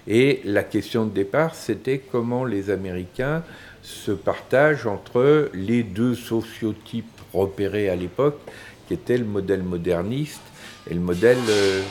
Et 0.06 0.42
la 0.44 0.62
question 0.62 1.06
de 1.06 1.10
départ, 1.10 1.54
c'était 1.54 1.98
comment 1.98 2.44
les 2.44 2.68
Américains 2.68 3.42
se 3.82 4.12
partagent 4.12 4.86
entre 4.86 5.48
les 5.54 5.82
deux 5.82 6.14
sociotypes 6.14 7.15
repérés 7.36 7.88
à 7.88 7.96
l'époque, 7.96 8.38
qui 8.86 8.94
étaient 8.94 9.18
le 9.18 9.24
modèle 9.24 9.62
moderniste 9.62 10.42
et 10.88 10.94
le 10.94 11.00
modèle 11.00 11.38
euh, 11.48 11.82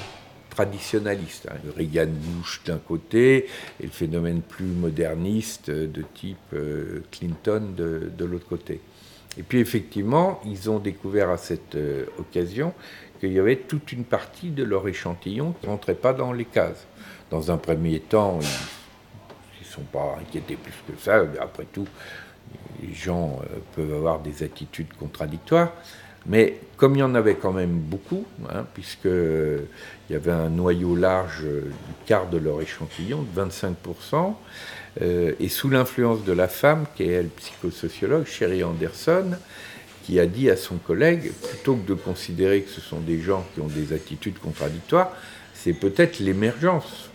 traditionnaliste. 0.49 1.47
Hein. 1.51 1.57
Reagan 1.75 2.07
Bush 2.07 2.61
d'un 2.65 2.77
côté 2.77 3.47
et 3.79 3.83
le 3.83 3.89
phénomène 3.89 4.41
plus 4.41 4.65
moderniste 4.65 5.69
de 5.69 6.03
type 6.13 6.37
euh, 6.53 7.03
Clinton 7.11 7.73
de, 7.75 8.25
l'autre 8.25 8.47
côté. 8.47 8.79
Et 9.37 9.43
puis 9.43 9.59
effectivement, 9.59 10.39
ils 10.45 10.69
ont 10.69 10.79
découvert 10.79 11.29
à 11.29 11.37
cette 11.37 11.75
euh, 11.75 12.05
occasion 12.17 12.73
qu'il 13.19 13.33
y 13.33 13.39
avait 13.39 13.57
toute 13.57 13.91
une 13.91 14.05
partie 14.05 14.49
de 14.49 14.63
leur 14.63 14.87
échantillon 14.87 15.53
qui 15.59 15.67
ne 15.67 15.71
rentrait 15.71 15.95
pas 15.95 16.13
dans 16.13 16.31
les 16.31 16.45
cases. 16.45 16.87
Dans 17.29 17.51
un 17.51 17.57
premier 17.57 17.99
temps, 17.99 18.39
ils 18.41 19.67
ne 19.67 19.71
sont 19.71 19.81
pas 19.91 20.17
inquiétés 20.21 20.55
plus 20.55 20.73
que 20.87 21.01
ça. 21.01 21.25
Après 21.41 21.65
tout, 21.65 21.87
les 22.81 22.93
gens 22.93 23.39
euh, 23.41 23.57
peuvent 23.75 23.93
avoir 23.93 24.19
des 24.19 24.43
attitudes 24.43 24.93
contradictoires. 24.99 25.71
Mais 26.27 26.59
comme 26.77 26.95
il 26.95 26.99
y 26.99 27.03
en 27.03 27.13
avait 27.13 27.35
quand 27.35 27.53
même 27.53 27.77
beaucoup, 27.77 28.25
hein, 28.49 28.65
puisqu'il 28.73 29.67
y 30.09 30.15
avait 30.15 30.31
un 30.31 30.49
noyau 30.49 30.95
large 30.95 31.43
du 31.43 32.05
quart 32.07 32.27
de 32.27 32.37
leur 32.37 32.61
échantillon, 32.61 33.23
de 33.23 33.41
25%, 33.41 34.33
euh, 35.01 35.33
et 35.39 35.49
sous 35.49 35.69
l'influence 35.69 36.23
de 36.23 36.33
la 36.33 36.47
femme, 36.47 36.85
qui 36.95 37.03
est 37.03 37.11
elle 37.11 37.27
psychosociologue, 37.27 38.25
Sherry 38.25 38.63
Anderson, 38.63 39.35
qui 40.03 40.19
a 40.19 40.25
dit 40.25 40.49
à 40.49 40.55
son 40.55 40.77
collègue, 40.77 41.31
plutôt 41.49 41.75
que 41.75 41.87
de 41.87 41.93
considérer 41.95 42.61
que 42.61 42.71
ce 42.71 42.81
sont 42.81 42.99
des 42.99 43.19
gens 43.19 43.45
qui 43.53 43.61
ont 43.61 43.67
des 43.67 43.93
attitudes 43.93 44.39
contradictoires, 44.39 45.11
c'est 45.53 45.73
peut-être 45.73 46.19
l'émergence 46.19 47.09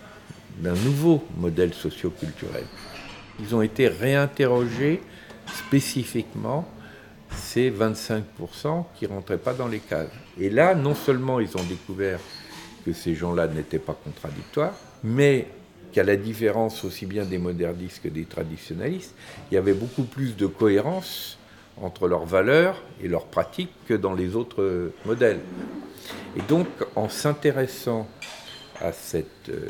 d'un 0.59 0.75
nouveau 0.75 1.25
modèle 1.39 1.73
socioculturel. 1.73 2.65
Ils 3.39 3.55
ont 3.55 3.63
été 3.63 3.89
réinterrogés 3.89 5.01
spécifiquement 5.55 6.67
ces 7.31 7.71
25% 7.71 8.85
qui 8.95 9.07
ne 9.07 9.11
rentraient 9.11 9.39
pas 9.39 9.55
dans 9.55 9.69
les 9.69 9.79
cases. 9.79 10.09
Et 10.39 10.51
là, 10.51 10.75
non 10.75 10.95
seulement 10.95 11.41
ils 11.41 11.57
ont 11.57 11.63
découvert 11.63 12.19
que 12.85 12.93
ces 12.93 13.15
gens-là 13.15 13.47
n'étaient 13.47 13.79
pas 13.79 13.97
contradictoires, 14.03 14.75
mais 15.05 15.47
qu'à 15.93 16.05
la 16.05 16.17
différence 16.17 16.85
aussi 16.85 17.07
bien 17.07 17.25
des 17.25 17.39
modernistes 17.39 18.03
que 18.03 18.09
des 18.09 18.25
traditionnalistes, 18.25 19.15
il 19.51 19.55
y 19.55 19.59
avait 19.59 19.75
beaucoup 19.75 20.05
plus 20.05 20.37
de 20.37 20.47
cohérence 20.47 21.39
entre 21.81 22.09
leurs 22.09 22.27
valeurs 22.27 22.83
et 23.03 23.09
leurs 23.09 23.27
pratiques 23.27 23.73
que 23.87 23.95
dans 23.95 24.15
les 24.15 24.37
autres 24.37 24.93
modèles. 25.05 25.41
Et 26.37 26.43
donc, 26.43 26.67
en 26.97 27.09
s'intéressant 27.09 28.07
à 28.81 28.93
cette 28.93 29.49
euh, 29.49 29.67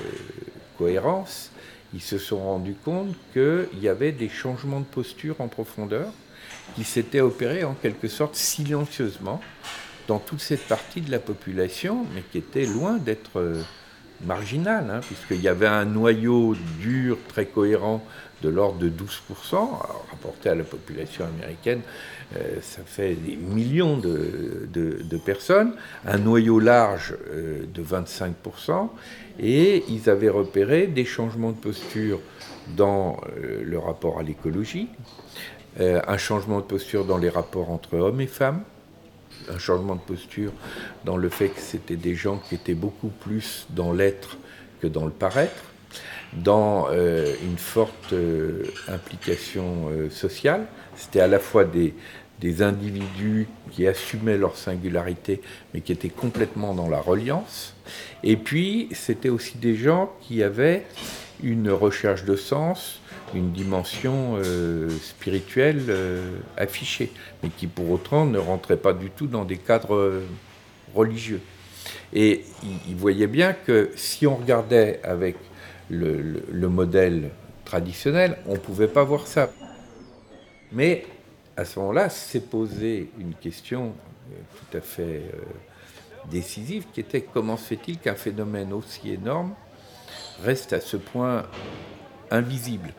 cohérence, 0.78 1.49
ils 1.94 2.00
se 2.00 2.18
sont 2.18 2.38
rendus 2.38 2.76
compte 2.84 3.14
qu'il 3.32 3.80
y 3.80 3.88
avait 3.88 4.12
des 4.12 4.28
changements 4.28 4.80
de 4.80 4.84
posture 4.84 5.40
en 5.40 5.48
profondeur 5.48 6.12
qui 6.74 6.84
s'étaient 6.84 7.20
opérés 7.20 7.64
en 7.64 7.74
quelque 7.74 8.08
sorte 8.08 8.36
silencieusement 8.36 9.40
dans 10.06 10.18
toute 10.18 10.40
cette 10.40 10.66
partie 10.66 11.00
de 11.00 11.10
la 11.10 11.18
population, 11.18 12.06
mais 12.14 12.22
qui 12.22 12.38
était 12.38 12.66
loin 12.66 12.96
d'être 12.96 13.40
euh, 14.22 14.26
marginale, 14.26 14.86
hein, 14.90 15.00
puisqu'il 15.00 15.40
y 15.40 15.48
avait 15.48 15.66
un 15.66 15.84
noyau 15.84 16.54
dur 16.80 17.18
très 17.28 17.46
cohérent 17.46 18.04
de 18.42 18.48
l'ordre 18.48 18.78
de 18.78 18.88
12%, 18.88 19.54
alors, 19.54 20.06
rapporté 20.10 20.48
à 20.48 20.54
la 20.54 20.64
population 20.64 21.24
américaine, 21.26 21.82
euh, 22.36 22.60
ça 22.62 22.82
fait 22.86 23.14
des 23.14 23.36
millions 23.36 23.98
de, 23.98 25.16
personnes, 25.24 25.74
un 26.06 26.18
noyau 26.18 26.58
large 26.58 27.14
euh, 27.30 27.64
de 27.72 27.82
25%, 27.82 28.88
et 29.38 29.84
ils 29.88 30.08
avaient 30.08 30.30
repéré 30.30 30.86
des 30.86 31.04
changements 31.04 31.50
de 31.50 31.56
posture 31.56 32.20
dans 32.76 33.20
le 33.36 33.78
rapport 33.78 34.20
à 34.20 34.22
l'écologie, 34.22 34.88
un 35.80 36.16
changement 36.18 36.58
de 36.58 36.64
posture 36.64 37.04
dans 37.04 37.18
les 37.18 37.30
rapports 37.30 37.70
entre 37.70 37.96
hommes 37.96 38.20
et 38.20 38.26
femmes, 38.26 38.62
un 39.48 39.58
changement 39.58 39.94
de 39.94 40.00
posture 40.00 40.52
dans 41.04 41.16
le 41.16 41.28
fait 41.28 41.48
que 41.48 41.60
c'était 41.60 41.96
des 41.96 42.14
gens 42.14 42.38
qui 42.38 42.54
étaient 42.54 42.74
beaucoup 42.74 43.08
plus 43.08 43.66
dans 43.70 43.92
l'être 43.92 44.36
que 44.80 44.86
dans 44.86 45.04
le 45.04 45.10
paraître, 45.10 45.62
dans 46.32 46.88
euh, 46.90 47.34
une 47.42 47.58
forte 47.58 48.12
euh, 48.12 48.64
implication 48.88 49.88
euh, 49.90 50.10
sociale. 50.10 50.66
C'était 50.96 51.20
à 51.20 51.26
la 51.26 51.38
fois 51.38 51.64
des, 51.64 51.94
des 52.40 52.62
individus 52.62 53.48
qui 53.70 53.86
assumaient 53.86 54.38
leur 54.38 54.56
singularité, 54.56 55.40
mais 55.72 55.80
qui 55.80 55.92
étaient 55.92 56.08
complètement 56.08 56.74
dans 56.74 56.88
la 56.88 57.00
reliance. 57.00 57.74
Et 58.22 58.36
puis, 58.36 58.88
c'était 58.92 59.28
aussi 59.28 59.58
des 59.58 59.76
gens 59.76 60.12
qui 60.20 60.42
avaient 60.42 60.84
une 61.42 61.70
recherche 61.70 62.24
de 62.24 62.36
sens, 62.36 63.00
une 63.34 63.52
dimension 63.52 64.36
euh, 64.36 64.88
spirituelle 64.90 65.84
euh, 65.88 66.38
affichée, 66.56 67.12
mais 67.42 67.50
qui 67.50 67.66
pour 67.66 67.90
autant 67.90 68.26
ne 68.26 68.38
rentrait 68.38 68.76
pas 68.76 68.92
du 68.92 69.10
tout 69.10 69.26
dans 69.26 69.44
des 69.44 69.56
cadres 69.56 69.94
euh, 69.94 70.22
religieux. 70.94 71.40
Et 72.12 72.44
il, 72.88 72.96
voyait 72.96 73.28
bien 73.28 73.52
que 73.52 73.90
si 73.94 74.26
on 74.26 74.36
regardait 74.36 75.00
avec 75.04 75.36
le, 75.88 76.42
le 76.50 76.68
modèle 76.68 77.30
traditionnel, 77.64 78.36
on 78.46 78.54
ne 78.54 78.58
pouvait 78.58 78.88
pas 78.88 79.04
voir 79.04 79.26
ça. 79.26 79.50
Mais 80.72 81.06
à 81.56 81.64
ce 81.64 81.78
moment-là, 81.78 82.10
s'est 82.10 82.40
posée 82.40 83.10
une 83.18 83.34
question 83.34 83.92
tout 84.56 84.76
à 84.76 84.80
fait 84.80 85.22
décisive, 86.30 86.86
qui 86.92 87.00
était 87.00 87.22
comment 87.22 87.56
se 87.56 87.64
fait-il 87.64 87.98
qu'un 87.98 88.14
phénomène 88.14 88.72
aussi 88.72 89.10
énorme 89.10 89.54
reste 90.44 90.72
à 90.72 90.80
ce 90.80 90.96
point 90.96 91.44
invisible 92.30 92.92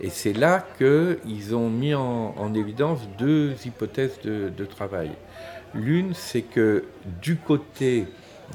et 0.00 0.10
c'est 0.10 0.32
là 0.32 0.66
qu'ils 0.78 1.54
ont 1.54 1.70
mis 1.70 1.94
en, 1.94 2.54
évidence 2.54 3.00
deux 3.18 3.54
hypothèses 3.64 4.18
de, 4.22 4.64
travail. 4.64 5.10
L'une, 5.74 6.14
c'est 6.14 6.42
que 6.42 6.84
du 7.22 7.36
côté 7.36 8.06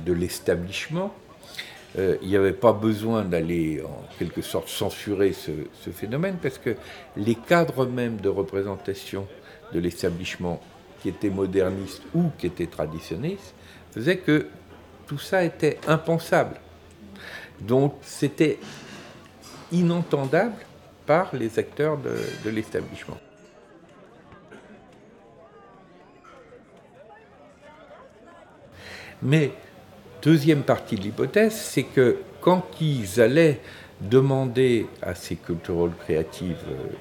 de 0.06 0.14
l'establishment, 0.14 1.14
euh, 1.97 2.18
il 2.22 2.30
n'y 2.30 2.35
avait 2.35 2.53
pas 2.53 2.73
besoin 2.73 3.26
d'aller 3.26 3.81
en 3.84 4.03
quelque 4.19 4.41
sorte 4.41 4.69
censurer 4.69 5.34
ce, 5.34 5.89
phénomène 5.89 6.38
parce 6.41 6.60
que 6.60 6.76
les 7.18 7.35
cadres 7.35 7.88
même 7.88 8.18
de 8.18 8.30
représentation 8.30 9.27
de 9.73 9.80
l'establishment 9.80 10.61
qui 11.01 11.10
étaient 11.10 11.31
modernistes 11.31 12.03
ou 12.14 12.26
qui 12.38 12.45
étaient 12.45 12.68
traditionnistes 12.68 13.56
faisaient 13.91 14.18
que 14.18 14.47
tout 15.07 15.18
ça 15.18 15.43
était 15.43 15.80
impensable. 15.88 16.57
Donc 17.61 17.95
c'était 18.02 18.60
inentendable 19.72 20.56
par 21.06 21.36
les 21.36 21.57
acteurs 21.57 21.98
de, 21.98 22.49
l'établissement. 22.49 23.18
Mais 29.22 29.52
deuxième 30.22 30.61
partie 30.61 30.95
de 30.95 31.02
l'hypothèse, 31.02 31.53
c'est 31.53 31.84
que 31.84 32.19
quand 32.41 32.64
ils 32.80 33.19
allaient 33.19 33.60
demander 33.99 34.88
à 35.02 35.14
ces 35.14 35.36
culturels 35.36 35.91
créatives, 35.99 36.64
euh, 36.69 36.94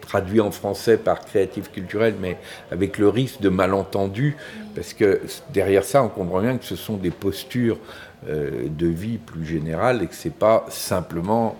traduit 0.00 0.40
en 0.40 0.50
français 0.50 0.96
par 0.96 1.24
créative 1.24 1.70
culturelle, 1.70 2.14
mais 2.20 2.38
avec 2.70 2.96
le 2.98 3.08
risque 3.08 3.40
de 3.40 3.48
malentendu, 3.48 4.36
parce 4.74 4.94
que 4.94 5.20
derrière 5.52 5.84
ça, 5.84 6.02
on 6.02 6.08
comprend 6.08 6.40
bien 6.40 6.56
que 6.56 6.64
ce 6.64 6.76
sont 6.76 6.96
des 6.96 7.10
postures 7.10 7.78
de 8.24 8.86
vie 8.86 9.18
plus 9.18 9.44
générale 9.44 10.02
et 10.02 10.06
que 10.06 10.14
ce 10.14 10.28
n'est 10.28 10.34
pas 10.34 10.64
simplement 10.68 11.58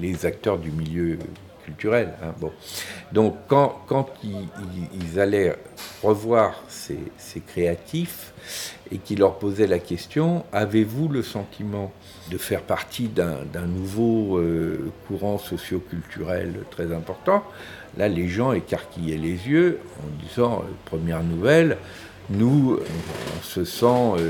les 0.00 0.24
acteurs 0.26 0.58
du 0.58 0.70
milieu 0.70 1.18
culturel. 1.68 2.14
Hein. 2.22 2.34
Bon. 2.40 2.50
Donc 3.12 3.36
quand, 3.46 3.82
quand 3.86 4.08
ils, 4.24 5.20
allaient 5.20 5.56
revoir 6.02 6.62
ces, 6.68 6.98
créatifs 7.46 8.32
et 8.90 8.98
qu'ils 8.98 9.18
leur 9.18 9.38
posaient 9.38 9.66
la 9.66 9.78
question, 9.78 10.44
avez-vous 10.52 11.08
le 11.08 11.22
sentiment 11.22 11.92
de 12.30 12.38
faire 12.38 12.62
partie 12.62 13.08
d'un 13.08 13.66
nouveau 13.66 14.38
euh, 14.38 14.90
courant 15.06 15.38
socio-culturel 15.38 16.54
très 16.70 16.92
important? 16.92 17.44
Là, 17.96 18.08
les 18.08 18.28
gens 18.28 18.52
écarquillaient 18.52 19.16
les 19.16 19.48
yeux 19.48 19.80
en 20.02 20.26
disant, 20.26 20.62
euh, 20.62 20.70
première 20.86 21.22
nouvelle, 21.22 21.76
nous, 22.30 22.78
on 22.78 23.42
se 23.42 23.64
sent 23.64 24.22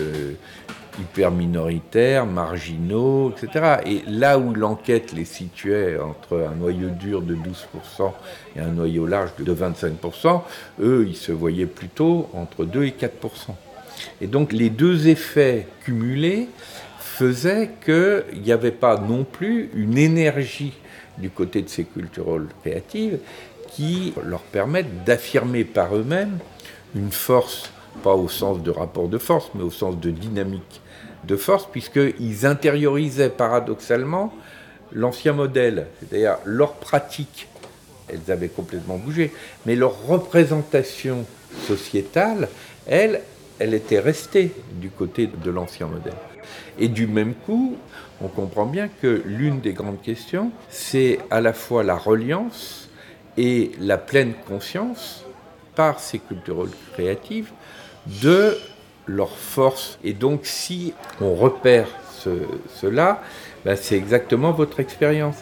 hyper 1.01 1.31
minoritaires, 1.31 2.27
marginaux, 2.27 3.33
etc. 3.33 3.77
Et 3.87 4.03
là 4.07 4.39
où 4.39 4.55
l'enquête 4.55 5.13
les 5.13 5.25
situait 5.25 5.99
entre 5.99 6.49
un 6.51 6.55
noyau 6.55 6.91
dur 6.91 7.23
de 7.23 7.35
12% 7.35 8.13
et 8.57 8.61
un 8.61 8.69
noyau 8.69 9.07
large 9.07 9.31
de 9.39 9.55
25%, 9.55 10.43
eux, 10.81 11.07
ils 11.09 11.17
se 11.17 11.33
voyaient 11.33 11.67
plutôt 11.67 12.29
entre 12.35 12.65
2 12.65 12.85
et 12.85 12.91
4%. 12.91 13.11
Et 14.21 14.27
donc 14.27 14.53
les 14.53 14.71
deux 14.71 15.09
effets 15.09 15.67
cumulés 15.85 16.49
faisaient 16.99 17.71
qu'il 17.85 18.43
n'y 18.43 18.53
avait 18.53 18.71
pas 18.71 18.99
non 18.99 19.25
plus 19.25 19.71
une 19.75 19.99
énergie 19.99 20.73
du 21.19 21.31
côté 21.31 21.63
de 21.63 21.69
ces 21.69 21.85
culturels 21.85 22.47
créatives 22.63 23.19
qui 23.71 24.15
leur 24.25 24.41
permettent 24.41 25.05
d'affirmer 25.05 25.65
par 25.65 25.97
eux-mêmes 25.97 26.39
une 26.95 27.11
force, 27.11 27.71
pas 28.03 28.15
au 28.15 28.29
sens 28.29 28.63
de 28.63 28.71
rapport 28.71 29.09
de 29.09 29.19
force, 29.19 29.51
mais 29.55 29.63
au 29.63 29.71
sens 29.71 29.99
de 29.99 30.11
dynamique 30.11 30.81
de 31.29 31.37
force, 31.37 31.69
puisqu'ils 31.71 32.47
intériorisaient 32.47 33.29
paradoxalement 33.29 34.35
l'ancien 34.93 35.35
modèle, 35.35 35.87
c'est-à-dire 36.01 36.39
leur 36.45 36.73
pratique, 36.73 37.47
elles 38.09 38.33
avaient 38.33 38.49
complètement 38.49 38.97
bougé, 38.97 39.33
mais 39.67 39.77
leur 39.77 40.07
représentation 40.07 41.27
sociétale, 41.67 42.49
elle, 42.87 43.21
elle 43.59 43.75
était 43.75 44.01
restée 44.01 44.53
du 44.73 44.89
côté 44.89 45.27
de 45.27 45.51
l'ancien 45.51 45.87
modèle. 45.87 46.15
Et 46.79 46.89
du 46.89 47.07
même 47.07 47.35
coup, 47.35 47.77
on 48.23 48.29
comprend 48.29 48.65
bien 48.65 48.89
que 48.89 49.23
l'une 49.27 49.61
des 49.61 49.75
grandes 49.75 50.01
questions, 50.01 50.51
c'est 50.71 51.19
à 51.31 51.41
la 51.43 51.53
fois 51.53 51.83
la 51.83 51.97
reliance 51.97 52.89
et 53.37 53.73
la 53.79 53.99
pleine 53.99 54.33
conscience 54.47 55.25
par 55.75 56.01
ces 56.01 56.19
culturels 56.19 56.71
créatives 56.95 57.51
de 58.23 58.57
leur 59.09 59.31
force. 59.31 59.99
Et 60.05 60.13
donc 60.13 60.41
si 60.45 60.95
on 61.21 61.35
repère 61.35 61.89
cela, 62.69 63.23
ben, 63.65 63.77
c'est 63.77 63.97
exactement 63.97 64.53
votre 64.53 64.81
expérience. 64.81 65.37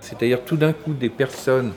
C'est-à-dire 0.00 0.42
tout 0.44 0.56
d'un 0.56 0.72
coup 0.72 0.94
des 0.94 1.10
personnes 1.10 1.72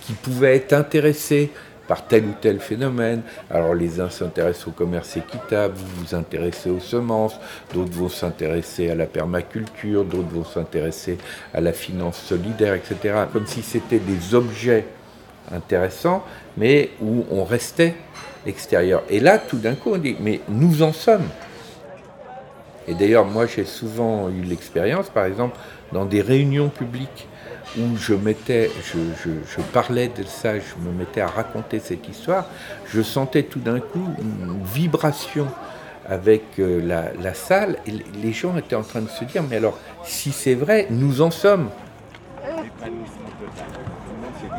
qui 0.00 0.12
pouvaient 0.12 0.56
être 0.56 0.72
intéressées 0.72 1.50
par 1.86 2.06
tel 2.06 2.24
ou 2.24 2.34
tel 2.40 2.58
phénomène. 2.58 3.22
Alors 3.50 3.74
les 3.74 4.00
uns 4.00 4.10
s'intéressent 4.10 4.68
au 4.68 4.70
commerce 4.72 5.16
équitable, 5.16 5.74
vous 5.76 6.04
vous 6.04 6.14
intéressez 6.14 6.70
aux 6.70 6.80
semences, 6.80 7.38
d'autres 7.72 7.92
vont 7.92 8.08
s'intéresser 8.08 8.90
à 8.90 8.94
la 8.94 9.06
permaculture, 9.06 10.04
d'autres 10.04 10.28
vont 10.30 10.44
s'intéresser 10.44 11.18
à 11.54 11.60
la 11.60 11.72
finance 11.72 12.20
solidaire, 12.20 12.74
etc. 12.74 13.26
Comme 13.32 13.46
si 13.46 13.62
c'était 13.62 14.00
des 14.00 14.34
objets 14.34 14.86
intéressants, 15.52 16.24
mais 16.56 16.90
où 17.00 17.24
on 17.30 17.44
restait 17.44 17.94
extérieur. 18.46 19.02
Et 19.10 19.20
là, 19.20 19.38
tout 19.38 19.58
d'un 19.58 19.74
coup, 19.74 19.92
on 19.94 19.98
dit, 19.98 20.16
mais 20.20 20.40
nous 20.48 20.82
en 20.82 20.92
sommes. 20.92 21.28
Et 22.88 22.94
d'ailleurs, 22.94 23.24
moi, 23.24 23.46
j'ai 23.46 23.64
souvent 23.64 24.28
eu 24.28 24.42
l'expérience, 24.42 25.08
par 25.10 25.24
exemple, 25.24 25.56
dans 25.92 26.04
des 26.04 26.20
réunions 26.20 26.68
publiques 26.68 27.26
où 27.78 27.96
je, 27.96 28.14
mettais, 28.14 28.70
je, 28.92 29.60
parlais 29.72 30.08
de 30.08 30.22
ça, 30.24 30.54
je 30.58 30.74
me 30.80 30.92
mettais 30.92 31.20
à 31.20 31.26
raconter 31.26 31.80
cette 31.80 32.08
histoire, 32.08 32.46
je 32.86 33.02
sentais 33.02 33.42
tout 33.42 33.58
d'un 33.58 33.80
coup 33.80 34.08
une 34.18 34.62
vibration 34.64 35.46
avec 36.08 36.42
euh, 36.58 36.80
la, 36.86 37.12
la, 37.20 37.34
salle 37.34 37.78
et 37.84 37.92
les 38.22 38.32
gens 38.32 38.56
étaient 38.56 38.76
en 38.76 38.84
train 38.84 39.00
de 39.00 39.08
se 39.08 39.24
dire 39.24 39.42
mais 39.42 39.56
alors 39.56 39.76
si 40.04 40.30
c'est 40.30 40.54
vrai, 40.54 40.86
nous 40.88 41.20
en 41.20 41.32
sommes. 41.32 41.68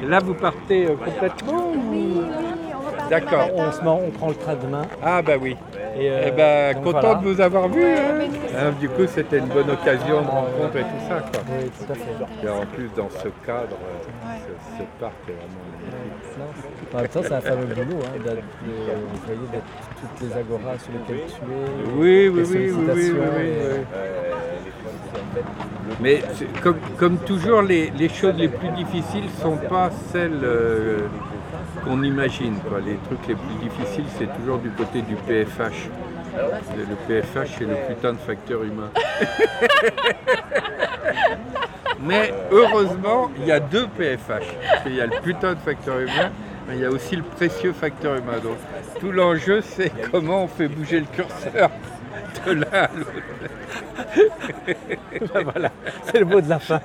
Là 0.03 0.19
vous 0.19 0.34
partez 0.34 0.86
euh, 0.86 0.95
complètement 0.95 1.72
Oui, 1.90 2.22
D'accord. 3.10 3.49
On, 3.56 3.72
se 3.72 3.82
on 3.82 4.11
prend 4.11 4.30
le 4.30 4.36
train 4.36 4.56
demain. 4.56 4.84
Ah 5.02 5.22
bah 5.22 5.34
oui. 5.40 5.56
Et, 5.98 6.11
eh 6.28 6.32
ben, 6.32 6.76
content 6.84 7.22
de 7.22 7.28
vous 7.28 7.41
avoir 7.41 7.68
vu. 7.69 7.84
Hein. 7.84 8.28
Hein, 8.57 8.72
du 8.80 8.90
coup, 8.90 9.06
c'était 9.07 9.40
une 9.40 9.48
bonne 9.48 9.69
occasion 9.69 10.22
de 10.22 10.28
rencontre 10.28 10.78
et 10.78 10.82
tout 10.82 11.07
ça. 11.07 11.19
Quoi. 11.22 11.41
Oui, 11.49 11.69
tout 11.69 11.91
à 11.91 11.95
fait. 11.95 12.45
Et 12.45 12.49
en 12.49 12.65
plus, 12.65 12.90
dans 12.95 13.10
ce 13.10 13.30
cadre, 13.45 13.78
euh, 13.82 14.36
ce, 14.45 14.78
ce, 14.78 14.84
parc 14.99 15.14
est 15.28 15.34
vraiment 15.34 15.64
magnifique. 16.38 16.94
En 16.94 16.98
même 16.98 17.07
temps, 17.07 17.22
c'est 17.24 17.34
un 17.34 17.41
fameux 17.41 17.65
boulot, 17.65 17.99
hein, 18.03 18.11
vous 18.15 18.24
voyez, 19.26 19.48
d'être 19.52 19.64
toutes 19.99 20.30
les 20.30 20.38
agoras 20.38 20.78
sur 20.78 20.94
lesquelles 20.94 21.28
tu 21.28 21.41
es. 21.41 21.90
Oui, 21.98 22.28
oui, 22.30 22.44
oui, 22.45 22.72
oui, 22.72 22.91
oui, 22.94 23.11
oui, 23.11 23.52
Mais 26.01 26.22
comme, 26.61 26.77
comme, 26.97 27.18
toujours, 27.19 27.61
les, 27.61 27.91
les, 27.91 28.09
choses 28.09 28.35
les 28.38 28.49
plus 28.49 28.69
difficiles 28.69 29.26
ne 29.26 29.41
sont 29.41 29.57
pas 29.57 29.89
celles 30.11 30.39
euh, 30.43 31.07
qu'on 31.84 32.03
imagine. 32.03 32.55
Quoi. 32.68 32.80
Les 32.80 32.97
trucs 32.97 33.27
les 33.27 33.35
plus 33.35 33.69
difficiles, 33.69 34.05
c'est 34.18 34.34
toujours 34.38 34.59
du 34.59 34.69
côté 34.69 35.01
du 35.01 35.15
PFH. 35.15 35.89
Le 36.77 36.95
PFH, 37.07 37.55
c'est 37.57 37.65
le 37.65 37.76
putain 37.88 38.14
de 38.14 38.18
facteur 38.18 38.64
humain. 38.64 38.91
mais 42.01 42.34
heureusement, 42.51 43.31
il 43.39 43.47
y 43.47 43.51
a 43.51 43.59
deux 43.59 43.88
PFH. 43.88 44.45
Il 44.85 44.95
y 44.95 45.01
a 45.01 45.07
le 45.07 45.19
putain 45.23 45.53
de 45.53 45.59
facteur 45.59 45.99
humain, 45.99 46.31
mais 46.68 46.76
il 46.76 46.81
y 46.81 46.85
a 46.85 46.89
aussi 46.89 47.15
le 47.15 47.23
précieux 47.23 47.73
facteur 47.73 48.15
humain. 48.15 48.39
Donc 48.43 48.57
tout 48.99 49.11
l'enjeu, 49.11 49.61
c'est 49.61 49.91
comment 50.11 50.43
on 50.43 50.47
fait 50.47 50.68
bouger 50.68 50.99
le 50.99 51.07
curseur 51.07 51.72
de 52.48 52.53
l'un 52.53 52.72
à 52.72 52.90
l'autre. 52.95 53.11
ben 55.34 55.44
voilà, 55.44 55.72
c'est 56.06 56.19
le 56.19 56.26
mot 56.26 56.41
de 56.41 56.49
la 56.49 56.60
fin. 56.60 56.82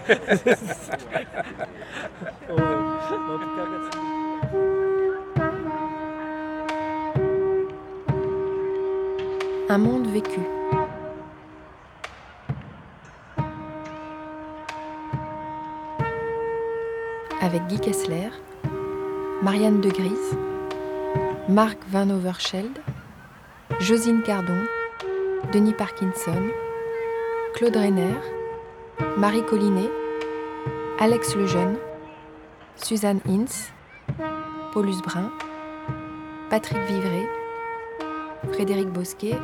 Un 9.68 9.78
monde 9.78 10.06
vécu. 10.08 10.40
Avec 17.40 17.66
Guy 17.68 17.80
Kessler, 17.80 18.28
Marianne 19.42 19.80
de 19.80 19.88
Grise, 19.88 20.36
Marc 21.48 21.78
Van 21.90 22.08
Overscheld, 22.10 22.78
Josine 23.80 24.22
Cardon, 24.22 24.58
Denis 25.50 25.74
Parkinson, 25.74 26.50
Claude 27.54 27.76
Renner, 27.76 28.14
Marie 29.18 29.42
Collinet, 29.42 29.90
Alex 30.98 31.34
Lejeune, 31.34 31.76
Suzanne 32.76 33.20
Hinz, 33.26 33.72
Paulus 34.72 35.02
Brun, 35.02 35.30
Patrick 36.48 36.78
Vivray, 36.88 37.26
Frédéric 38.52 38.88
Bosquet 38.88 39.36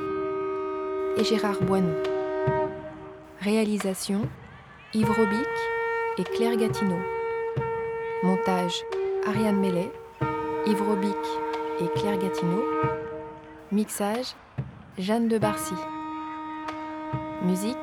et 1.16 1.24
Gérard 1.24 1.60
Boinon. 1.62 1.94
Réalisation 3.40 4.28
Yves 4.94 5.10
Robic 5.10 5.48
et 6.18 6.24
Claire 6.24 6.56
Gatineau. 6.56 7.00
Montage 8.22 8.84
Ariane 9.26 9.60
Mellet, 9.60 9.92
Yves 10.66 10.82
Robic 10.82 11.16
et 11.80 11.98
Claire 11.98 12.18
Gatineau. 12.18 12.62
Mixage 13.72 14.34
Jeanne 14.98 15.28
de 15.28 15.38
Barcy. 15.38 15.74
Musique 17.44 17.76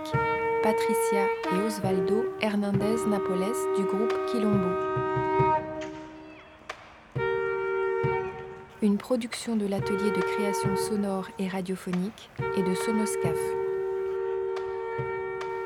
Patricia 0.61 1.25
et 1.53 1.65
Osvaldo 1.65 2.25
Hernandez 2.41 3.07
Napoles 3.07 3.53
du 3.77 3.83
groupe 3.83 4.13
Quilombo. 4.29 4.67
Une 8.81 8.97
production 8.97 9.55
de 9.55 9.65
l'atelier 9.65 10.11
de 10.11 10.19
création 10.19 10.75
sonore 10.75 11.29
et 11.39 11.47
radiophonique 11.47 12.29
et 12.57 12.63
de 12.63 12.75
Sonoscaf. 12.75 13.39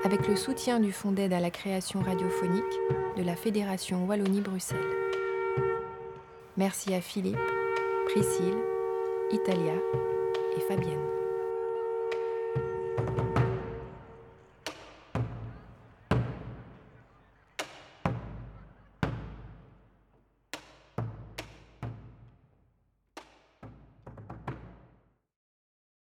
Avec 0.03 0.27
le 0.27 0.35
soutien 0.35 0.79
du 0.79 0.91
Fonds 0.91 1.13
d'aide 1.13 1.33
à 1.33 1.39
la 1.39 1.49
création 1.49 1.99
radiophonique 2.01 2.63
de 3.17 3.23
la 3.23 3.35
Fédération 3.35 4.05
Wallonie-Bruxelles. 4.05 4.77
Merci 6.57 6.93
à 6.93 7.01
Philippe, 7.01 7.39
Priscille, 8.05 8.57
Italia 9.31 9.73
et 10.55 10.61
Fabienne. 10.61 11.08